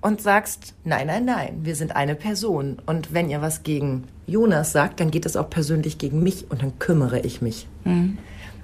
und 0.00 0.20
sagst, 0.20 0.74
nein, 0.84 1.06
nein, 1.06 1.24
nein, 1.24 1.60
wir 1.62 1.76
sind 1.76 1.94
eine 1.94 2.14
Person. 2.14 2.78
Und 2.86 3.14
wenn 3.14 3.30
ihr 3.30 3.40
was 3.40 3.62
gegen 3.62 4.04
Jonas 4.26 4.72
sagt, 4.72 5.00
dann 5.00 5.10
geht 5.10 5.26
es 5.26 5.36
auch 5.36 5.48
persönlich 5.48 5.98
gegen 5.98 6.22
mich 6.22 6.50
und 6.50 6.62
dann 6.62 6.78
kümmere 6.78 7.20
ich 7.20 7.42
mich. 7.42 7.68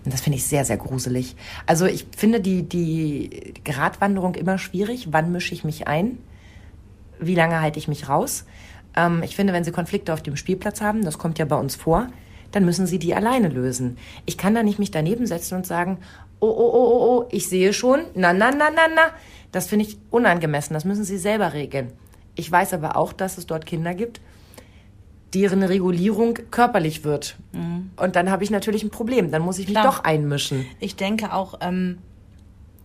Und 0.05 0.13
das 0.15 0.21
finde 0.21 0.39
ich 0.39 0.47
sehr, 0.47 0.65
sehr 0.65 0.77
gruselig. 0.77 1.37
Also 1.67 1.87
ich 1.87 2.07
finde 2.17 2.41
die, 2.41 2.63
die 2.63 3.55
Gratwanderung 3.65 4.35
immer 4.35 4.59
schwierig. 4.59 5.09
Wann 5.13 5.33
mische 5.33 5.55
ich 5.55 5.65
mich 5.65 5.87
ein? 5.87 6.19
Wie 7.21 7.35
lange 7.35 7.61
halte 7.61 7.79
ich 7.79 7.89
mich 7.89 8.09
raus? 8.09 8.45
Ähm, 8.97 9.23
ich 9.23 9.37
finde, 9.37 9.53
wenn 9.53 9.65
Sie 9.65 9.73
Konflikte 9.73 10.13
auf 10.13 10.23
dem 10.23 10.37
Spielplatz 10.37 10.81
haben, 10.81 11.05
das 11.05 11.19
kommt 11.19 11.39
ja 11.39 11.45
bei 11.45 11.57
uns 11.57 11.77
vor, 11.77 12.09
dann 12.53 12.65
müssen 12.65 12.87
Sie 12.87 12.99
die 12.99 13.15
alleine 13.15 13.49
lösen. 13.49 13.99
Ich 14.25 14.39
kann 14.39 14.55
da 14.55 14.63
nicht 14.63 14.79
mich 14.79 14.91
daneben 14.91 15.27
setzen 15.27 15.57
und 15.57 15.67
sagen, 15.67 15.99
oh, 16.41 16.47
oh, 16.47 16.51
oh, 16.51 16.89
oh, 16.91 17.19
oh, 17.23 17.29
ich 17.31 17.49
sehe 17.49 17.73
schon, 17.73 18.01
na, 18.15 18.33
na, 18.33 18.51
na, 18.51 18.71
na, 18.71 18.89
na. 18.95 19.11
Das 19.53 19.67
finde 19.67 19.87
ich 19.87 19.99
unangemessen. 20.11 20.75
Das 20.75 20.85
müssen 20.85 21.05
Sie 21.05 21.19
selber 21.19 21.53
regeln. 21.53 21.93
Ich 22.35 22.51
weiß 22.51 22.75
aber 22.75 22.97
auch, 22.97 23.13
dass 23.13 23.39
es 23.39 23.47
dort 23.47 23.67
Kinder 23.67 23.95
gibt, 23.95 24.21
deren 25.35 25.63
Regulierung 25.63 26.39
körperlich 26.51 27.05
wird. 27.05 27.37
Und 27.97 28.17
dann 28.17 28.31
habe 28.31 28.45
ich 28.45 28.51
natürlich 28.51 28.83
ein 28.83 28.91
Problem. 28.91 29.31
Dann 29.31 29.43
muss 29.43 29.59
ich 29.59 29.67
mich 29.67 29.75
Klar. 29.75 29.87
doch 29.87 30.05
einmischen. 30.05 30.67
Ich 30.81 30.97
denke 30.97 31.33
auch, 31.33 31.59
ähm, 31.61 31.99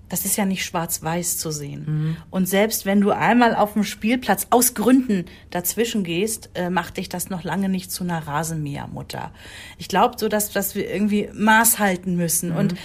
das 0.10 0.26
ist 0.26 0.38
ja 0.38 0.46
nicht 0.46 0.64
schwarz-weiß 0.64 1.38
zu 1.38 1.50
sehen. 1.50 2.18
Und 2.30 2.48
selbst 2.48 2.86
wenn 2.86 3.02
du 3.02 3.12
einmal 3.12 3.56
auf 3.56 3.74
dem 3.74 3.84
Spielplatz 3.84 4.48
aus 4.52 4.76
Gründen 4.76 5.26
dazwischen 5.50 6.04
gehst, 6.04 6.52
äh, 6.54 6.70
macht 6.70 6.98
dich 6.98 7.10
das 7.10 7.30
noch 7.30 7.44
lange 7.44 7.68
nicht 7.68 7.92
zu 7.92 8.04
einer 8.04 8.20
Rasenmähermutter. 8.28 9.32
Ich 9.78 9.88
glaube 9.88 10.16
so, 10.20 10.28
dass, 10.28 10.52
dass 10.52 10.76
wir 10.76 10.88
irgendwie 10.88 11.30
Maß 11.34 11.80
halten 11.80 12.16
müssen. 12.16 12.52
Und 12.52 12.76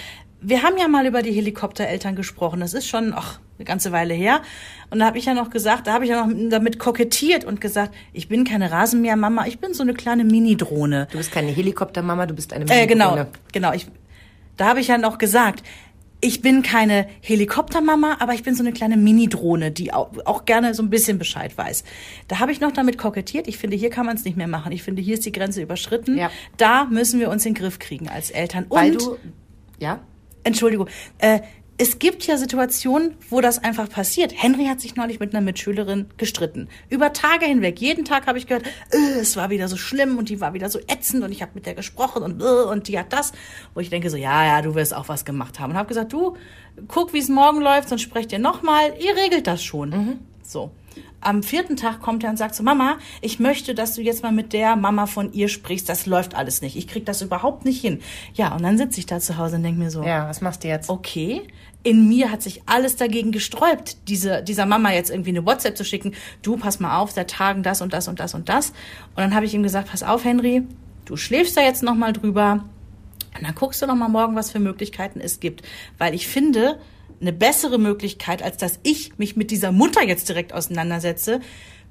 wir 0.40 0.62
haben 0.62 0.77
ja 0.79 0.88
mal 0.88 1.07
über 1.07 1.22
die 1.22 1.33
Helikoptereltern 1.33 2.14
gesprochen. 2.16 2.61
Das 2.61 2.74
ist 2.74 2.87
schon 2.87 3.12
ach, 3.14 3.40
eine 3.59 3.64
ganze 3.64 3.90
Weile 3.92 4.14
her. 4.14 4.40
Und 4.90 5.01
da 5.01 5.07
habe 5.07 5.18
ich 5.18 5.24
ja 5.24 5.35
noch 5.35 5.51
gesagt, 5.51 5.87
da 5.87 5.92
habe 5.94 6.05
ich 6.05 6.11
ja 6.11 6.24
noch 6.27 6.33
damit 6.51 6.79
kokettiert 6.79 7.44
und 7.44 7.61
gesagt, 7.61 7.94
ich 8.12 8.29
bin 8.29 8.44
keine 8.44 8.70
Rasenmähermama, 8.70 9.46
ich 9.46 9.59
bin 9.59 9.74
so 9.74 9.83
eine 9.83 9.94
kleine 9.94 10.24
Mini-Drohne. 10.24 11.09
Du 11.11 11.18
bist 11.18 11.33
keine 11.33 11.51
Helikoptermama, 11.51 12.27
du 12.27 12.35
bist 12.35 12.53
eine 12.53 12.64
Äh, 12.66 12.87
genau, 12.87 13.11
Minidrohne. 13.11 13.29
genau. 13.53 13.72
Ich, 13.72 13.87
da 14.57 14.66
habe 14.68 14.81
ich 14.81 14.88
ja 14.88 14.96
noch 14.98 15.18
gesagt, 15.18 15.62
ich 16.20 16.40
bin 16.42 16.62
keine 16.62 17.07
Helikoptermama, 17.20 18.16
aber 18.18 18.35
ich 18.35 18.42
bin 18.42 18.55
so 18.57 18.62
eine 18.64 18.72
kleine 18.72 18.96
Mini-Drohne, 18.96 19.70
die 19.70 19.92
auch, 19.92 20.11
auch 20.24 20.44
gerne 20.46 20.74
so 20.74 20.83
ein 20.83 20.90
bisschen 20.90 21.18
Bescheid 21.18 21.57
weiß. 21.57 21.85
Da 22.27 22.40
habe 22.40 22.51
ich 22.51 22.61
noch 22.61 22.72
damit 22.72 22.98
kokettiert. 22.98 23.46
Ich 23.46 23.57
finde, 23.59 23.77
hier 23.77 23.90
kann 23.90 24.05
man 24.07 24.16
es 24.16 24.24
nicht 24.24 24.37
mehr 24.37 24.48
machen. 24.48 24.72
Ich 24.72 24.83
finde, 24.83 25.01
hier 25.01 25.14
ist 25.14 25.27
die 25.27 25.33
Grenze 25.33 25.62
überschritten. 25.62 26.16
Ja. 26.18 26.31
Da 26.57 26.85
müssen 26.87 27.20
wir 27.20 27.31
uns 27.31 27.46
in 27.46 27.55
den 27.55 27.61
Griff 27.62 27.79
kriegen 27.79 28.09
als 28.09 28.31
Eltern. 28.31 28.66
Weil 28.68 28.92
Und 28.92 29.03
du, 29.03 29.16
ja? 29.79 30.01
Entschuldigung, 30.44 30.88
äh, 31.18 31.40
es 31.81 32.01
gibt 32.01 32.27
ja 32.27 32.37
Situationen, 32.37 33.14
wo 33.31 33.40
das 33.40 33.62
einfach 33.62 33.88
passiert. 33.88 34.33
Henry 34.37 34.66
hat 34.66 34.81
sich 34.81 34.96
neulich 34.96 35.20
mit 35.20 35.33
einer 35.33 35.40
Mitschülerin 35.40 36.07
gestritten. 36.16 36.68
Über 36.88 37.12
Tage 37.12 37.46
hinweg. 37.46 37.81
Jeden 37.81 38.05
Tag 38.05 38.27
habe 38.27 38.37
ich 38.37 38.48
gehört, 38.48 38.66
äh, 38.90 39.20
es 39.20 39.37
war 39.37 39.48
wieder 39.51 39.68
so 39.68 39.77
schlimm 39.77 40.18
und 40.18 40.29
die 40.29 40.40
war 40.40 40.55
wieder 40.55 40.68
so 40.68 40.81
ätzend 40.81 41.22
und 41.22 41.31
ich 41.31 41.40
habe 41.40 41.53
mit 41.55 41.66
der 41.66 41.74
gesprochen 41.74 42.24
und 42.24 42.42
äh, 42.42 42.44
und 42.44 42.88
die 42.88 42.98
hat 42.98 43.12
das. 43.12 43.33
Wo 43.74 43.81
ich 43.81 43.90
denke 43.90 44.11
so, 44.11 44.16
ja, 44.16 44.44
ja, 44.44 44.61
du 44.61 44.74
wirst 44.74 44.92
auch 44.92 45.09
was 45.09 45.24
gemacht 45.24 45.61
haben. 45.61 45.70
Und 45.70 45.79
habe 45.79 45.88
gesagt, 45.88 46.12
du, 46.12 46.37
guck, 46.88 47.12
wie 47.12 47.18
es 47.18 47.29
morgen 47.29 47.61
läuft, 47.61 47.88
sonst 47.88 48.03
sprecht 48.03 48.33
ihr 48.33 48.40
nochmal. 48.40 48.94
Ihr 48.98 49.14
regelt 49.14 49.46
das 49.46 49.62
schon. 49.62 50.18
So. 50.42 50.72
Am 51.20 51.42
vierten 51.42 51.76
Tag 51.76 52.00
kommt 52.00 52.22
er 52.22 52.31
und 52.31 52.37
sagt 52.37 52.54
so, 52.54 52.62
Mama, 52.62 52.98
ich 53.20 53.40
möchte, 53.40 53.74
dass 53.74 53.94
du 53.94 54.02
jetzt 54.02 54.22
mal 54.22 54.31
mit 54.33 54.52
der 54.52 54.76
Mama 54.76 55.07
von 55.07 55.33
ihr 55.33 55.48
sprichst. 55.48 55.88
Das 55.88 56.07
läuft 56.07 56.35
alles 56.37 56.62
nicht. 56.62 56.76
Ich 56.76 56.87
krieg 56.87 57.04
das 57.07 57.22
überhaupt 57.22 57.64
nicht 57.64 57.81
hin. 57.81 58.00
Ja, 58.35 58.54
und 58.54 58.62
dann 58.62 58.78
sitze 58.78 59.00
ich 59.00 59.07
da 59.07 59.18
zu 59.18 59.37
Hause 59.37 59.57
und 59.57 59.64
denke 59.64 59.81
mir 59.81 59.90
so, 59.90 60.02
Ja, 60.04 60.28
was 60.28 60.40
machst 60.40 60.62
du 60.64 60.68
jetzt? 60.68 60.88
okay, 60.88 61.42
in 61.83 62.09
mir 62.09 62.31
hat 62.31 62.42
sich 62.42 62.62
alles 62.66 62.96
dagegen 62.96 63.33
gesträubt, 63.33 63.96
diese, 64.09 64.42
dieser 64.42 64.66
Mama 64.66 64.92
jetzt 64.92 65.11
irgendwie 65.11 65.31
eine 65.31 65.46
WhatsApp 65.46 65.76
zu 65.76 65.85
schicken. 65.85 66.12
Du, 66.42 66.57
pass 66.57 66.81
mal 66.81 66.98
auf, 66.98 67.12
seit 67.12 67.31
Tagen 67.31 67.62
das 67.62 67.81
und 67.81 67.92
das 67.92 68.09
und 68.09 68.20
das 68.20 68.35
und 68.35 68.48
das. 68.48 68.70
Und 68.70 69.18
dann 69.18 69.35
habe 69.35 69.46
ich 69.46 69.54
ihm 69.54 69.62
gesagt, 69.62 69.90
pass 69.90 70.02
auf, 70.02 70.24
Henry, 70.24 70.62
du 71.04 71.16
schläfst 71.16 71.57
da 71.57 71.62
jetzt 71.62 71.83
nochmal 71.83 72.12
drüber. 72.12 72.64
Und 73.37 73.46
dann 73.46 73.54
guckst 73.54 73.81
du 73.81 73.87
noch 73.87 73.94
mal 73.94 74.09
morgen, 74.09 74.35
was 74.37 74.50
für 74.50 74.59
Möglichkeiten 74.59 75.20
es 75.20 75.38
gibt. 75.40 75.62
Weil 75.98 76.14
ich 76.14 76.26
finde, 76.26 76.78
eine 77.20 77.33
bessere 77.33 77.78
Möglichkeit, 77.78 78.42
als 78.42 78.57
dass 78.57 78.78
ich 78.83 79.18
mich 79.18 79.37
mit 79.37 79.50
dieser 79.50 79.72
Mutter 79.72 80.02
jetzt 80.04 80.28
direkt 80.28 80.52
auseinandersetze, 80.52 81.40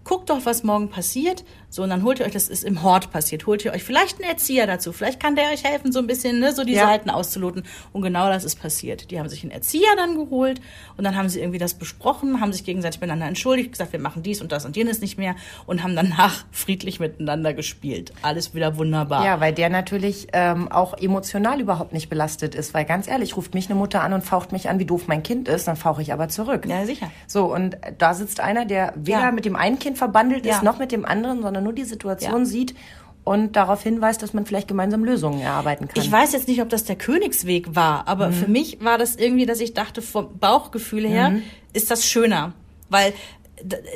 guckt 0.04 0.30
doch, 0.30 0.46
was 0.46 0.64
morgen 0.64 0.90
passiert. 0.90 1.44
So, 1.70 1.84
und 1.84 1.90
dann 1.90 2.04
holt 2.04 2.20
ihr 2.22 2.26
euch, 2.26 2.32
das 2.32 2.48
ist 2.48 2.64
im 2.64 2.82
Hort 2.82 3.12
passiert, 3.12 3.46
holt 3.46 3.66
ihr 3.66 3.74
euch 3.74 3.84
vielleicht 3.84 4.22
einen 4.22 4.30
Erzieher 4.32 4.66
dazu. 4.68 4.94
Vielleicht 4.94 5.20
kann 5.20 5.36
der 5.36 5.52
euch 5.52 5.66
helfen, 5.66 5.92
so 5.92 6.00
ein 6.00 6.08
bisschen, 6.08 6.40
ne, 6.40 6.54
so 6.54 6.64
die 6.64 6.74
Ja. 6.74 6.86
Seiten 6.86 7.10
auszuloten. 7.10 7.64
Und 7.92 8.04
genau 8.04 8.30
das 8.30 8.46
ist 8.46 8.56
passiert. 8.62 9.12
Die 9.12 9.20
haben 9.20 9.28
sich 9.28 9.44
einen 9.44 9.52
Erzieher 9.52 9.90
dann 9.98 10.16
geholt 10.16 10.62
und 10.96 11.04
dann 11.04 11.16
haben 11.18 11.28
sie 11.28 11.40
irgendwie 11.42 11.60
das 11.60 11.74
besprochen, 11.74 12.40
haben 12.40 12.54
sich 12.54 12.64
gegenseitig 12.64 13.02
miteinander 13.02 13.26
entschuldigt, 13.28 13.72
gesagt, 13.74 13.92
wir 13.92 14.00
machen 14.00 14.24
dies 14.24 14.42
und 14.42 14.54
das 14.54 14.66
und 14.66 14.78
jenes 14.78 15.02
nicht 15.02 15.18
mehr 15.18 15.36
und 15.66 15.84
haben 15.84 15.96
danach 15.96 16.46
friedlich 16.52 17.02
miteinander 17.02 17.54
gespielt. 17.54 18.14
Alles 18.22 18.56
wieder 18.56 18.78
wunderbar. 18.78 19.26
Ja, 19.26 19.42
weil 19.42 19.52
der 19.54 19.70
natürlich 19.70 20.28
ähm, 20.32 20.72
auch 20.72 20.98
emotional 20.98 21.60
überhaupt 21.60 21.92
nicht 21.92 22.08
belastet 22.10 22.56
ist. 22.56 22.74
Weil 22.74 22.86
ganz 22.86 23.10
ehrlich, 23.10 23.36
ruft 23.36 23.54
mich 23.54 23.70
eine 23.70 23.76
Mutter 23.78 24.02
an 24.04 24.14
und 24.14 24.22
faucht 24.24 24.54
mich 24.54 24.70
an, 24.70 24.80
wie 24.80 24.86
doof 24.86 25.04
mein 25.08 25.22
Kind 25.22 25.50
ist, 25.50 25.68
dann 25.68 25.76
fauche 25.76 26.02
ich 26.02 26.14
aber 26.14 26.30
zurück. 26.30 26.66
Ja, 26.66 26.86
sicher. 26.86 27.12
So, 27.28 27.54
und 27.54 27.78
da 27.98 28.14
sitzt 28.14 28.40
einer, 28.40 28.64
der 28.66 28.94
weder 28.96 29.20
Ja. 29.20 29.32
mit 29.32 29.44
dem 29.44 29.58
einen 29.58 29.80
Kind 29.80 29.98
verbandelt 29.98 30.46
Ja. 30.46 30.56
ist, 30.56 30.64
noch 30.64 30.80
mit 30.80 30.94
dem 30.94 31.04
anderen, 31.06 31.42
sondern 31.42 31.57
nur 31.62 31.74
die 31.74 31.84
Situation 31.84 32.40
Ja. 32.42 32.46
sieht 32.46 32.76
und 33.24 33.56
darauf 33.58 33.84
hinweist, 33.84 34.22
dass 34.24 34.34
man 34.34 34.46
vielleicht 34.46 34.68
gemeinsam 34.68 35.04
Lösungen 35.04 35.42
erarbeiten 35.42 35.88
kann. 35.88 36.02
Ich 36.02 36.12
weiß 36.12 36.32
jetzt 36.34 36.48
nicht, 36.48 36.62
ob 36.62 36.70
das 36.70 36.86
der 36.86 36.96
Königsweg 36.96 37.76
war, 37.76 38.08
aber 38.08 38.32
für 38.32 38.48
mich 38.48 38.78
war 38.82 38.98
das 38.98 39.16
irgendwie, 39.18 39.46
dass 39.46 39.60
ich 39.60 39.74
dachte, 39.74 40.02
vom 40.02 40.38
Bauchgefühl 40.40 41.08
her 41.08 41.34
ist 41.74 41.92
das 41.92 42.06
schöner. 42.06 42.54
Weil 42.90 43.14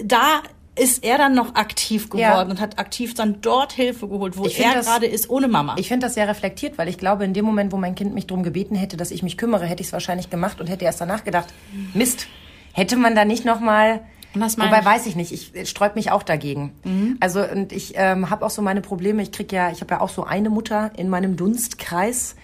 da 0.04 0.42
ist 0.76 1.04
er 1.04 1.18
dann 1.18 1.34
noch 1.36 1.56
aktiv 1.56 2.10
geworden 2.10 2.22
Ja. 2.22 2.42
und 2.42 2.60
hat 2.62 2.80
aktiv 2.80 3.14
dann 3.14 3.42
dort 3.42 3.74
Hilfe 3.74 4.08
geholt, 4.08 4.38
wo 4.38 4.46
er 4.46 4.74
das- 4.74 4.86
gerade 4.86 5.06
ist, 5.06 5.30
ohne 5.30 5.48
Mama. 5.50 5.76
Ich 5.78 5.90
finde 5.90 6.06
das 6.08 6.14
sehr 6.16 6.28
reflektiert, 6.28 6.78
weil 6.78 6.88
ich 6.88 6.98
glaube, 6.98 7.24
in 7.26 7.34
dem 7.34 7.44
Moment, 7.46 7.72
wo 7.74 7.78
mein 7.78 7.94
Kind 7.94 8.14
mich 8.14 8.26
darum 8.28 8.42
gebeten 8.44 8.76
hätte, 8.76 8.96
dass 8.98 9.12
ich 9.12 9.22
mich 9.22 9.38
kümmere, 9.38 9.66
hätte 9.66 9.82
ich 9.82 9.88
es 9.88 9.94
wahrscheinlich 9.94 10.30
gemacht 10.30 10.60
und 10.62 10.68
hätte 10.68 10.86
erst 10.86 11.00
danach 11.02 11.24
gedacht, 11.26 11.54
Mist, 11.94 12.28
hätte 12.74 12.96
man 12.96 13.16
da 13.16 13.26
nicht 13.26 13.44
noch 13.46 13.60
mal 13.60 14.00
Wobei 14.68 14.80
ich. 14.80 14.86
weiß 14.86 15.06
ich 15.08 15.16
nicht, 15.16 15.32
ich 15.32 15.56
äh, 15.56 15.66
sträub 15.66 15.96
mich 15.96 16.12
auch 16.12 16.24
dagegen. 16.24 16.72
Also 17.20 17.42
und 17.42 17.72
ich 17.72 17.94
ähm, 17.96 18.30
habe 18.30 18.46
auch 18.46 18.50
so 18.50 18.62
meine 18.62 18.82
Probleme. 18.82 19.22
Ich 19.22 19.32
krieg 19.32 19.52
ja, 19.52 19.72
ich 19.72 19.82
habe 19.82 19.96
ja 19.96 20.02
auch 20.02 20.10
so 20.10 20.24
eine 20.24 20.50
Mutter 20.50 20.92
in 20.98 21.10
meinem 21.10 21.36
Dunstkreis. 21.36 22.36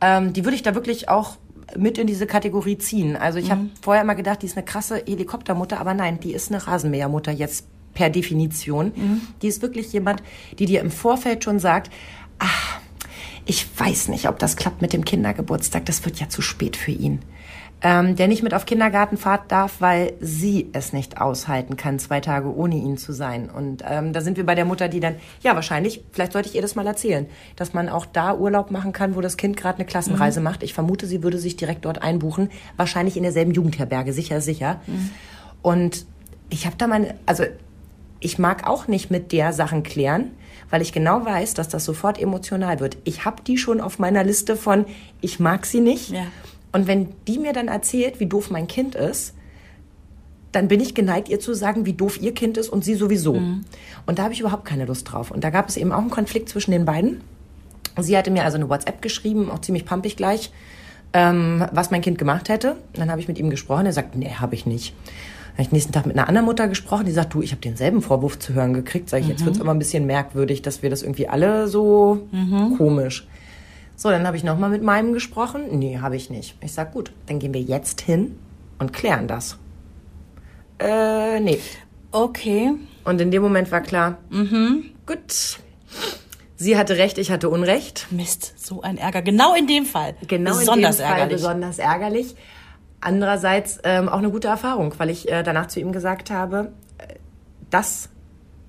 Ähm, 0.00 0.32
die 0.32 0.44
würde 0.44 0.56
ich 0.56 0.62
da 0.62 0.74
wirklich 0.74 1.08
auch 1.08 1.36
mit 1.76 1.98
in 1.98 2.06
diese 2.06 2.26
Kategorie 2.26 2.78
ziehen. 2.78 3.14
Also 3.16 3.38
ich 3.38 3.50
habe 3.50 3.66
vorher 3.82 4.02
immer 4.02 4.14
gedacht, 4.14 4.40
die 4.40 4.46
ist 4.46 4.56
eine 4.56 4.64
krasse 4.64 5.02
Helikoptermutter, 5.06 5.78
aber 5.78 5.92
nein, 5.92 6.18
die 6.18 6.32
ist 6.32 6.50
eine 6.50 6.66
Rasenmähermutter 6.66 7.30
jetzt 7.30 7.66
per 7.92 8.08
Definition. 8.08 8.92
Die 9.42 9.48
ist 9.48 9.60
wirklich 9.60 9.92
jemand, 9.92 10.22
die 10.58 10.64
dir 10.64 10.80
im 10.80 10.90
Vorfeld 10.90 11.44
schon 11.44 11.58
sagt, 11.58 11.92
ach, 12.38 12.80
ich 13.44 13.66
weiß 13.78 14.08
nicht, 14.08 14.28
ob 14.28 14.38
das 14.38 14.56
klappt 14.56 14.80
mit 14.82 14.92
dem 14.92 15.04
Kindergeburtstag. 15.04 15.84
Das 15.86 16.04
wird 16.04 16.20
ja 16.20 16.28
zu 16.28 16.40
spät 16.40 16.76
für 16.76 16.90
ihn. 16.90 17.20
Ähm, 17.80 18.16
der 18.16 18.26
nicht 18.26 18.42
mit 18.42 18.54
auf 18.54 18.66
Kindergartenfahrt 18.66 19.52
darf, 19.52 19.76
weil 19.78 20.14
sie 20.20 20.68
es 20.72 20.92
nicht 20.92 21.20
aushalten 21.20 21.76
kann, 21.76 22.00
zwei 22.00 22.18
Tage 22.18 22.52
ohne 22.52 22.74
ihn 22.74 22.96
zu 22.96 23.12
sein. 23.12 23.48
Und 23.48 23.84
ähm, 23.88 24.12
da 24.12 24.20
sind 24.20 24.36
wir 24.36 24.44
bei 24.44 24.56
der 24.56 24.64
Mutter, 24.64 24.88
die 24.88 24.98
dann, 24.98 25.14
ja 25.42 25.54
wahrscheinlich, 25.54 26.02
vielleicht 26.10 26.32
sollte 26.32 26.48
ich 26.48 26.56
ihr 26.56 26.62
das 26.62 26.74
mal 26.74 26.88
erzählen, 26.88 27.26
dass 27.54 27.74
man 27.74 27.88
auch 27.88 28.04
da 28.04 28.34
Urlaub 28.34 28.72
machen 28.72 28.92
kann, 28.92 29.14
wo 29.14 29.20
das 29.20 29.36
Kind 29.36 29.56
gerade 29.56 29.76
eine 29.76 29.84
Klassenreise 29.86 30.40
macht. 30.40 30.64
Ich 30.64 30.74
vermute, 30.74 31.06
sie 31.06 31.22
würde 31.22 31.38
sich 31.38 31.56
direkt 31.56 31.84
dort 31.84 32.02
einbuchen, 32.02 32.50
wahrscheinlich 32.76 33.16
in 33.16 33.22
derselben 33.22 33.52
Jugendherberge, 33.52 34.12
sicher, 34.12 34.40
sicher. 34.40 34.80
Und 35.62 36.04
ich 36.50 36.66
habe 36.66 36.74
da 36.76 36.88
meine, 36.88 37.14
also 37.26 37.44
ich 38.18 38.40
mag 38.40 38.66
auch 38.66 38.88
nicht 38.88 39.12
mit 39.12 39.30
der 39.30 39.52
Sachen 39.52 39.84
klären, 39.84 40.32
weil 40.70 40.82
ich 40.82 40.92
genau 40.92 41.24
weiß, 41.24 41.54
dass 41.54 41.68
das 41.68 41.84
sofort 41.84 42.20
emotional 42.20 42.80
wird. 42.80 42.98
Ich 43.04 43.24
habe 43.24 43.42
die 43.42 43.56
schon 43.56 43.80
auf 43.80 44.00
meiner 44.00 44.24
Liste 44.24 44.56
von, 44.56 44.84
ich 45.20 45.38
mag 45.38 45.64
sie 45.64 45.80
nicht. 45.80 46.10
Ja. 46.10 46.26
Und 46.72 46.86
wenn 46.86 47.08
die 47.26 47.38
mir 47.38 47.52
dann 47.52 47.68
erzählt, 47.68 48.20
wie 48.20 48.26
doof 48.26 48.50
mein 48.50 48.66
Kind 48.66 48.94
ist, 48.94 49.34
dann 50.52 50.68
bin 50.68 50.80
ich 50.80 50.94
geneigt, 50.94 51.28
ihr 51.28 51.40
zu 51.40 51.54
sagen, 51.54 51.86
wie 51.86 51.92
doof 51.92 52.20
ihr 52.20 52.32
Kind 52.32 52.56
ist 52.56 52.68
und 52.68 52.84
sie 52.84 52.94
sowieso. 52.94 53.34
Und 54.06 54.18
da 54.18 54.24
habe 54.24 54.32
ich 54.32 54.40
überhaupt 54.40 54.64
keine 54.64 54.86
Lust 54.86 55.12
drauf. 55.12 55.30
Und 55.30 55.44
da 55.44 55.50
gab 55.50 55.68
es 55.68 55.76
eben 55.76 55.92
auch 55.92 55.98
einen 55.98 56.10
Konflikt 56.10 56.48
zwischen 56.48 56.70
den 56.70 56.84
beiden. 56.84 57.20
Sie 57.98 58.16
hatte 58.16 58.30
mir 58.30 58.44
also 58.44 58.56
eine 58.56 58.68
WhatsApp 58.68 59.02
geschrieben, 59.02 59.50
auch 59.50 59.60
ziemlich 59.60 59.84
pampig 59.84 60.16
gleich, 60.16 60.50
ähm, 61.12 61.66
was 61.72 61.90
mein 61.90 62.00
Kind 62.00 62.18
gemacht 62.18 62.48
hätte. 62.48 62.76
Dann 62.94 63.10
habe 63.10 63.20
ich 63.20 63.28
mit 63.28 63.38
ihm 63.38 63.50
gesprochen. 63.50 63.86
Er 63.86 63.92
sagt, 63.92 64.16
nee, 64.16 64.30
habe 64.30 64.54
ich 64.54 64.66
nicht. 64.66 64.94
Dann 64.94 65.52
habe 65.54 65.62
ich 65.62 65.72
nächsten 65.72 65.92
Tag 65.92 66.06
mit 66.06 66.16
einer 66.16 66.28
anderen 66.28 66.46
Mutter 66.46 66.68
gesprochen, 66.68 67.06
die 67.06 67.12
sagt, 67.12 67.34
du, 67.34 67.42
ich 67.42 67.50
habe 67.50 67.60
denselben 67.60 68.00
Vorwurf 68.00 68.38
zu 68.38 68.54
hören 68.54 68.72
gekriegt. 68.72 69.10
Sag 69.10 69.20
ich, 69.20 69.28
jetzt 69.28 69.44
wird's 69.44 69.60
aber 69.60 69.72
ein 69.72 69.78
bisschen 69.78 70.06
merkwürdig, 70.06 70.62
dass 70.62 70.82
wir 70.82 70.90
das 70.90 71.02
irgendwie 71.02 71.28
alle 71.28 71.68
so 71.68 72.28
komisch. 72.78 73.26
So, 73.98 74.10
dann 74.10 74.28
habe 74.28 74.36
ich 74.36 74.44
nochmal 74.44 74.70
mit 74.70 74.80
meinem 74.84 75.12
gesprochen. 75.12 75.76
Nee, 75.76 75.98
habe 75.98 76.14
ich 76.14 76.30
nicht. 76.30 76.56
Ich 76.62 76.72
sag, 76.72 76.92
gut, 76.92 77.10
dann 77.26 77.40
gehen 77.40 77.52
wir 77.52 77.60
jetzt 77.60 78.00
hin 78.00 78.38
und 78.78 78.92
klären 78.92 79.26
das. 79.26 79.58
Äh, 80.78 81.40
nee. 81.40 81.58
okay. 82.12 82.74
Und 83.04 83.20
in 83.20 83.32
dem 83.32 83.42
Moment 83.42 83.72
war 83.72 83.80
klar, 83.80 84.18
gut. 85.04 85.58
Sie 86.54 86.78
hatte 86.78 86.96
recht, 86.96 87.18
ich 87.18 87.32
hatte 87.32 87.48
Unrecht. 87.48 88.06
Mist, 88.10 88.54
so 88.56 88.82
ein 88.82 88.98
Ärger. 88.98 89.20
Genau 89.20 89.54
in 89.56 89.66
dem 89.66 89.84
Fall. 89.84 90.14
Genau 90.28 90.56
Besonders 90.56 91.00
in 91.00 91.02
dem 91.02 91.08
Fall 91.08 91.18
ärgerlich. 91.18 91.36
besonders 91.36 91.78
ärgerlich. 91.80 92.34
Andererseits 93.00 93.80
ähm, 93.82 94.08
auch 94.08 94.18
eine 94.18 94.30
gute 94.30 94.46
Erfahrung, 94.46 94.94
weil 94.98 95.10
ich 95.10 95.28
äh, 95.28 95.42
danach 95.42 95.66
zu 95.66 95.80
ihm 95.80 95.90
gesagt 95.90 96.30
habe, 96.30 96.72
äh, 96.98 97.14
das, 97.70 98.10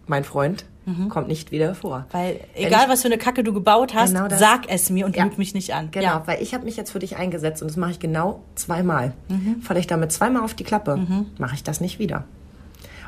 mein 0.07 0.23
Freund, 0.23 0.65
kommt 1.09 1.27
nicht 1.27 1.51
wieder 1.51 1.75
vor. 1.75 2.05
Weil 2.11 2.39
egal, 2.55 2.83
ich- 2.85 2.89
was 2.89 3.01
für 3.01 3.07
eine 3.07 3.17
Kacke 3.17 3.43
du 3.43 3.53
gebaut 3.53 3.93
hast, 3.93 4.13
Genau 4.13 4.27
sag 4.37 4.69
es 4.69 4.89
mir 4.89 5.05
und 5.05 5.15
Ja. 5.15 5.23
lüg 5.25 5.37
mich 5.37 5.53
nicht 5.53 5.73
an. 5.73 5.89
Genau, 5.91 6.05
Ja. 6.05 6.23
weil 6.25 6.41
ich 6.41 6.53
habe 6.53 6.65
mich 6.65 6.77
jetzt 6.77 6.91
für 6.91 6.99
dich 6.99 7.17
eingesetzt 7.17 7.61
und 7.61 7.69
das 7.69 7.77
mache 7.77 7.91
ich 7.91 7.99
genau 7.99 8.41
zweimal. 8.55 9.13
Mhm. 9.29 9.61
Falle 9.61 9.79
ich 9.79 9.87
damit 9.87 10.11
zweimal 10.11 10.43
auf 10.43 10.53
die 10.53 10.63
Klappe, 10.63 10.99
mache 11.37 11.55
ich 11.55 11.63
das 11.63 11.81
nicht 11.81 11.99
wieder. 11.99 12.23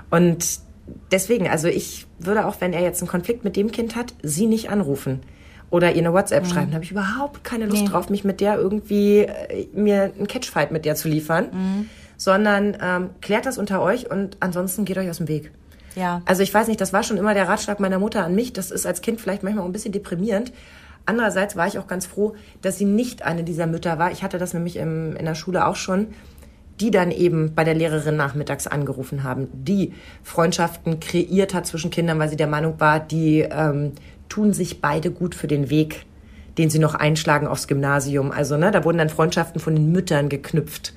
Und 0.09 0.59
deswegen, 1.11 1.47
also 1.47 1.67
ich 1.67 2.05
würde 2.19 2.45
auch, 2.45 2.55
wenn 2.59 2.73
er 2.73 2.81
jetzt 2.81 3.01
einen 3.01 3.09
Konflikt 3.09 3.43
mit 3.43 3.55
dem 3.55 3.71
Kind 3.71 3.95
hat, 3.95 4.13
sie 4.23 4.45
nicht 4.47 4.69
anrufen 4.69 5.19
oder 5.69 5.91
ihr 5.93 5.99
eine 5.99 6.13
WhatsApp 6.13 6.45
schreiben. 6.47 6.67
Da 6.71 6.75
habe 6.75 6.83
ich 6.83 6.91
überhaupt 6.91 7.43
keine 7.43 7.65
Lust 7.65 7.77
Mhm. 7.81 7.83
Nee. 7.85 7.91
drauf, 7.91 8.09
mich 8.09 8.23
mit 8.23 8.41
der 8.41 8.55
irgendwie 8.57 9.19
äh, 9.19 9.67
mir 9.73 10.11
einen 10.17 10.27
Catchfight 10.27 10.71
mit 10.71 10.83
der 10.85 10.95
zu 10.95 11.07
liefern, 11.07 11.45
Mhm. 11.51 11.89
sondern 12.17 12.77
ähm, 12.81 13.09
klärt 13.21 13.45
das 13.45 13.57
unter 13.57 13.81
euch 13.81 14.11
und 14.11 14.35
ansonsten 14.41 14.83
geht 14.85 14.97
euch 14.97 15.09
aus 15.09 15.17
dem 15.17 15.27
Weg. 15.29 15.51
Ja. 15.95 16.21
Also 16.25 16.43
ich 16.43 16.53
weiß 16.53 16.67
nicht, 16.67 16.81
das 16.81 16.93
war 16.93 17.03
schon 17.03 17.17
immer 17.17 17.33
der 17.33 17.47
Ratschlag 17.47 17.79
meiner 17.79 17.99
Mutter 17.99 18.23
an 18.23 18.35
mich. 18.35 18.53
Das 18.53 18.71
ist 18.71 18.85
als 18.85 19.01
Kind 19.01 19.19
vielleicht 19.19 19.43
manchmal 19.43 19.63
auch 19.63 19.69
ein 19.69 19.73
bisschen 19.73 19.91
deprimierend. 19.91 20.53
Andererseits 21.05 21.55
war 21.55 21.67
ich 21.67 21.79
auch 21.79 21.87
ganz 21.87 22.05
froh, 22.05 22.35
dass 22.61 22.77
sie 22.77 22.85
nicht 22.85 23.23
eine 23.23 23.43
dieser 23.43 23.67
Mütter 23.67 23.97
war. 23.97 24.11
Ich 24.11 24.23
hatte 24.23 24.37
das 24.37 24.53
nämlich 24.53 24.77
im, 24.77 25.15
in 25.15 25.25
der 25.25 25.35
Schule 25.35 25.65
auch 25.65 25.75
schon, 25.75 26.07
die 26.79 26.91
dann 26.91 27.11
eben 27.11 27.53
bei 27.53 27.63
der 27.63 27.73
Lehrerin 27.73 28.15
nachmittags 28.15 28.67
angerufen 28.67 29.23
haben, 29.23 29.47
die 29.53 29.93
Freundschaften 30.23 30.99
kreiert 30.99 31.53
hat 31.53 31.67
zwischen 31.67 31.91
Kindern, 31.91 32.17
weil 32.19 32.29
sie 32.29 32.37
der 32.37 32.47
Meinung 32.47 32.79
war, 32.79 32.99
die 32.99 33.41
ähm, 33.41 33.93
tun 34.29 34.53
sich 34.53 34.81
beide 34.81 35.11
gut 35.11 35.35
für 35.35 35.47
den 35.47 35.69
Weg, 35.69 36.05
den 36.57 36.69
sie 36.69 36.79
noch 36.79 36.95
einschlagen 36.95 37.47
aufs 37.47 37.67
Gymnasium. 37.67 38.31
Also 38.31 38.57
ne, 38.57 38.71
da 38.71 38.83
wurden 38.83 38.97
dann 38.97 39.09
Freundschaften 39.09 39.59
von 39.59 39.75
den 39.75 39.91
Müttern 39.91 40.29
geknüpft 40.29 40.93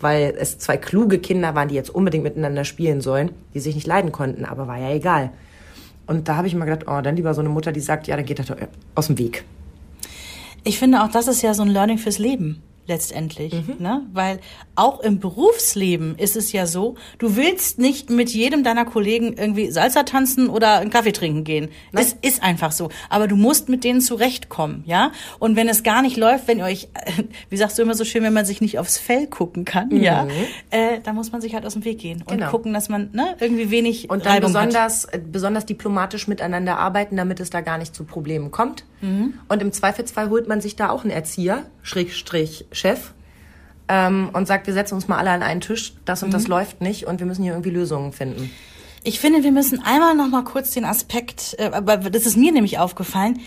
weil 0.00 0.34
es 0.38 0.58
zwei 0.58 0.76
kluge 0.76 1.18
Kinder 1.18 1.54
waren, 1.54 1.68
die 1.68 1.74
jetzt 1.74 1.90
unbedingt 1.90 2.24
miteinander 2.24 2.64
spielen 2.64 3.00
sollen, 3.00 3.32
die 3.54 3.60
sich 3.60 3.74
nicht 3.74 3.86
leiden 3.86 4.12
konnten, 4.12 4.44
aber 4.44 4.68
war 4.68 4.78
ja 4.78 4.90
egal. 4.90 5.30
Und 6.06 6.28
da 6.28 6.36
habe 6.36 6.46
ich 6.46 6.54
immer 6.54 6.64
gedacht, 6.64 6.86
oh, 6.88 7.00
dann 7.02 7.16
lieber 7.16 7.34
so 7.34 7.40
eine 7.40 7.50
Mutter, 7.50 7.72
die 7.72 7.80
sagt, 7.80 8.06
ja, 8.06 8.16
dann 8.16 8.24
geht 8.24 8.38
das 8.38 8.52
aus 8.94 9.08
dem 9.08 9.18
Weg. 9.18 9.44
Ich 10.64 10.78
finde 10.78 11.02
auch, 11.02 11.08
das 11.10 11.28
ist 11.28 11.42
ja 11.42 11.54
so 11.54 11.62
ein 11.62 11.68
Learning 11.68 11.98
fürs 11.98 12.18
Leben. 12.18 12.62
Letztendlich, 12.88 13.52
ne? 13.78 14.02
Weil 14.12 14.40
auch 14.74 15.00
im 15.00 15.20
Berufsleben 15.20 16.16
ist 16.18 16.36
es 16.36 16.52
ja 16.52 16.66
so, 16.66 16.96
du 17.18 17.36
willst 17.36 17.78
nicht 17.78 18.10
mit 18.10 18.30
jedem 18.30 18.64
deiner 18.64 18.84
Kollegen 18.84 19.34
irgendwie 19.34 19.70
Salsa 19.70 20.02
tanzen 20.02 20.48
oder 20.48 20.78
einen 20.78 20.90
Kaffee 20.90 21.12
trinken 21.12 21.44
gehen. 21.44 21.68
Es 21.92 22.14
ist 22.22 22.42
einfach 22.42 22.72
so. 22.72 22.88
Aber 23.10 23.28
du 23.28 23.36
musst 23.36 23.68
mit 23.68 23.84
denen 23.84 24.00
zurechtkommen, 24.00 24.82
ja? 24.86 25.12
Und 25.38 25.54
wenn 25.56 25.68
es 25.68 25.82
gar 25.82 26.02
nicht 26.02 26.16
läuft, 26.16 26.48
wenn 26.48 26.58
ihr 26.58 26.64
euch, 26.64 26.88
wie 27.50 27.56
sagst 27.56 27.78
du 27.78 27.82
immer 27.82 27.94
so 27.94 28.04
schön, 28.04 28.22
wenn 28.24 28.32
man 28.32 28.44
sich 28.46 28.60
nicht 28.60 28.78
aufs 28.78 28.98
Fell 28.98 29.26
gucken 29.26 29.64
kann, 29.64 29.90
ja, 29.94 30.26
äh, 30.70 31.00
dann 31.04 31.14
muss 31.14 31.30
man 31.30 31.40
sich 31.40 31.54
halt 31.54 31.66
aus 31.66 31.74
dem 31.74 31.84
Weg 31.84 31.98
gehen 31.98 32.22
und 32.22 32.38
Genau. 32.38 32.50
gucken, 32.50 32.72
dass 32.72 32.88
man 32.88 33.10
ne, 33.12 33.36
irgendwie 33.40 33.70
wenig 33.70 34.08
Und 34.10 34.24
dann 34.24 34.32
Reibung 34.34 34.54
hat. 34.54 34.66
besonders, 34.68 35.04
äh, 35.04 35.20
besonders 35.24 35.66
diplomatisch 35.66 36.26
miteinander 36.28 36.78
arbeiten, 36.78 37.16
damit 37.16 37.40
es 37.40 37.50
da 37.50 37.60
gar 37.60 37.76
nicht 37.78 37.94
zu 37.94 38.04
Problemen 38.04 38.50
kommt. 38.50 38.84
Mhm. 39.00 39.34
Und 39.48 39.62
im 39.62 39.72
Zweifelsfall 39.72 40.30
holt 40.30 40.48
man 40.48 40.60
sich 40.60 40.76
da 40.76 40.90
auch 40.90 41.02
einen 41.02 41.10
Erzieher, 41.10 41.64
Schrägstrich 41.82 42.66
Chef, 42.72 43.12
ähm, 43.88 44.30
und 44.32 44.46
sagt, 44.46 44.66
wir 44.66 44.74
setzen 44.74 44.94
uns 44.94 45.08
mal 45.08 45.18
alle 45.18 45.30
an 45.30 45.42
einen 45.42 45.60
Tisch, 45.60 45.94
das 46.04 46.22
und 46.22 46.32
das 46.34 46.44
Mhm. 46.44 46.50
läuft 46.50 46.80
nicht 46.80 47.06
und 47.06 47.20
wir 47.20 47.26
müssen 47.26 47.42
hier 47.42 47.52
irgendwie 47.52 47.70
Lösungen 47.70 48.12
finden. 48.12 48.50
Ich 49.04 49.20
finde, 49.20 49.42
wir 49.42 49.52
müssen 49.52 49.80
einmal 49.82 50.14
noch 50.14 50.28
mal 50.28 50.44
kurz 50.44 50.72
den 50.72 50.84
Aspekt, 50.84 51.54
äh, 51.58 51.70
aber 51.72 51.96
das 51.96 52.26
ist 52.26 52.36
mir 52.36 52.52
nämlich 52.52 52.78
aufgefallen, 52.78 53.40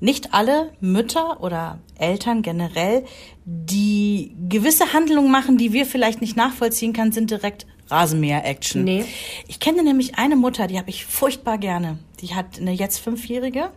nicht 0.00 0.34
alle 0.34 0.70
Mütter 0.80 1.42
oder 1.42 1.78
Eltern 1.98 2.42
generell, 2.42 3.04
die 3.44 4.34
gewisse 4.48 4.92
Handlungen 4.92 5.30
machen, 5.30 5.56
die 5.56 5.72
wir 5.72 5.86
vielleicht 5.86 6.20
nicht 6.20 6.36
nachvollziehen 6.36 6.92
können, 6.92 7.12
sind 7.12 7.30
direkt 7.30 7.66
Rasenmäher-Action. 7.88 8.82
Nee. 8.84 9.04
Ich 9.46 9.60
kenne 9.60 9.82
nämlich 9.82 10.16
eine 10.16 10.36
Mutter, 10.36 10.66
die 10.66 10.78
habe 10.78 10.90
ich 10.90 11.04
furchtbar 11.04 11.58
gerne. 11.58 11.98
Die 12.24 12.34
hat 12.34 12.58
eine 12.58 12.72
jetzt 12.72 12.98
Fünfjährige 12.98 13.70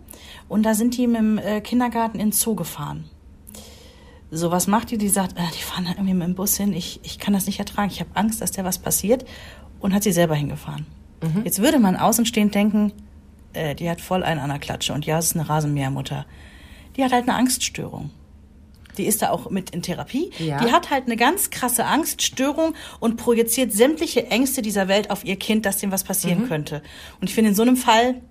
und 0.47 0.63
da 0.63 0.73
sind 0.73 0.95
die 0.95 1.05
mit 1.05 1.17
dem 1.17 1.37
äh, 1.37 1.59
Kindergarten 1.59 2.17
in 2.17 2.27
den 2.27 2.31
Zoo 2.31 2.55
gefahren. 2.55 3.09
So, 4.31 4.51
was 4.51 4.67
macht 4.67 4.91
die? 4.91 4.97
Die 4.97 5.09
sagt, 5.09 5.37
äh, 5.37 5.41
die 5.53 5.61
fahren 5.61 5.83
da 5.83 5.91
irgendwie 5.91 6.13
mit 6.13 6.27
dem 6.27 6.35
Bus 6.35 6.55
hin. 6.55 6.71
Ich, 6.71 7.01
ich 7.03 7.19
kann 7.19 7.33
das 7.33 7.45
nicht 7.45 7.59
ertragen. 7.59 7.91
Ich 7.91 7.99
habe 7.99 8.09
Angst, 8.13 8.41
dass 8.41 8.51
der 8.51 8.63
was 8.63 8.79
passiert. 8.79 9.25
Und 9.81 9.93
hat 9.93 10.03
sie 10.03 10.13
selber 10.13 10.33
hingefahren. 10.33 10.87
Jetzt 11.43 11.61
würde 11.61 11.77
man 11.77 11.97
außenstehend 11.97 12.55
denken, 12.55 12.93
äh, 13.53 13.75
die 13.75 13.89
hat 13.89 13.99
voll 14.01 14.23
einen 14.23 14.39
an 14.39 14.49
der 14.49 14.59
Klatsche. 14.59 14.93
Und 14.93 15.05
ja, 15.05 15.19
es 15.19 15.27
ist 15.27 15.35
eine 15.35 15.49
Rasenmähermutter. 15.49 16.25
Die 16.95 17.03
hat 17.03 17.11
halt 17.11 17.27
eine 17.27 17.35
Angststörung. 17.35 18.11
Die 18.97 19.05
ist 19.05 19.21
da 19.21 19.29
auch 19.29 19.49
mit 19.51 19.69
in 19.71 19.83
Therapie. 19.83 20.31
Ja. 20.39 20.63
Die 20.63 20.71
hat 20.71 20.89
halt 20.89 21.05
eine 21.05 21.15
ganz 21.15 21.51
krasse 21.51 21.85
Angststörung 21.85 22.73
und 22.99 23.17
projiziert 23.17 23.71
sämtliche 23.71 24.27
Ängste 24.27 24.61
dieser 24.61 24.87
Welt 24.87 25.11
auf 25.11 25.23
ihr 25.23 25.35
Kind, 25.35 25.65
dass 25.65 25.77
dem 25.77 25.91
was 25.91 26.03
passieren 26.03 26.47
könnte. 26.47 26.81
Und 27.21 27.29
ich 27.29 27.35
finde, 27.35 27.49
in 27.49 27.55
so 27.55 27.61
einem 27.61 27.77
Fall 27.77 28.21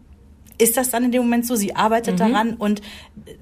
ist 0.59 0.77
das 0.77 0.91
dann 0.91 1.05
in 1.05 1.13
dem 1.13 1.23
Moment 1.23 1.47
so. 1.47 1.55
Sie 1.57 1.77
arbeitet 1.77 2.19
daran 2.21 2.55
und 2.55 2.81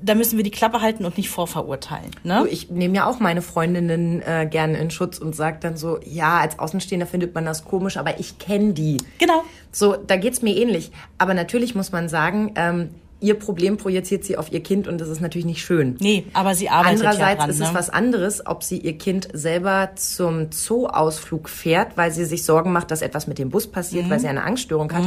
da 0.02 0.14
müssen 0.14 0.36
wir 0.36 0.42
die 0.44 0.50
Klappe 0.50 0.80
halten 0.80 1.04
und 1.04 1.16
nicht 1.16 1.28
vorverurteilen. 1.30 2.10
Ne? 2.24 2.46
Ich 2.50 2.70
nehme 2.70 2.94
ja 2.96 3.06
auch 3.06 3.20
meine 3.20 3.42
Freundinnen 3.42 4.22
äh, 4.22 4.46
gerne 4.50 4.78
in 4.78 4.90
Schutz 4.90 5.18
und 5.18 5.34
sage 5.36 5.58
dann 5.60 5.76
so, 5.76 5.98
ja, 6.04 6.38
als 6.38 6.58
Außenstehender 6.58 7.06
findet 7.06 7.34
man 7.34 7.44
das 7.44 7.64
komisch, 7.64 7.96
aber 7.96 8.18
ich 8.18 8.38
kenne 8.38 8.72
die. 8.72 8.96
Genau. 9.18 9.44
So, 9.70 9.94
da 9.96 10.16
geht's 10.16 10.42
mir 10.42 10.56
ähnlich. 10.56 10.90
Aber 11.18 11.34
natürlich 11.34 11.74
muss 11.74 11.92
man 11.92 12.08
sagen, 12.08 12.52
ähm, 12.56 12.90
ihr 13.20 13.34
Problem 13.38 13.76
projiziert 13.76 14.24
sie 14.24 14.36
auf 14.36 14.52
ihr 14.52 14.62
Kind 14.62 14.86
und 14.88 15.00
das 15.00 15.08
ist 15.08 15.20
natürlich 15.20 15.46
nicht 15.46 15.62
schön. 15.62 15.96
Nee, 16.00 16.26
aber 16.34 16.54
sie 16.54 16.68
arbeitet 16.68 17.00
Andererseits 17.06 17.30
ja 17.30 17.34
dran. 17.36 17.50
ist 17.50 17.58
ne? 17.60 17.66
es 17.66 17.74
was 17.74 17.90
anderes, 17.90 18.46
ob 18.46 18.62
sie 18.62 18.78
ihr 18.78 18.98
Kind 18.98 19.28
selber 19.32 19.90
zum 19.94 20.50
Zoo-Ausflug 20.50 21.48
fährt, 21.48 21.96
weil 21.96 22.10
sie 22.10 22.24
sich 22.24 22.44
Sorgen 22.44 22.72
macht, 22.72 22.90
dass 22.90 23.02
etwas 23.02 23.26
mit 23.26 23.38
dem 23.38 23.50
Bus 23.50 23.66
passiert, 23.66 24.06
Mhm. 24.06 24.10
weil 24.10 24.20
sie 24.20 24.28
eine 24.28 24.42
Angststörung 24.42 24.92
hat. 24.92 25.04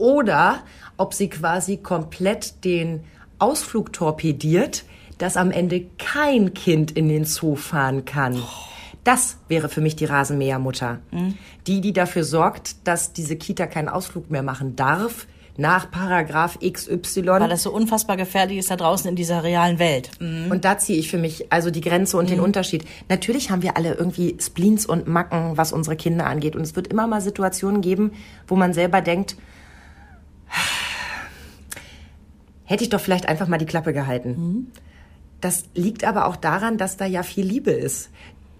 Oder 0.00 0.64
ob 0.96 1.12
sie 1.12 1.28
quasi 1.28 1.76
komplett 1.76 2.64
den 2.64 3.04
Ausflug 3.38 3.92
torpediert, 3.92 4.84
dass 5.18 5.36
am 5.36 5.50
Ende 5.50 5.86
kein 5.98 6.54
Kind 6.54 6.90
in 6.90 7.08
den 7.08 7.26
Zoo 7.26 7.54
fahren 7.54 8.06
kann. 8.06 8.42
Das 9.04 9.36
wäre 9.48 9.68
für 9.68 9.82
mich 9.82 9.96
die 9.96 10.06
Rasenmähermutter. 10.06 11.00
Mhm. 11.10 11.36
Die, 11.66 11.82
die 11.82 11.92
dafür 11.92 12.24
sorgt, 12.24 12.86
dass 12.86 13.12
diese 13.12 13.36
Kita 13.36 13.66
keinen 13.66 13.90
Ausflug 13.90 14.30
mehr 14.30 14.42
machen 14.42 14.74
darf, 14.74 15.26
nach 15.58 15.90
Paragraph 15.90 16.58
XY. 16.60 17.26
Weil 17.26 17.48
das 17.48 17.64
so 17.64 17.72
unfassbar 17.72 18.16
gefährlich 18.16 18.58
ist 18.58 18.70
da 18.70 18.76
draußen 18.76 19.08
in 19.10 19.16
dieser 19.16 19.44
realen 19.44 19.78
Welt. 19.78 20.10
Mhm. 20.18 20.50
Und 20.50 20.64
da 20.64 20.78
ziehe 20.78 20.98
ich 20.98 21.10
für 21.10 21.18
mich 21.18 21.52
also 21.52 21.70
die 21.70 21.82
Grenze 21.82 22.16
und 22.16 22.30
den 22.30 22.40
Unterschied. 22.40 22.84
Natürlich 23.10 23.50
haben 23.50 23.62
wir 23.62 23.76
alle 23.76 23.94
irgendwie 23.94 24.36
Spleens 24.40 24.86
und 24.86 25.06
Macken, 25.06 25.58
was 25.58 25.72
unsere 25.72 25.96
Kinder 25.96 26.26
angeht. 26.26 26.56
Und 26.56 26.62
es 26.62 26.76
wird 26.76 26.86
immer 26.86 27.06
mal 27.06 27.20
Situationen 27.20 27.82
geben, 27.82 28.12
wo 28.48 28.56
man 28.56 28.72
selber 28.72 29.02
denkt, 29.02 29.36
hätte 32.64 32.84
ich 32.84 32.90
doch 32.90 33.00
vielleicht 33.00 33.28
einfach 33.28 33.48
mal 33.48 33.58
die 33.58 33.66
Klappe 33.66 33.92
gehalten. 33.92 34.70
Das 35.40 35.64
liegt 35.74 36.04
aber 36.04 36.26
auch 36.26 36.36
daran, 36.36 36.78
dass 36.78 36.96
da 36.96 37.06
ja 37.06 37.22
viel 37.22 37.44
Liebe 37.46 37.70
ist. 37.70 38.10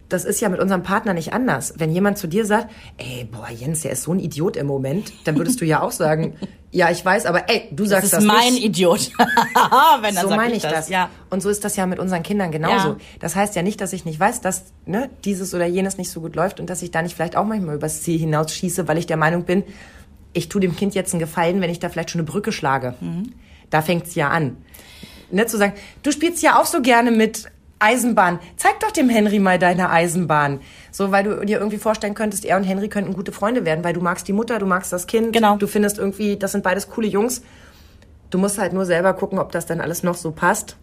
Das 0.08 0.24
ist 0.24 0.40
ja 0.40 0.48
mit 0.48 0.58
unserem 0.58 0.82
Partner 0.82 1.14
nicht 1.14 1.32
anders. 1.32 1.74
Wenn 1.76 1.92
jemand 1.92 2.18
zu 2.18 2.26
dir 2.26 2.44
sagt, 2.44 2.68
ey, 2.96 3.28
boah, 3.30 3.48
Jens, 3.48 3.82
der 3.82 3.92
ist 3.92 4.02
so 4.02 4.12
ein 4.12 4.18
Idiot 4.18 4.56
im 4.56 4.66
Moment, 4.66 5.12
dann 5.24 5.36
würdest 5.36 5.60
du 5.60 5.64
ja 5.64 5.82
auch 5.82 5.92
sagen, 5.92 6.34
ja, 6.72 6.90
ich 6.90 7.04
weiß, 7.04 7.26
aber 7.26 7.48
ey, 7.48 7.68
du 7.70 7.84
Das 7.84 7.90
sagst 7.90 8.04
ist 8.06 8.12
das 8.14 8.24
mein 8.24 8.54
nicht. 8.54 8.64
Idiot. 8.64 9.12
Wenn 10.00 10.16
So 10.16 10.30
meine 10.30 10.54
ich 10.54 10.62
das. 10.64 10.88
Ja. 10.88 11.10
Und 11.28 11.42
so 11.44 11.48
ist 11.48 11.64
das 11.64 11.76
ja 11.76 11.86
mit 11.86 12.00
unseren 12.00 12.24
Kindern 12.24 12.50
genauso. 12.50 12.88
Ja. 12.88 12.96
Das 13.20 13.36
heißt 13.36 13.54
ja 13.54 13.62
nicht, 13.62 13.80
dass 13.80 13.92
ich 13.92 14.04
nicht 14.04 14.18
weiß, 14.18 14.40
dass 14.40 14.64
ne, 14.84 15.10
dieses 15.24 15.54
oder 15.54 15.66
jenes 15.66 15.96
nicht 15.96 16.10
so 16.10 16.20
gut 16.20 16.34
läuft 16.34 16.58
und 16.58 16.68
dass 16.68 16.82
ich 16.82 16.90
da 16.90 17.02
nicht 17.02 17.14
vielleicht 17.14 17.36
auch 17.36 17.44
manchmal 17.44 17.76
übers 17.76 18.02
Ziel 18.02 18.18
hinausschieße, 18.18 18.88
weil 18.88 18.98
ich 18.98 19.06
der 19.06 19.16
Meinung 19.16 19.44
bin, 19.44 19.62
ich 20.32 20.48
tue 20.48 20.60
dem 20.60 20.76
Kind 20.76 20.94
jetzt 20.94 21.12
einen 21.12 21.20
Gefallen, 21.20 21.60
wenn 21.60 21.70
ich 21.70 21.80
da 21.80 21.88
vielleicht 21.88 22.10
schon 22.10 22.20
eine 22.20 22.30
Brücke 22.30 22.52
schlage. 22.52 22.94
Mhm. 23.00 23.32
Da 23.70 23.82
fängt's 23.82 24.14
ja 24.14 24.28
an. 24.28 24.56
Ne, 25.30 25.46
zu 25.46 25.56
sagen, 25.58 25.74
du 26.02 26.10
spielst 26.10 26.42
ja 26.42 26.60
auch 26.60 26.66
so 26.66 26.82
gerne 26.82 27.12
mit 27.12 27.50
Eisenbahn. 27.78 28.40
Zeig 28.56 28.80
doch 28.80 28.90
dem 28.90 29.08
Henry 29.08 29.38
mal 29.38 29.58
deine 29.58 29.90
Eisenbahn. 29.90 30.60
So, 30.90 31.12
weil 31.12 31.24
du 31.24 31.44
dir 31.46 31.58
irgendwie 31.58 31.78
vorstellen 31.78 32.14
könntest, 32.14 32.44
er 32.44 32.56
und 32.56 32.64
Henry 32.64 32.88
könnten 32.88 33.14
gute 33.14 33.32
Freunde 33.32 33.64
werden, 33.64 33.82
weil 33.84 33.94
du 33.94 34.00
magst 34.00 34.28
die 34.28 34.32
Mutter, 34.32 34.58
du 34.58 34.66
magst 34.66 34.92
das 34.92 35.06
Kind. 35.06 35.32
Genau. 35.32 35.56
Du 35.56 35.66
findest 35.66 35.98
irgendwie, 35.98 36.36
das 36.36 36.52
sind 36.52 36.62
beides 36.62 36.88
coole 36.88 37.08
Jungs. 37.08 37.42
Du 38.28 38.38
musst 38.38 38.58
halt 38.58 38.72
nur 38.72 38.84
selber 38.84 39.14
gucken, 39.14 39.38
ob 39.38 39.50
das 39.52 39.66
dann 39.66 39.80
alles 39.80 40.02
noch 40.02 40.14
so 40.14 40.30
passt. 40.30 40.76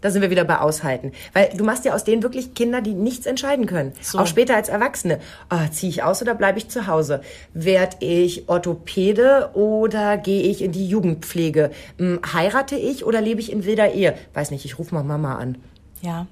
Da 0.00 0.10
sind 0.10 0.22
wir 0.22 0.30
wieder 0.30 0.44
bei 0.44 0.58
Aushalten. 0.58 1.12
Weil 1.32 1.50
du 1.54 1.64
machst 1.64 1.84
ja 1.84 1.94
aus 1.94 2.04
denen 2.04 2.22
wirklich 2.22 2.54
Kinder, 2.54 2.80
die 2.80 2.94
nichts 2.94 3.26
entscheiden 3.26 3.66
können. 3.66 3.92
So. 4.00 4.18
Auch 4.18 4.26
später 4.26 4.56
als 4.56 4.68
Erwachsene. 4.68 5.20
Oh, 5.50 5.68
ziehe 5.70 5.90
ich 5.90 6.02
aus 6.02 6.22
oder 6.22 6.34
bleibe 6.34 6.58
ich 6.58 6.68
zu 6.68 6.86
Hause? 6.86 7.22
Werd 7.52 7.96
ich 8.00 8.48
Orthopäde 8.48 9.50
oder 9.54 10.16
gehe 10.16 10.42
ich 10.42 10.62
in 10.62 10.72
die 10.72 10.86
Jugendpflege? 10.86 11.70
Hm, 11.98 12.20
heirate 12.32 12.76
ich 12.76 13.04
oder 13.04 13.20
lebe 13.20 13.40
ich 13.40 13.52
in 13.52 13.64
wilder 13.64 13.92
Ehe? 13.92 14.14
Weiß 14.34 14.50
nicht, 14.50 14.64
ich 14.64 14.78
rufe 14.78 14.94
mal 14.94 15.04
Mama 15.04 15.36
an. 15.36 15.58
Ja. 16.00 16.26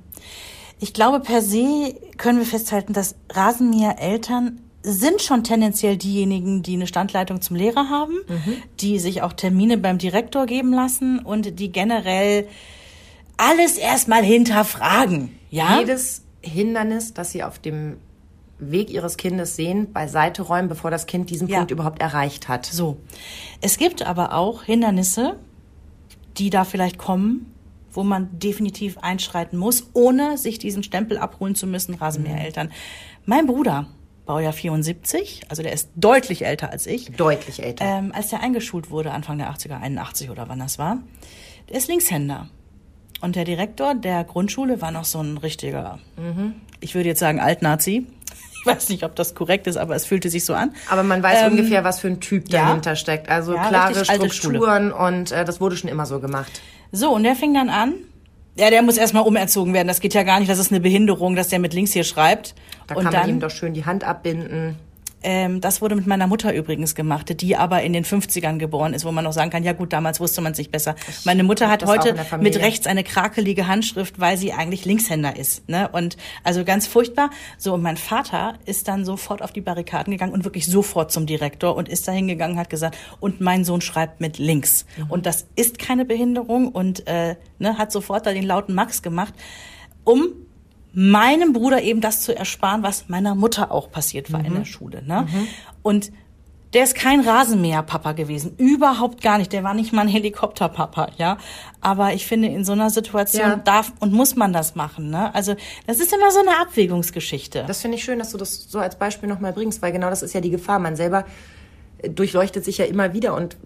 Ich 0.80 0.94
glaube, 0.94 1.20
per 1.20 1.42
se 1.42 1.94
können 2.16 2.38
wir 2.38 2.46
festhalten, 2.46 2.92
dass 2.92 3.16
Rasenmäher-Eltern 3.30 4.60
sind 4.82 5.20
schon 5.22 5.44
tendenziell 5.44 5.96
diejenigen, 5.96 6.62
die 6.62 6.74
eine 6.74 6.86
Standleitung 6.86 7.42
zum 7.42 7.56
Lehrer 7.56 7.90
haben, 7.90 8.14
die 8.80 8.98
sich 8.98 9.22
auch 9.22 9.32
Termine 9.32 9.76
beim 9.76 9.98
Direktor 9.98 10.46
geben 10.46 10.72
lassen 10.72 11.18
und 11.18 11.58
die 11.58 11.72
generell 11.72 12.46
alles 13.38 13.78
erstmal 13.78 14.22
hinterfragen. 14.22 15.30
Ja? 15.48 15.78
Jedes 15.78 16.22
Hindernis, 16.42 17.14
das 17.14 17.32
sie 17.32 17.42
auf 17.42 17.58
dem 17.58 17.96
Weg 18.58 18.90
ihres 18.90 19.16
Kindes 19.16 19.56
sehen, 19.56 19.92
beiseite 19.92 20.42
räumen, 20.42 20.68
bevor 20.68 20.90
das 20.90 21.06
Kind 21.06 21.30
diesen 21.30 21.48
Ja. 21.48 21.58
Punkt 21.58 21.70
überhaupt 21.70 22.02
erreicht 22.02 22.48
hat. 22.48 22.66
So. 22.66 22.98
Es 23.60 23.78
gibt 23.78 24.02
aber 24.02 24.34
auch 24.34 24.64
Hindernisse, 24.64 25.36
die 26.36 26.50
da 26.50 26.64
vielleicht 26.64 26.98
kommen, 26.98 27.52
wo 27.92 28.02
man 28.04 28.28
definitiv 28.38 28.98
einschreiten 28.98 29.58
muss, 29.58 29.88
ohne 29.94 30.36
sich 30.38 30.58
diesen 30.58 30.82
Stempel 30.82 31.18
abholen 31.18 31.54
zu 31.54 31.66
müssen, 31.66 31.94
Rasenmähereltern. 31.94 32.70
Mein 33.24 33.46
Bruder, 33.46 33.86
Baujahr 34.26 34.52
74, 34.52 35.42
also 35.48 35.62
der 35.62 35.72
ist 35.72 35.88
deutlich 35.96 36.44
älter 36.44 36.70
als 36.70 36.86
ich, 36.86 37.12
Deutlich 37.12 37.62
älter. 37.62 37.84
ähm, 37.84 38.12
als 38.14 38.28
der 38.28 38.40
eingeschult 38.40 38.90
wurde, 38.90 39.12
Anfang 39.12 39.38
der 39.38 39.50
80er, 39.50 39.80
81 39.80 40.30
oder 40.30 40.48
wann 40.48 40.58
das 40.58 40.78
war, 40.78 40.98
der 41.68 41.76
ist 41.78 41.88
Linkshänder. 41.88 42.48
Und 43.20 43.36
der 43.36 43.44
Direktor 43.44 43.94
der 43.94 44.24
Grundschule 44.24 44.80
war 44.80 44.90
noch 44.90 45.04
so 45.04 45.20
ein 45.20 45.38
richtiger, 45.38 45.98
ich 46.80 46.94
würde 46.94 47.08
jetzt 47.08 47.20
sagen 47.20 47.40
Altnazi. 47.40 48.06
Ich 48.60 48.66
weiß 48.66 48.88
nicht, 48.90 49.04
ob 49.04 49.14
das 49.16 49.34
korrekt 49.34 49.66
ist, 49.66 49.76
aber 49.76 49.94
es 49.94 50.04
fühlte 50.04 50.30
sich 50.30 50.44
so 50.44 50.52
an. 50.54 50.72
Aber 50.90 51.02
man 51.02 51.22
weiß 51.22 51.42
Ähm, 51.42 51.52
ungefähr, 51.52 51.84
was 51.84 52.00
für 52.00 52.08
ein 52.08 52.20
Typ 52.20 52.48
ja. 52.50 52.66
dahinter 52.66 52.96
steckt. 52.96 53.28
Also 53.28 53.54
Ja, 53.54 53.68
klare. 53.68 54.04
Strukturen 54.04 54.92
und 54.92 55.32
äh, 55.32 55.44
das 55.44 55.60
wurde 55.60 55.76
schon 55.76 55.88
immer 55.88 56.06
so 56.06 56.20
gemacht. 56.20 56.60
So, 56.92 57.10
und 57.10 57.22
der 57.22 57.34
fing 57.34 57.54
dann 57.54 57.70
an. 57.70 57.94
Ja, 58.56 58.70
der 58.70 58.82
muss 58.82 58.96
erstmal 58.96 59.22
umerzogen 59.22 59.72
werden. 59.72 59.86
Das 59.86 60.00
geht 60.00 60.14
ja 60.14 60.24
gar 60.24 60.40
nicht. 60.40 60.50
Das 60.50 60.58
ist 60.58 60.72
eine 60.72 60.80
Behinderung, 60.80 61.36
dass 61.36 61.48
der 61.48 61.60
mit 61.60 61.72
links 61.74 61.92
hier 61.92 62.02
schreibt. 62.02 62.54
Da 62.88 62.96
und 62.96 63.04
kann 63.04 63.12
dann, 63.12 63.22
man 63.22 63.30
ihm 63.30 63.40
doch 63.40 63.50
schön 63.50 63.72
die 63.72 63.84
Hand 63.84 64.02
abbinden. 64.02 64.76
Ähm, 65.22 65.60
das 65.60 65.82
wurde 65.82 65.96
mit 65.96 66.06
meiner 66.06 66.26
Mutter 66.26 66.54
übrigens 66.54 66.94
gemacht, 66.94 67.40
die 67.40 67.56
aber 67.56 67.82
in 67.82 67.92
den 67.92 68.04
50ern 68.04 68.58
geboren 68.58 68.94
ist, 68.94 69.04
wo 69.04 69.12
man 69.12 69.24
noch 69.24 69.32
sagen 69.32 69.50
kann, 69.50 69.64
ja 69.64 69.72
gut, 69.72 69.92
damals 69.92 70.20
wusste 70.20 70.40
man 70.40 70.52
es 70.52 70.58
nicht 70.58 70.70
besser. 70.70 70.94
Meine 71.24 71.42
Mutter 71.42 71.68
hat 71.68 71.84
auch 71.84 71.88
heute 71.88 72.14
mit 72.40 72.56
rechts 72.58 72.86
eine 72.86 73.02
krakelige 73.02 73.66
Handschrift, 73.66 74.20
weil 74.20 74.36
sie 74.36 74.52
eigentlich 74.52 74.84
Linkshänder 74.84 75.36
ist. 75.36 75.68
Ne? 75.68 75.88
Und 75.88 76.16
also 76.44 76.64
ganz 76.64 76.86
furchtbar. 76.86 77.30
So, 77.56 77.74
und 77.74 77.82
mein 77.82 77.96
Vater 77.96 78.54
ist 78.64 78.88
dann 78.88 79.04
sofort 79.04 79.42
auf 79.42 79.52
die 79.52 79.60
Barrikaden 79.60 80.12
gegangen 80.12 80.32
und 80.32 80.44
wirklich 80.44 80.66
sofort 80.66 81.10
zum 81.10 81.26
Direktor 81.26 81.76
und 81.76 81.88
ist 81.88 82.06
da 82.06 82.12
hingegangen, 82.12 82.58
hat 82.58 82.70
gesagt, 82.70 82.96
und 83.20 83.40
mein 83.40 83.64
Sohn 83.64 83.80
schreibt 83.80 84.20
mit 84.20 84.38
links. 84.38 84.86
Und 85.08 85.26
das 85.26 85.46
ist 85.56 85.78
keine 85.78 86.04
Behinderung 86.04 86.68
und 86.68 87.06
äh, 87.06 87.36
ne, 87.58 87.78
hat 87.78 87.92
sofort 87.92 88.26
da 88.26 88.32
den 88.32 88.44
lauten 88.44 88.74
Max 88.74 89.02
gemacht. 89.02 89.34
um 90.04 90.32
meinem 91.00 91.52
Bruder 91.52 91.80
eben 91.80 92.00
das 92.00 92.22
zu 92.22 92.36
ersparen, 92.36 92.82
was 92.82 93.08
meiner 93.08 93.36
Mutter 93.36 93.70
auch 93.70 93.88
passiert 93.88 94.32
war 94.32 94.44
in 94.44 94.52
der 94.52 94.64
Schule. 94.64 95.00
Ne? 95.06 95.28
Und 95.82 96.10
der 96.72 96.82
ist 96.82 96.96
kein 96.96 97.20
Rasenmäherpapa 97.20 98.12
gewesen, 98.12 98.54
überhaupt 98.56 99.22
gar 99.22 99.38
nicht. 99.38 99.52
Der 99.52 99.62
war 99.62 99.74
nicht 99.74 99.92
mal 99.92 100.02
ein 100.02 100.08
Helikopterpapa, 100.08 101.10
ja. 101.16 101.38
Aber 101.80 102.14
ich 102.14 102.26
finde, 102.26 102.48
in 102.48 102.64
so 102.64 102.72
einer 102.72 102.90
Situation 102.90 103.48
Ja. 103.48 103.56
darf 103.56 103.92
und 104.00 104.12
muss 104.12 104.34
man 104.34 104.52
das 104.52 104.74
machen. 104.74 105.08
Ne? 105.08 105.32
Also 105.36 105.54
das 105.86 106.00
ist 106.00 106.12
immer 106.12 106.32
so 106.32 106.40
eine 106.40 106.60
Abwägungsgeschichte. 106.60 107.64
Das 107.68 107.80
finde 107.80 107.96
ich 107.96 108.02
schön, 108.02 108.18
dass 108.18 108.32
du 108.32 108.36
das 108.36 108.64
so 108.68 108.80
als 108.80 108.96
Beispiel 108.98 109.28
nochmal 109.28 109.52
bringst, 109.52 109.80
weil 109.80 109.92
genau 109.92 110.10
das 110.10 110.24
ist 110.24 110.34
ja 110.34 110.40
die 110.40 110.50
Gefahr. 110.50 110.80
Man 110.80 110.96
selber 110.96 111.24
durchleuchtet 112.02 112.64
sich 112.64 112.78
ja 112.78 112.84
immer 112.84 113.12
wieder 113.12 113.34
und 113.34 113.56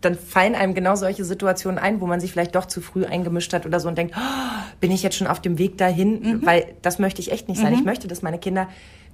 dann 0.00 0.14
fallen 0.14 0.54
einem 0.54 0.74
genau 0.74 0.96
solche 0.96 1.24
Situationen 1.24 1.78
ein, 1.78 2.00
wo 2.00 2.06
man 2.06 2.20
sich 2.20 2.32
vielleicht 2.32 2.54
doch 2.54 2.66
zu 2.66 2.80
früh 2.80 3.04
eingemischt 3.04 3.52
hat 3.52 3.66
oder 3.66 3.80
so 3.80 3.88
und 3.88 3.98
denkt, 3.98 4.14
oh, 4.16 4.62
bin 4.80 4.90
ich 4.92 5.02
jetzt 5.02 5.16
schon 5.16 5.26
auf 5.26 5.40
dem 5.40 5.58
Weg 5.58 5.76
dahin? 5.78 6.40
Weil 6.44 6.74
das 6.82 6.98
möchte 6.98 7.20
ich 7.20 7.32
echt 7.32 7.48
nicht 7.48 7.60
sein. 7.60 7.74
Ich 7.74 7.84
möchte, 7.84 8.08
dass 8.08 8.22
meine 8.22 8.38
Kinder 8.38 8.68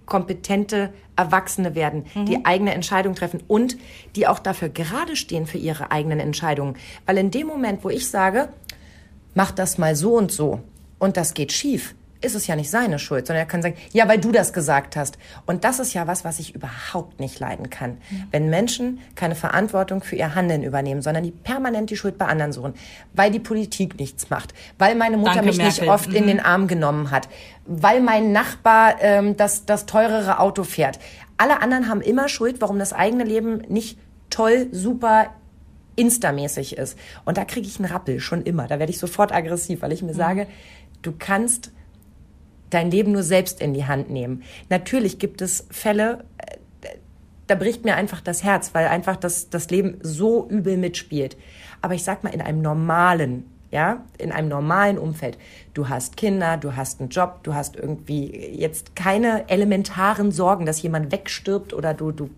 kompetente 0.05 0.93
Erwachsene 1.17 1.75
werden, 1.75 2.05
die 2.29 2.45
eigene 2.45 2.73
Entscheidungen 2.73 3.17
treffen 3.17 3.43
und 3.49 3.77
die 4.15 4.29
auch 4.29 4.39
dafür 4.39 4.69
gerade 4.69 5.17
stehen 5.17 5.47
für 5.47 5.59
ihre 5.59 5.91
eigenen 5.91 6.21
Entscheidungen. 6.21 6.77
Weil 7.05 7.19
in 7.19 7.33
dem 7.33 7.49
Moment, 7.49 7.83
wo 7.83 7.91
ich 7.91 8.09
sage, 8.09 8.49
mach 9.35 9.51
das 9.51 9.79
mal 9.79 9.97
so 9.97 10.15
und 10.15 10.31
so 10.31 10.61
und 11.01 11.17
das 11.17 11.35
geht 11.35 11.53
schief, 11.53 11.97
ist 12.21 12.35
es 12.35 12.47
ja 12.47 12.57
nicht 12.57 12.71
seine 12.71 12.99
Schuld, 12.99 13.27
sondern 13.27 13.45
er 13.45 13.49
kann 13.49 13.63
sagen, 13.63 13.77
ja, 13.93 14.09
weil 14.09 14.19
du 14.19 14.33
das 14.33 14.53
gesagt 14.53 14.97
hast. 14.97 15.19
Und 15.45 15.65
das 15.65 15.79
ist 15.79 15.93
ja 15.95 16.07
was, 16.07 16.25
was 16.25 16.39
ich 16.39 16.55
überhaupt 16.55 17.21
nicht 17.21 17.39
leiden 17.39 17.71
kann. 17.71 17.99
Wenn 18.31 18.49
Menschen 18.51 19.01
keine 19.15 19.35
Verantwortung 19.35 20.03
für 20.03 20.17
ihr 20.17 20.35
Handeln 20.35 20.63
übernehmen, 20.63 21.03
sondern 21.03 21.25
die 21.25 21.31
permanent 21.31 21.91
die 21.91 21.97
Schuld 21.97 22.19
bei 22.19 22.27
anderen 22.27 22.53
suchen, 22.53 22.75
weil 23.13 23.31
die 23.31 23.41
Politik 23.41 23.99
nichts 23.99 24.31
macht, 24.31 24.55
weil 24.79 24.95
meine 24.95 25.17
Mutter 25.17 25.35
Danke, 25.35 25.49
mich 25.49 25.59
nicht 25.59 25.81
Merkel. 25.81 25.89
oft 25.89 26.13
in 26.13 26.27
den 26.27 26.41
Arm 26.41 26.67
genommen 26.69 27.11
hat, 27.11 27.29
weil 27.67 28.01
mein 28.01 28.33
Nachbar 28.33 28.97
ähm, 29.01 29.37
das, 29.37 29.67
das 29.67 29.87
teurere 29.87 30.39
Auto 30.39 30.65
fährt. 30.65 30.99
Alle 31.37 31.61
anderen 31.61 31.89
haben 31.89 32.01
immer 32.01 32.29
Schuld, 32.29 32.61
warum 32.61 32.79
das 32.79 32.93
eigene 32.93 33.25
Leben 33.25 33.59
nicht 33.69 33.99
toll, 34.31 34.69
super, 34.73 35.27
instamäßig 35.97 36.77
ist. 36.77 36.99
Und 37.25 37.39
da 37.39 37.45
kriege 37.45 37.67
ich 37.67 37.79
einen 37.79 37.91
Rappel, 37.91 38.21
schon 38.21 38.43
immer. 38.43 38.67
Da 38.67 38.79
werde 38.79 38.91
ich 38.91 38.99
sofort 38.99 39.33
aggressiv, 39.33 39.83
weil 39.83 39.93
ich 39.93 40.03
mir 40.03 40.15
sage, 40.15 40.47
du 41.03 41.13
kannst 41.19 41.73
dein 42.71 42.91
Leben 42.91 43.13
nur 43.13 43.23
selbst 43.23 43.61
in 43.61 43.75
die 43.75 43.87
Hand 43.87 44.11
nehmen. 44.11 44.43
Natürlich 44.69 45.19
gibt 45.19 45.43
es 45.43 45.67
Fälle, 45.71 46.25
äh, 46.39 46.57
da 47.47 47.55
bricht 47.55 47.85
mir 47.85 47.95
einfach 47.95 48.21
das 48.21 48.43
Herz, 48.43 48.71
weil 48.75 48.89
einfach 48.89 49.17
das, 49.17 49.51
das 49.51 49.71
Leben 49.71 49.99
so 50.03 50.49
übel 50.49 50.77
mitspielt. 50.77 51.37
Aber 51.81 51.95
ich 51.95 52.03
sag 52.03 52.25
mal, 52.25 52.35
in 52.35 52.41
einem 52.41 52.61
normalen, 52.61 53.45
ja, 53.71 54.05
in 54.19 54.33
einem 54.33 54.49
normalen 54.49 54.99
Umfeld. 54.99 55.39
Du 55.75 55.89
hast 55.89 56.17
Kinder, 56.17 56.57
du 56.57 56.75
hast 56.75 57.01
einen 57.01 57.11
Job, 57.11 57.41
du 57.45 57.55
hast 57.55 57.77
irgendwie 57.77 58.35
jetzt 58.35 58.97
keine 58.97 59.49
elementaren 59.49 60.33
Sorgen, 60.33 60.67
dass 60.67 60.83
jemand 60.83 61.13
wegstirbt 61.13 61.73
oder 61.73 61.95
du, 61.95 62.11
du 62.11 62.31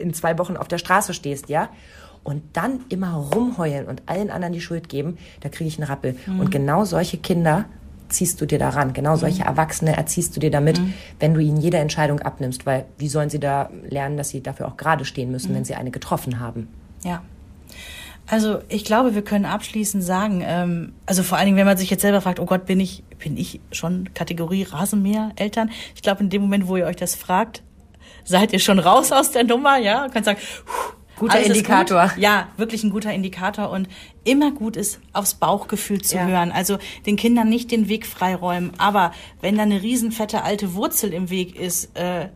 in 0.00 0.12
zwei 0.12 0.38
Wochen 0.38 0.56
auf 0.56 0.68
der 0.68 0.78
Straße 0.78 1.14
stehst, 1.14 1.48
ja. 1.48 1.70
Und 2.24 2.42
dann 2.52 2.84
immer 2.88 3.14
rumheulen 3.14 3.86
und 3.86 4.02
allen 4.06 4.30
anderen 4.30 4.52
die 4.52 4.60
Schuld 4.60 4.88
geben, 4.88 5.18
da 5.40 5.48
kriege 5.48 5.66
ich 5.66 5.78
einen 5.78 5.88
Rappel. 5.88 6.14
Und 6.38 6.50
genau 6.52 6.84
solche 6.84 7.18
Kinder 7.18 7.64
ziehst 8.12 8.40
du 8.40 8.46
dir 8.46 8.58
daran. 8.58 8.92
Genau 8.92 9.16
solche 9.16 9.42
Erwachsene 9.42 9.96
erziehst 9.96 10.36
du 10.36 10.40
dir 10.40 10.50
damit, 10.50 10.80
wenn 11.20 11.34
du 11.34 11.40
ihnen 11.40 11.56
jede 11.56 11.78
Entscheidung 11.78 12.20
abnimmst. 12.20 12.66
Weil 12.66 12.86
wie 12.98 13.08
sollen 13.08 13.30
sie 13.30 13.40
da 13.40 13.70
lernen, 13.88 14.16
dass 14.16 14.28
sie 14.28 14.42
dafür 14.42 14.68
auch 14.68 14.76
gerade 14.76 15.04
stehen 15.04 15.30
müssen, 15.30 15.54
wenn 15.54 15.64
sie 15.64 15.74
eine 15.74 15.90
getroffen 15.90 16.40
haben? 16.40 16.68
Ja. 17.04 17.22
Also 18.26 18.60
ich 18.68 18.84
glaube, 18.84 19.14
wir 19.14 19.22
können 19.22 19.44
abschließend 19.44 20.02
sagen, 20.02 20.42
ähm, 20.44 20.92
also 21.06 21.22
vor 21.22 21.38
allen 21.38 21.46
Dingen, 21.46 21.58
wenn 21.58 21.66
man 21.66 21.76
sich 21.76 21.90
jetzt 21.90 22.02
selber 22.02 22.20
fragt, 22.20 22.40
oh 22.40 22.46
Gott, 22.46 22.66
bin 22.66 22.80
ich, 22.80 23.02
bin 23.18 23.36
ich 23.36 23.60
schon 23.72 24.14
Kategorie 24.14 24.62
Rasenmäher-Eltern? 24.62 25.70
Ich 25.94 26.02
glaube, 26.02 26.22
in 26.22 26.30
dem 26.30 26.42
Moment, 26.42 26.68
wo 26.68 26.76
ihr 26.76 26.86
euch 26.86 26.96
das 26.96 27.14
fragt, 27.14 27.62
seid 28.24 28.52
ihr 28.52 28.60
schon 28.60 28.78
raus 28.78 29.12
aus 29.12 29.32
der 29.32 29.44
Nummer, 29.44 29.76
ja, 29.78 30.04
und 30.04 30.12
könnt 30.12 30.24
sagen, 30.24 30.38
puh, 30.64 30.94
Guter 31.22 31.34
alles 31.34 31.48
Indikator. 31.48 32.08
Gut. 32.08 32.18
Ja, 32.18 32.48
wirklich 32.56 32.82
ein 32.84 32.90
guter 32.90 33.12
Indikator 33.12 33.70
und 33.70 33.88
immer 34.24 34.50
gut 34.50 34.76
ist, 34.76 35.00
aufs 35.12 35.34
Bauchgefühl 35.34 36.02
zu 36.02 36.16
Ja. 36.16 36.26
hören. 36.26 36.52
Also 36.52 36.78
den 37.06 37.16
Kindern 37.16 37.48
nicht 37.48 37.70
den 37.70 37.88
Weg 37.88 38.06
freiräumen, 38.06 38.72
aber 38.78 39.12
wenn 39.40 39.56
da 39.56 39.62
eine 39.62 39.82
riesenfette 39.82 40.42
alte 40.42 40.74
Wurzel 40.74 41.12
im 41.12 41.30
Weg 41.30 41.54
ist, 41.58 41.96
äh, 41.96 42.28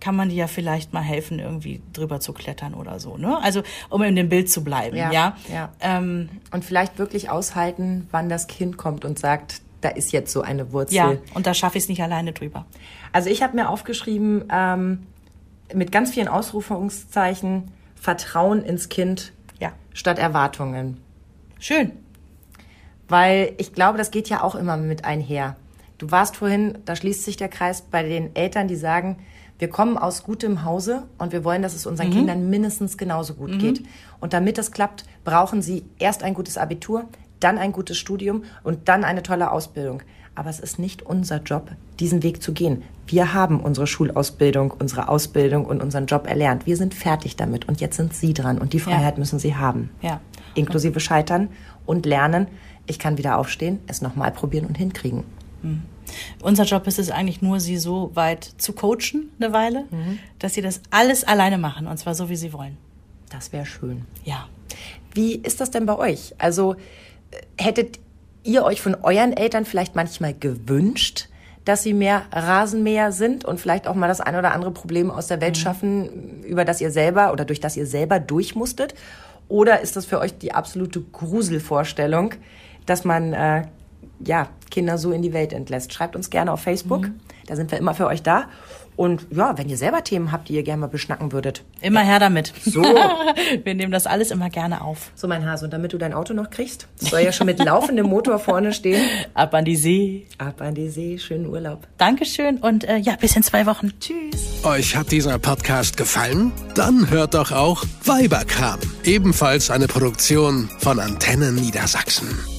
kann 0.00 0.16
man 0.16 0.28
die 0.28 0.36
ja 0.36 0.46
vielleicht 0.48 0.92
mal 0.92 1.00
helfen, 1.02 1.38
irgendwie 1.38 1.80
drüber 1.92 2.20
zu 2.20 2.32
klettern 2.34 2.74
oder 2.74 3.00
so, 3.00 3.16
ne? 3.16 3.38
Also 3.42 3.62
um 3.88 4.02
in 4.02 4.14
dem 4.16 4.28
Bild 4.28 4.50
zu 4.50 4.62
bleiben, 4.62 4.96
ja. 4.96 5.10
Ja, 5.10 5.36
ja. 5.52 5.72
Ähm, 5.80 6.28
Und 6.50 6.64
vielleicht 6.64 6.98
wirklich 6.98 7.30
aushalten, 7.30 8.06
wann 8.10 8.28
das 8.28 8.46
Kind 8.46 8.76
kommt 8.76 9.04
und 9.06 9.18
sagt, 9.18 9.62
da 9.80 9.88
ist 9.88 10.12
jetzt 10.12 10.30
so 10.32 10.42
eine 10.42 10.72
Wurzel. 10.72 10.94
ja. 10.94 11.12
Und 11.34 11.46
da 11.46 11.54
schaffe 11.54 11.78
ich 11.78 11.84
es 11.84 11.88
nicht 11.88 12.02
alleine 12.02 12.32
drüber. 12.32 12.64
Also 13.12 13.28
ich 13.30 13.42
habe 13.42 13.56
mir 13.56 13.68
aufgeschrieben, 13.68 14.44
ähm, 14.52 15.06
mit 15.72 15.90
ganz 15.90 16.10
vielen 16.12 16.28
Ausrufungszeichen, 16.28 17.70
Vertrauen 18.04 18.62
ins 18.62 18.90
Kind 18.90 19.32
Ja. 19.60 19.72
statt 19.94 20.18
Erwartungen. 20.18 20.98
Schön. 21.58 21.92
Weil 23.08 23.54
ich 23.56 23.72
glaube, 23.72 23.96
das 23.96 24.10
geht 24.10 24.28
ja 24.28 24.42
auch 24.42 24.54
immer 24.54 24.76
mit 24.76 25.06
einher. 25.06 25.56
Du 25.96 26.10
warst 26.10 26.36
vorhin, 26.36 26.76
da 26.84 26.96
schließt 26.96 27.24
sich 27.24 27.38
der 27.38 27.48
Kreis 27.48 27.80
bei 27.80 28.02
den 28.02 28.36
Eltern, 28.36 28.68
die 28.68 28.76
sagen, 28.76 29.16
wir 29.58 29.70
kommen 29.70 29.96
aus 29.96 30.22
gutem 30.22 30.64
Hause 30.64 31.04
und 31.16 31.32
wir 31.32 31.44
wollen, 31.44 31.62
dass 31.62 31.74
es 31.74 31.86
unseren 31.86 32.10
Kindern 32.10 32.50
mindestens 32.50 32.98
genauso 32.98 33.32
gut 33.34 33.58
geht. 33.58 33.82
Und 34.20 34.34
damit 34.34 34.58
das 34.58 34.70
klappt, 34.70 35.06
brauchen 35.24 35.62
sie 35.62 35.86
erst 35.98 36.22
ein 36.24 36.34
gutes 36.34 36.58
Abitur, 36.58 37.06
dann 37.40 37.56
ein 37.56 37.72
gutes 37.72 37.96
Studium 37.96 38.44
und 38.64 38.88
dann 38.90 39.04
eine 39.04 39.22
tolle 39.22 39.50
Ausbildung. 39.50 40.02
Aber 40.34 40.50
es 40.50 40.58
ist 40.60 40.78
nicht 40.78 41.02
unser 41.02 41.42
Job, 41.42 41.70
diesen 42.00 42.22
Weg 42.22 42.42
zu 42.42 42.52
gehen. 42.52 42.82
Wir 43.06 43.34
haben 43.34 43.60
unsere 43.60 43.86
Schulausbildung, 43.86 44.72
unsere 44.72 45.08
Ausbildung 45.08 45.64
und 45.64 45.82
unseren 45.82 46.06
Job 46.06 46.26
erlernt. 46.26 46.66
Wir 46.66 46.76
sind 46.76 46.94
fertig 46.94 47.36
damit 47.36 47.68
und 47.68 47.80
jetzt 47.80 47.96
sind 47.96 48.14
sie 48.14 48.34
dran 48.34 48.58
und 48.58 48.72
die 48.72 48.80
Freiheit 48.80 49.18
müssen 49.18 49.38
sie 49.38 49.54
haben 49.54 49.90
Ja. 50.02 50.20
inklusive 50.54 50.98
Scheitern 51.00 51.48
und 51.86 52.06
Lernen. 52.06 52.48
Ich 52.86 52.98
kann 52.98 53.16
wieder 53.18 53.38
aufstehen, 53.38 53.78
es 53.86 54.02
nochmal 54.02 54.30
probieren 54.32 54.66
und 54.66 54.76
hinkriegen. 54.76 55.24
Unser 56.42 56.64
Job 56.64 56.86
ist 56.86 56.98
es 56.98 57.10
eigentlich 57.10 57.40
nur, 57.40 57.58
sie 57.60 57.78
so 57.78 58.10
weit 58.14 58.44
zu 58.58 58.72
coachen, 58.74 59.30
eine 59.40 59.52
Weile, 59.52 59.84
dass 60.38 60.54
sie 60.54 60.60
das 60.62 60.80
alles 60.90 61.24
alleine 61.24 61.56
machen 61.58 61.86
und 61.86 61.96
zwar 61.98 62.14
so, 62.14 62.28
wie 62.28 62.36
sie 62.36 62.52
wollen. 62.52 62.76
Das 63.30 63.52
wäre 63.52 63.64
schön. 63.66 64.04
Ja. 64.24 64.46
Wie 65.14 65.34
ist 65.36 65.60
das 65.60 65.70
denn 65.70 65.86
bei 65.86 65.96
euch? 65.96 66.34
Also 66.38 66.74
äh, 66.74 66.76
hättet 67.58 67.98
ihr 68.44 68.62
euch 68.64 68.80
von 68.80 68.94
euren 69.02 69.36
Eltern 69.36 69.64
vielleicht 69.64 69.96
manchmal 69.96 70.34
gewünscht, 70.34 71.28
dass 71.64 71.82
sie 71.82 71.94
mehr 71.94 72.22
Rasenmäher 72.30 73.10
sind 73.10 73.44
und 73.44 73.58
vielleicht 73.58 73.88
auch 73.88 73.94
mal 73.94 74.08
das 74.08 74.20
ein 74.20 74.36
oder 74.36 74.52
andere 74.52 74.70
Problem 74.70 75.10
aus 75.10 75.28
der 75.28 75.40
Welt 75.40 75.56
schaffen, 75.56 76.42
über 76.44 76.64
das 76.64 76.80
ihr 76.80 76.90
selber 76.90 77.32
oder 77.32 77.44
durch 77.44 77.60
das 77.60 77.76
ihr 77.76 77.86
selber 77.86 78.20
durch 78.20 78.54
musstet? 78.54 78.94
Oder 79.48 79.80
ist 79.80 79.96
das 79.96 80.04
für 80.04 80.20
euch 80.20 80.36
die 80.38 80.52
absolute 80.52 81.00
Gruselvorstellung, 81.00 82.34
dass 82.86 83.04
man 83.04 83.32
äh, 83.32 83.62
ja, 84.24 84.48
Kinder 84.70 84.98
so 84.98 85.12
in 85.12 85.22
die 85.22 85.32
Welt 85.32 85.52
entlässt? 85.52 85.92
Schreibt 85.92 86.16
uns 86.16 86.28
gerne 86.28 86.52
auf 86.52 86.60
Facebook, 86.60 87.08
da 87.46 87.56
sind 87.56 87.70
wir 87.70 87.78
immer 87.78 87.94
für 87.94 88.06
euch 88.06 88.22
da. 88.22 88.46
Und 88.96 89.26
ja, 89.30 89.56
wenn 89.58 89.68
ihr 89.68 89.76
selber 89.76 90.04
Themen 90.04 90.32
habt, 90.32 90.48
die 90.48 90.54
ihr 90.54 90.62
gerne 90.62 90.80
mal 90.80 90.86
beschnacken 90.86 91.32
würdet. 91.32 91.62
Immer 91.80 92.00
her 92.00 92.18
damit. 92.18 92.52
So. 92.64 92.82
Wir 93.64 93.74
nehmen 93.74 93.92
das 93.92 94.06
alles 94.06 94.30
immer 94.30 94.50
gerne 94.50 94.82
auf. 94.82 95.10
So, 95.14 95.26
mein 95.26 95.44
Hase, 95.44 95.64
und 95.64 95.72
damit 95.72 95.92
du 95.92 95.98
dein 95.98 96.12
Auto 96.12 96.34
noch 96.34 96.50
kriegst, 96.50 96.86
das 97.00 97.10
soll 97.10 97.20
ja 97.20 97.32
schon 97.32 97.46
mit 97.46 97.58
laufendem 97.58 98.06
Motor 98.06 98.38
vorne 98.38 98.72
stehen. 98.72 99.02
Ab 99.34 99.54
an 99.54 99.64
die 99.64 99.76
See. 99.76 100.26
Ab 100.38 100.60
an 100.60 100.74
die 100.74 100.88
See, 100.88 101.18
schönen 101.18 101.46
Urlaub. 101.46 101.86
Dankeschön 101.98 102.58
und 102.58 102.84
äh, 102.84 102.98
ja, 102.98 103.16
bis 103.16 103.36
in 103.36 103.42
zwei 103.42 103.66
Wochen. 103.66 103.92
Tschüss. 104.00 104.64
Euch 104.64 104.96
hat 104.96 105.10
dieser 105.10 105.38
Podcast 105.38 105.96
gefallen? 105.96 106.52
Dann 106.74 107.10
hört 107.10 107.34
doch 107.34 107.52
auch 107.52 107.84
Weiberkram, 108.04 108.78
ebenfalls 109.04 109.70
eine 109.70 109.86
Produktion 109.88 110.68
von 110.78 111.00
Antennen 111.00 111.54
Niedersachsen. 111.56 112.53